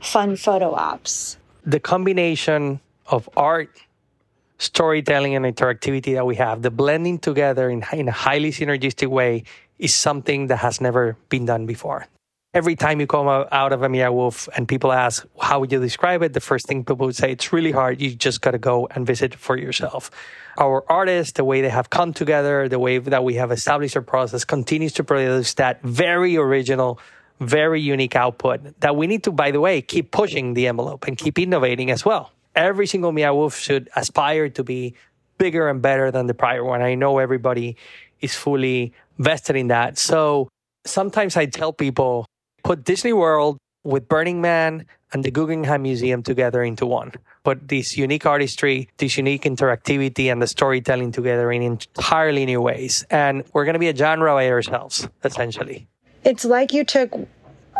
fun 0.00 0.36
photo 0.36 0.74
ops? 0.74 1.36
The 1.64 1.80
combination 1.80 2.80
of 3.06 3.28
art, 3.36 3.70
storytelling, 4.58 5.34
and 5.34 5.44
interactivity 5.44 6.14
that 6.14 6.26
we 6.26 6.36
have, 6.36 6.62
the 6.62 6.70
blending 6.70 7.18
together 7.18 7.70
in, 7.70 7.84
in 7.92 8.08
a 8.08 8.12
highly 8.12 8.50
synergistic 8.50 9.08
way, 9.08 9.44
is 9.78 9.94
something 9.94 10.48
that 10.48 10.56
has 10.56 10.80
never 10.80 11.16
been 11.28 11.46
done 11.46 11.64
before. 11.64 12.06
Every 12.54 12.76
time 12.76 12.98
you 12.98 13.06
come 13.06 13.28
out 13.28 13.72
of 13.72 13.82
a 13.82 13.88
Meow 13.88 14.10
Wolf 14.10 14.48
and 14.56 14.66
people 14.66 14.90
ask, 14.90 15.24
how 15.38 15.60
would 15.60 15.70
you 15.70 15.78
describe 15.78 16.22
it? 16.22 16.32
The 16.32 16.40
first 16.40 16.66
thing 16.66 16.82
people 16.82 17.06
would 17.06 17.14
say, 17.14 17.30
it's 17.30 17.52
really 17.52 17.70
hard. 17.70 18.00
You 18.00 18.14
just 18.14 18.40
got 18.40 18.52
to 18.52 18.58
go 18.58 18.88
and 18.90 19.06
visit 19.06 19.34
for 19.34 19.56
yourself. 19.56 20.10
Our 20.56 20.82
artists, 20.90 21.34
the 21.34 21.44
way 21.44 21.60
they 21.60 21.68
have 21.68 21.90
come 21.90 22.12
together, 22.12 22.68
the 22.68 22.78
way 22.78 22.98
that 22.98 23.22
we 23.22 23.34
have 23.34 23.52
established 23.52 23.94
our 23.96 24.02
process 24.02 24.44
continues 24.44 24.94
to 24.94 25.04
produce 25.04 25.54
that 25.54 25.82
very 25.82 26.36
original, 26.36 26.98
very 27.38 27.80
unique 27.80 28.16
output 28.16 28.80
that 28.80 28.96
we 28.96 29.06
need 29.06 29.22
to, 29.24 29.30
by 29.30 29.50
the 29.50 29.60
way, 29.60 29.82
keep 29.82 30.10
pushing 30.10 30.54
the 30.54 30.66
envelope 30.66 31.06
and 31.06 31.16
keep 31.18 31.38
innovating 31.38 31.90
as 31.90 32.04
well. 32.04 32.32
Every 32.58 32.88
single 32.88 33.12
Meow 33.12 33.36
Wolf 33.36 33.56
should 33.56 33.88
aspire 33.94 34.48
to 34.48 34.64
be 34.64 34.94
bigger 35.38 35.68
and 35.68 35.80
better 35.80 36.10
than 36.10 36.26
the 36.26 36.34
prior 36.34 36.64
one. 36.64 36.82
I 36.82 36.96
know 36.96 37.18
everybody 37.18 37.76
is 38.20 38.34
fully 38.34 38.92
vested 39.18 39.54
in 39.54 39.68
that. 39.68 39.96
So 39.96 40.48
sometimes 40.84 41.36
I 41.36 41.46
tell 41.46 41.72
people 41.72 42.26
put 42.64 42.82
Disney 42.82 43.12
World 43.12 43.58
with 43.84 44.08
Burning 44.08 44.40
Man 44.40 44.86
and 45.12 45.24
the 45.24 45.30
Guggenheim 45.30 45.82
Museum 45.82 46.24
together 46.24 46.64
into 46.64 46.84
one. 46.84 47.12
Put 47.44 47.68
this 47.68 47.96
unique 47.96 48.26
artistry, 48.26 48.88
this 48.96 49.16
unique 49.16 49.44
interactivity, 49.44 50.26
and 50.26 50.42
the 50.42 50.48
storytelling 50.48 51.12
together 51.12 51.52
in 51.52 51.62
entirely 51.62 52.44
new 52.44 52.60
ways. 52.60 53.06
And 53.08 53.44
we're 53.52 53.66
going 53.66 53.74
to 53.74 53.78
be 53.78 53.88
a 53.88 53.94
genre 53.94 54.34
by 54.34 54.50
ourselves, 54.50 55.08
essentially. 55.22 55.86
It's 56.24 56.44
like 56.44 56.72
you 56.72 56.82
took 56.82 57.14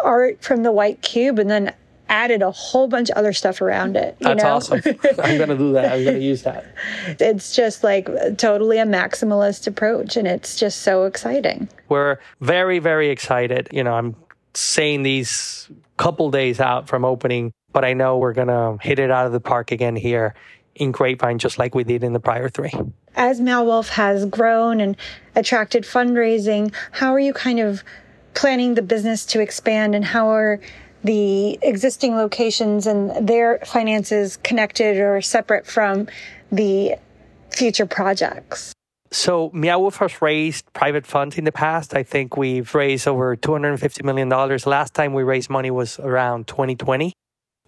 art 0.05 0.41
from 0.41 0.63
the 0.63 0.71
white 0.71 1.03
cube 1.03 1.41
and 1.41 1.51
then 1.51 1.75
added 2.09 2.43
a 2.43 2.51
whole 2.51 2.89
bunch 2.89 3.11
of 3.11 3.17
other 3.17 3.33
stuff 3.33 3.61
around 3.61 3.97
it. 3.97 4.17
That's 4.21 4.43
know? 4.43 4.51
awesome. 4.51 4.81
I'm 5.23 5.37
going 5.37 5.49
to 5.49 5.59
do 5.59 5.73
that. 5.73 5.93
I'm 5.93 6.05
going 6.05 6.17
to 6.17 6.25
use 6.25 6.43
that. 6.43 6.67
It's 7.21 7.55
just 7.55 7.85
like 7.85 8.09
totally 8.37 8.79
a 8.79 8.85
maximalist 8.85 9.67
approach, 9.67 10.17
and 10.17 10.27
it's 10.27 10.57
just 10.57 10.83
so 10.83 11.05
exciting. 11.05 11.69
We're 11.89 12.19
very, 12.41 12.79
very 12.79 13.11
excited. 13.11 13.69
You 13.73 13.85
know, 13.85 13.95
I'm 13.95 14.17
saying 14.55 15.03
these 15.03 15.69
couple 15.97 16.31
days 16.31 16.61
out 16.61 16.89
from 16.89 17.05
opening, 17.05 17.53
but 17.73 17.85
I 17.85 17.93
know 17.93 18.19
we're 18.19 18.33
going 18.33 18.49
to 18.49 18.79
hit 18.81 18.99
it 18.99 19.11
out 19.11 19.27
of 19.27 19.33
the 19.33 19.41
park 19.41 19.73
again 19.73 19.97
here 19.97 20.35
in 20.75 20.93
Grapevine, 20.93 21.39
just 21.39 21.59
like 21.59 21.75
we 21.75 21.85
did 21.85 22.05
in 22.05 22.13
the 22.13 22.21
prior 22.21 22.49
three. 22.49 22.73
As 23.17 23.41
Meow 23.41 23.65
Wolf 23.65 23.89
has 23.91 24.25
grown 24.27 24.81
and 24.81 24.97
attracted 25.35 25.83
fundraising, 25.83 26.73
how 26.93 27.13
are 27.13 27.19
you 27.19 27.33
kind 27.33 27.59
of 27.59 27.83
planning 28.35 28.75
the 28.75 28.83
business 28.83 29.25
to 29.27 29.41
expand 29.41 29.95
and 29.95 30.05
how 30.05 30.29
are 30.29 30.61
the 31.05 31.59
existing 31.63 32.17
locations 32.17 32.87
and 32.87 33.27
their 33.27 33.59
finances 33.65 34.37
connected 34.37 34.99
or 34.99 35.21
separate 35.21 35.67
from 35.67 36.09
the 36.51 36.97
future 37.51 37.87
projects? 37.87 38.73
So 39.11 39.51
Meow 39.55 39.79
Wolf 39.79 39.97
has 39.99 40.21
raised 40.21 40.71
private 40.75 41.07
funds 41.07 41.39
in 41.39 41.45
the 41.45 41.53
past. 41.53 41.95
I 41.95 42.03
think 42.03 42.37
we've 42.37 42.75
raised 42.75 43.09
over 43.09 43.37
$250 43.37 44.05
million. 44.05 44.29
Last 44.67 44.93
time 44.93 45.15
we 45.15 45.23
raised 45.23 45.49
money 45.49 45.71
was 45.71 45.99
around 45.99 46.47
2020. 46.47 47.15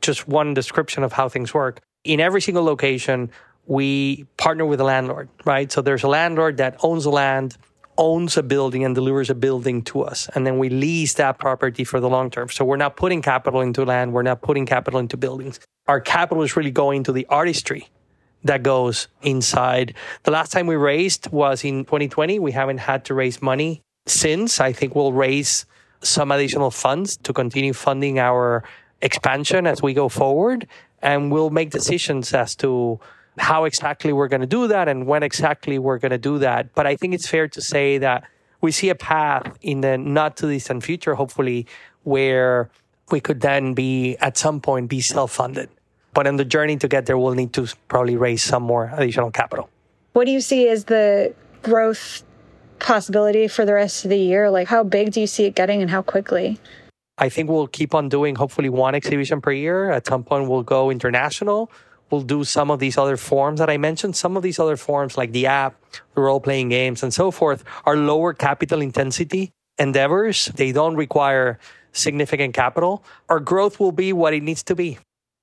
Just 0.03 0.29
one 0.29 0.53
description 0.53 1.03
of 1.03 1.13
how 1.13 1.29
things 1.29 1.55
work. 1.55 1.81
In 2.05 2.21
every 2.21 2.43
single 2.43 2.65
location, 2.65 3.31
we 3.67 4.25
partner 4.37 4.67
with 4.67 4.81
a 4.81 4.85
landlord, 4.85 5.29
right? 5.45 5.71
So 5.71 5.81
there's 5.81 6.03
a 6.03 6.09
landlord 6.09 6.59
that 6.59 6.77
owns 6.83 7.05
the 7.05 7.11
land, 7.11 7.57
owns 8.01 8.39
a 8.39 8.43
building 8.43 8.83
and 8.83 8.95
delivers 8.95 9.29
a 9.29 9.35
building 9.35 9.83
to 9.83 10.01
us. 10.03 10.29
And 10.35 10.47
then 10.47 10.59
we 10.59 10.71
lease 10.71 11.15
that 11.15 11.39
property 11.39 11.85
for 11.85 12.01
the 12.01 12.09
long 12.09 12.31
term. 12.31 12.49
So 12.49 12.65
we're 12.65 12.79
not 12.79 12.97
putting 12.97 13.21
capital 13.21 13.61
into 13.61 13.85
land. 13.85 14.15
We're 14.15 14.23
not 14.23 14.41
putting 14.41 14.65
capital 14.65 14.99
into 14.99 15.19
buildings. 15.19 15.61
Our 15.87 16.01
capital 16.01 16.43
is 16.43 16.57
really 16.57 16.71
going 16.71 17.05
to 17.05 17.13
the 17.13 17.27
artistry 17.27 17.91
that 18.43 18.63
goes 18.63 19.09
inside. 19.21 19.95
The 20.23 20.31
last 20.31 20.51
time 20.51 20.67
we 20.67 20.77
raised 20.77 21.31
was 21.31 21.63
in 21.63 21.85
2020. 21.85 22.39
We 22.39 22.53
haven't 22.53 22.79
had 22.79 23.05
to 23.05 23.15
raise 23.15 23.43
money 23.43 23.83
since. 24.07 24.61
I 24.61 24.73
think 24.73 24.95
we'll 24.95 25.13
raise 25.13 25.67
some 26.01 26.33
additional 26.33 26.71
funds 26.71 27.19
to 27.19 27.35
continue 27.35 27.75
funding 27.75 28.19
our 28.19 28.65
expansion 29.03 29.67
as 29.67 29.83
we 29.83 29.93
go 29.93 30.09
forward. 30.09 30.67
And 31.03 31.31
we'll 31.31 31.51
make 31.51 31.69
decisions 31.69 32.33
as 32.33 32.57
to 32.57 32.99
how 33.39 33.65
exactly 33.65 34.13
we're 34.13 34.29
going 34.29 34.41
to 34.41 34.47
do 34.47 34.69
that 34.69 34.89
and 34.89 35.07
when 35.07 35.23
exactly 35.23 35.79
we're 35.79 35.99
going 35.99 36.11
to 36.11 36.19
do 36.19 36.39
that. 36.39 36.75
But 36.75 36.87
I 36.87 36.97
think 36.97 37.15
it's 37.15 37.29
fair 37.29 37.49
to 37.49 37.61
say 37.61 37.99
that 37.99 38.25
we 38.61 38.73
see 38.73 38.89
a 38.91 38.95
path 38.95 39.57
in 39.63 39.81
the 39.81 39.97
not 39.97 40.37
too 40.37 40.51
distant 40.51 40.85
future, 40.85 41.15
hopefully, 41.15 41.67
where 42.03 42.71
we 43.11 43.21
could 43.21 43.41
then 43.41 43.75
be 43.75 44.17
at 44.19 44.37
some 44.37 44.61
point 44.61 44.89
be 44.89 45.01
self 45.01 45.33
funded. 45.33 45.69
But 46.13 46.27
in 46.27 46.37
the 46.37 46.45
journey 46.45 46.77
to 46.79 46.89
get 46.89 47.07
there, 47.07 47.17
we'll 47.17 47.35
need 47.35 47.53
to 47.55 47.69
probably 47.89 48.17
raise 48.17 48.43
some 48.43 48.63
more 48.63 48.91
additional 48.95 49.31
capital. 49.31 49.71
What 50.13 50.25
do 50.25 50.33
you 50.33 50.41
see 50.41 50.69
as 50.69 50.85
the 50.85 51.35
growth 51.63 52.25
possibility 52.81 53.47
for 53.47 53.65
the 53.65 53.75
rest 53.75 54.05
of 54.05 54.11
the 54.11 54.19
year? 54.19 54.51
Like, 54.51 54.67
how 54.67 54.83
big 54.83 55.13
do 55.13 55.21
you 55.21 55.27
see 55.27 55.45
it 55.45 55.55
getting 55.55 55.83
and 55.83 55.91
how 55.91 56.03
quickly? 56.03 56.59
I 57.19 57.29
think 57.29 57.49
we'll 57.51 57.69
keep 57.69 57.95
on 57.95 58.09
doing 58.09 58.35
hopefully 58.35 58.71
one 58.71 58.95
exhibition 58.95 59.41
per 59.41 59.53
year. 59.53 59.91
At 59.91 60.07
some 60.07 60.25
point, 60.25 60.49
we'll 60.49 60.63
go 60.63 60.91
international. 60.91 61.71
We'll 62.11 62.23
do 62.23 62.45
some 62.45 62.71
of 62.71 62.79
these 62.79 62.99
other 62.99 63.17
forms 63.17 63.61
that 63.61 63.71
I 63.71 63.77
mentioned. 63.77 64.17
Some 64.17 64.37
of 64.37 64.43
these 64.43 64.59
other 64.59 64.77
forms, 64.77 65.17
like 65.17 65.33
the 65.33 65.47
app, 65.47 65.81
the 66.15 66.21
role 66.21 66.41
playing 66.41 66.71
games, 66.71 67.03
and 67.03 67.15
so 67.15 67.31
forth, 67.31 67.65
are 67.85 67.97
lower 67.97 68.33
capital 68.33 68.81
intensity 68.81 69.53
endeavors. 69.79 70.47
They 70.47 70.73
don't 70.73 70.97
require 70.97 71.59
significant 71.93 72.55
capital. 72.55 73.05
Our 73.29 73.41
growth 73.41 73.81
will 73.81 73.93
be 73.93 74.13
what 74.13 74.35
it 74.35 74.43
needs 74.43 74.63
to 74.65 74.75
be 74.75 74.99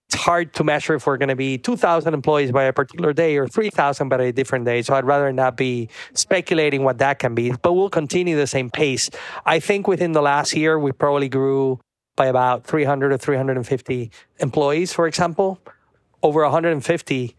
it's 0.10 0.16
hard 0.16 0.54
to 0.54 0.64
measure 0.64 0.96
if 0.96 1.06
we're 1.06 1.18
going 1.18 1.30
to 1.30 1.36
be 1.36 1.58
2,000 1.58 2.14
employees 2.14 2.52
by 2.54 2.64
a 2.64 2.72
particular 2.72 3.12
day 3.12 3.36
or 3.36 3.46
3,000 3.46 4.08
by 4.08 4.18
a 4.24 4.32
different 4.32 4.64
day. 4.64 4.82
So 4.82 4.96
I'd 4.96 5.04
rather 5.04 5.34
not 5.34 5.58
be 5.58 5.90
speculating 6.14 6.84
what 6.84 7.00
that 7.00 7.20
can 7.20 7.36
be, 7.36 7.52
but 7.62 7.74
we'll 7.74 7.90
continue 7.90 8.38
the 8.38 8.48
same 8.48 8.70
pace. 8.70 9.10
I 9.46 9.60
think 9.60 9.86
within 9.86 10.14
the 10.14 10.22
last 10.22 10.56
year, 10.56 10.80
we 10.80 10.94
probably 10.94 11.28
grew 11.28 11.82
by 12.16 12.28
about 12.28 12.66
300 12.66 13.12
or 13.12 13.18
350 13.18 14.12
employees, 14.40 14.94
for 14.94 15.08
example. 15.08 15.60
Over 16.24 16.44
150 16.44 17.36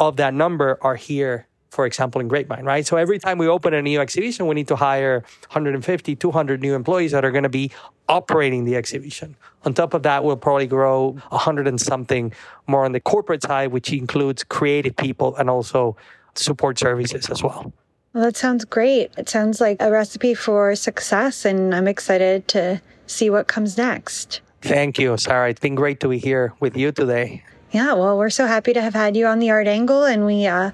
of 0.00 0.16
that 0.16 0.34
number 0.34 0.78
are 0.80 0.96
here 0.96 1.48
for 1.70 1.86
example, 1.86 2.20
in 2.20 2.28
Grapevine, 2.28 2.64
right? 2.64 2.86
So 2.86 2.96
every 2.96 3.18
time 3.18 3.38
we 3.38 3.46
open 3.46 3.74
a 3.74 3.82
new 3.82 4.00
exhibition, 4.00 4.46
we 4.46 4.54
need 4.54 4.68
to 4.68 4.76
hire 4.76 5.20
150, 5.48 6.16
200 6.16 6.60
new 6.60 6.74
employees 6.74 7.12
that 7.12 7.24
are 7.24 7.30
going 7.30 7.42
to 7.42 7.48
be 7.48 7.70
operating 8.08 8.64
the 8.64 8.76
exhibition. 8.76 9.36
On 9.64 9.74
top 9.74 9.94
of 9.94 10.02
that, 10.02 10.24
we'll 10.24 10.36
probably 10.36 10.66
grow 10.66 11.10
100 11.28 11.68
and 11.68 11.80
something 11.80 12.32
more 12.66 12.84
on 12.84 12.92
the 12.92 13.00
corporate 13.00 13.42
side, 13.42 13.68
which 13.68 13.92
includes 13.92 14.44
creative 14.44 14.96
people 14.96 15.36
and 15.36 15.50
also 15.50 15.96
support 16.34 16.78
services 16.78 17.28
as 17.28 17.42
well. 17.42 17.72
Well, 18.14 18.24
that 18.24 18.36
sounds 18.36 18.64
great. 18.64 19.12
It 19.18 19.28
sounds 19.28 19.60
like 19.60 19.76
a 19.80 19.90
recipe 19.90 20.34
for 20.34 20.74
success, 20.74 21.44
and 21.44 21.74
I'm 21.74 21.86
excited 21.86 22.48
to 22.48 22.80
see 23.06 23.28
what 23.28 23.46
comes 23.46 23.76
next. 23.76 24.40
Thank 24.62 24.98
you, 24.98 25.16
Sarah. 25.18 25.50
It's 25.50 25.60
been 25.60 25.74
great 25.74 26.00
to 26.00 26.08
be 26.08 26.18
here 26.18 26.54
with 26.60 26.76
you 26.76 26.90
today. 26.90 27.44
Yeah, 27.70 27.92
well, 27.94 28.16
we're 28.16 28.30
so 28.30 28.46
happy 28.46 28.72
to 28.72 28.80
have 28.80 28.94
had 28.94 29.16
you 29.16 29.26
on 29.26 29.40
the 29.40 29.50
Art 29.50 29.66
Angle, 29.66 30.04
and 30.04 30.24
we 30.24 30.46
uh, 30.46 30.70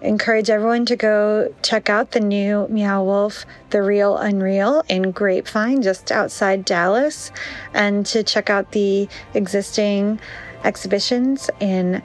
encourage 0.00 0.50
everyone 0.50 0.84
to 0.86 0.96
go 0.96 1.54
check 1.62 1.88
out 1.88 2.10
the 2.10 2.20
new 2.20 2.66
Meow 2.68 3.04
Wolf, 3.04 3.46
The 3.70 3.82
Real 3.82 4.16
Unreal 4.16 4.82
in 4.88 5.12
Grapevine, 5.12 5.82
just 5.82 6.10
outside 6.10 6.64
Dallas, 6.64 7.30
and 7.74 8.04
to 8.06 8.24
check 8.24 8.50
out 8.50 8.72
the 8.72 9.08
existing 9.34 10.18
exhibitions 10.64 11.48
in 11.60 12.02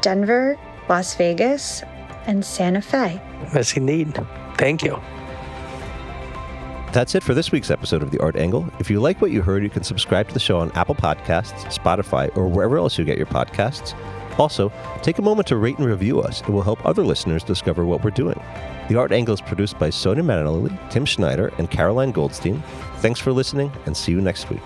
Denver, 0.00 0.56
Las 0.88 1.16
Vegas, 1.16 1.82
and 2.26 2.44
Santa 2.44 2.82
Fe. 2.82 3.20
Yes, 3.52 3.76
indeed. 3.76 4.16
Thank 4.56 4.84
you. 4.84 5.00
That's 6.92 7.14
it 7.14 7.22
for 7.22 7.34
this 7.34 7.52
week's 7.52 7.70
episode 7.70 8.02
of 8.02 8.10
The 8.10 8.18
Art 8.20 8.36
Angle. 8.36 8.66
If 8.78 8.88
you 8.88 9.00
like 9.00 9.20
what 9.20 9.30
you 9.30 9.42
heard, 9.42 9.62
you 9.62 9.68
can 9.68 9.82
subscribe 9.82 10.28
to 10.28 10.34
the 10.34 10.40
show 10.40 10.58
on 10.58 10.72
Apple 10.72 10.94
Podcasts, 10.94 11.64
Spotify, 11.66 12.34
or 12.36 12.48
wherever 12.48 12.78
else 12.78 12.96
you 12.96 13.04
get 13.04 13.18
your 13.18 13.26
podcasts. 13.26 13.94
Also, 14.38 14.72
take 15.02 15.18
a 15.18 15.22
moment 15.22 15.48
to 15.48 15.56
rate 15.56 15.78
and 15.78 15.86
review 15.86 16.20
us. 16.20 16.40
It 16.40 16.48
will 16.48 16.62
help 16.62 16.84
other 16.86 17.04
listeners 17.04 17.42
discover 17.42 17.84
what 17.84 18.02
we're 18.02 18.10
doing. 18.10 18.40
The 18.88 18.96
Art 18.96 19.12
Angle 19.12 19.34
is 19.34 19.40
produced 19.40 19.78
by 19.78 19.90
Sonia 19.90 20.22
Manalili, 20.22 20.90
Tim 20.90 21.04
Schneider, 21.04 21.52
and 21.58 21.70
Caroline 21.70 22.12
Goldstein. 22.12 22.62
Thanks 22.98 23.20
for 23.20 23.32
listening, 23.32 23.72
and 23.84 23.96
see 23.96 24.12
you 24.12 24.20
next 24.20 24.48
week. 24.48 24.62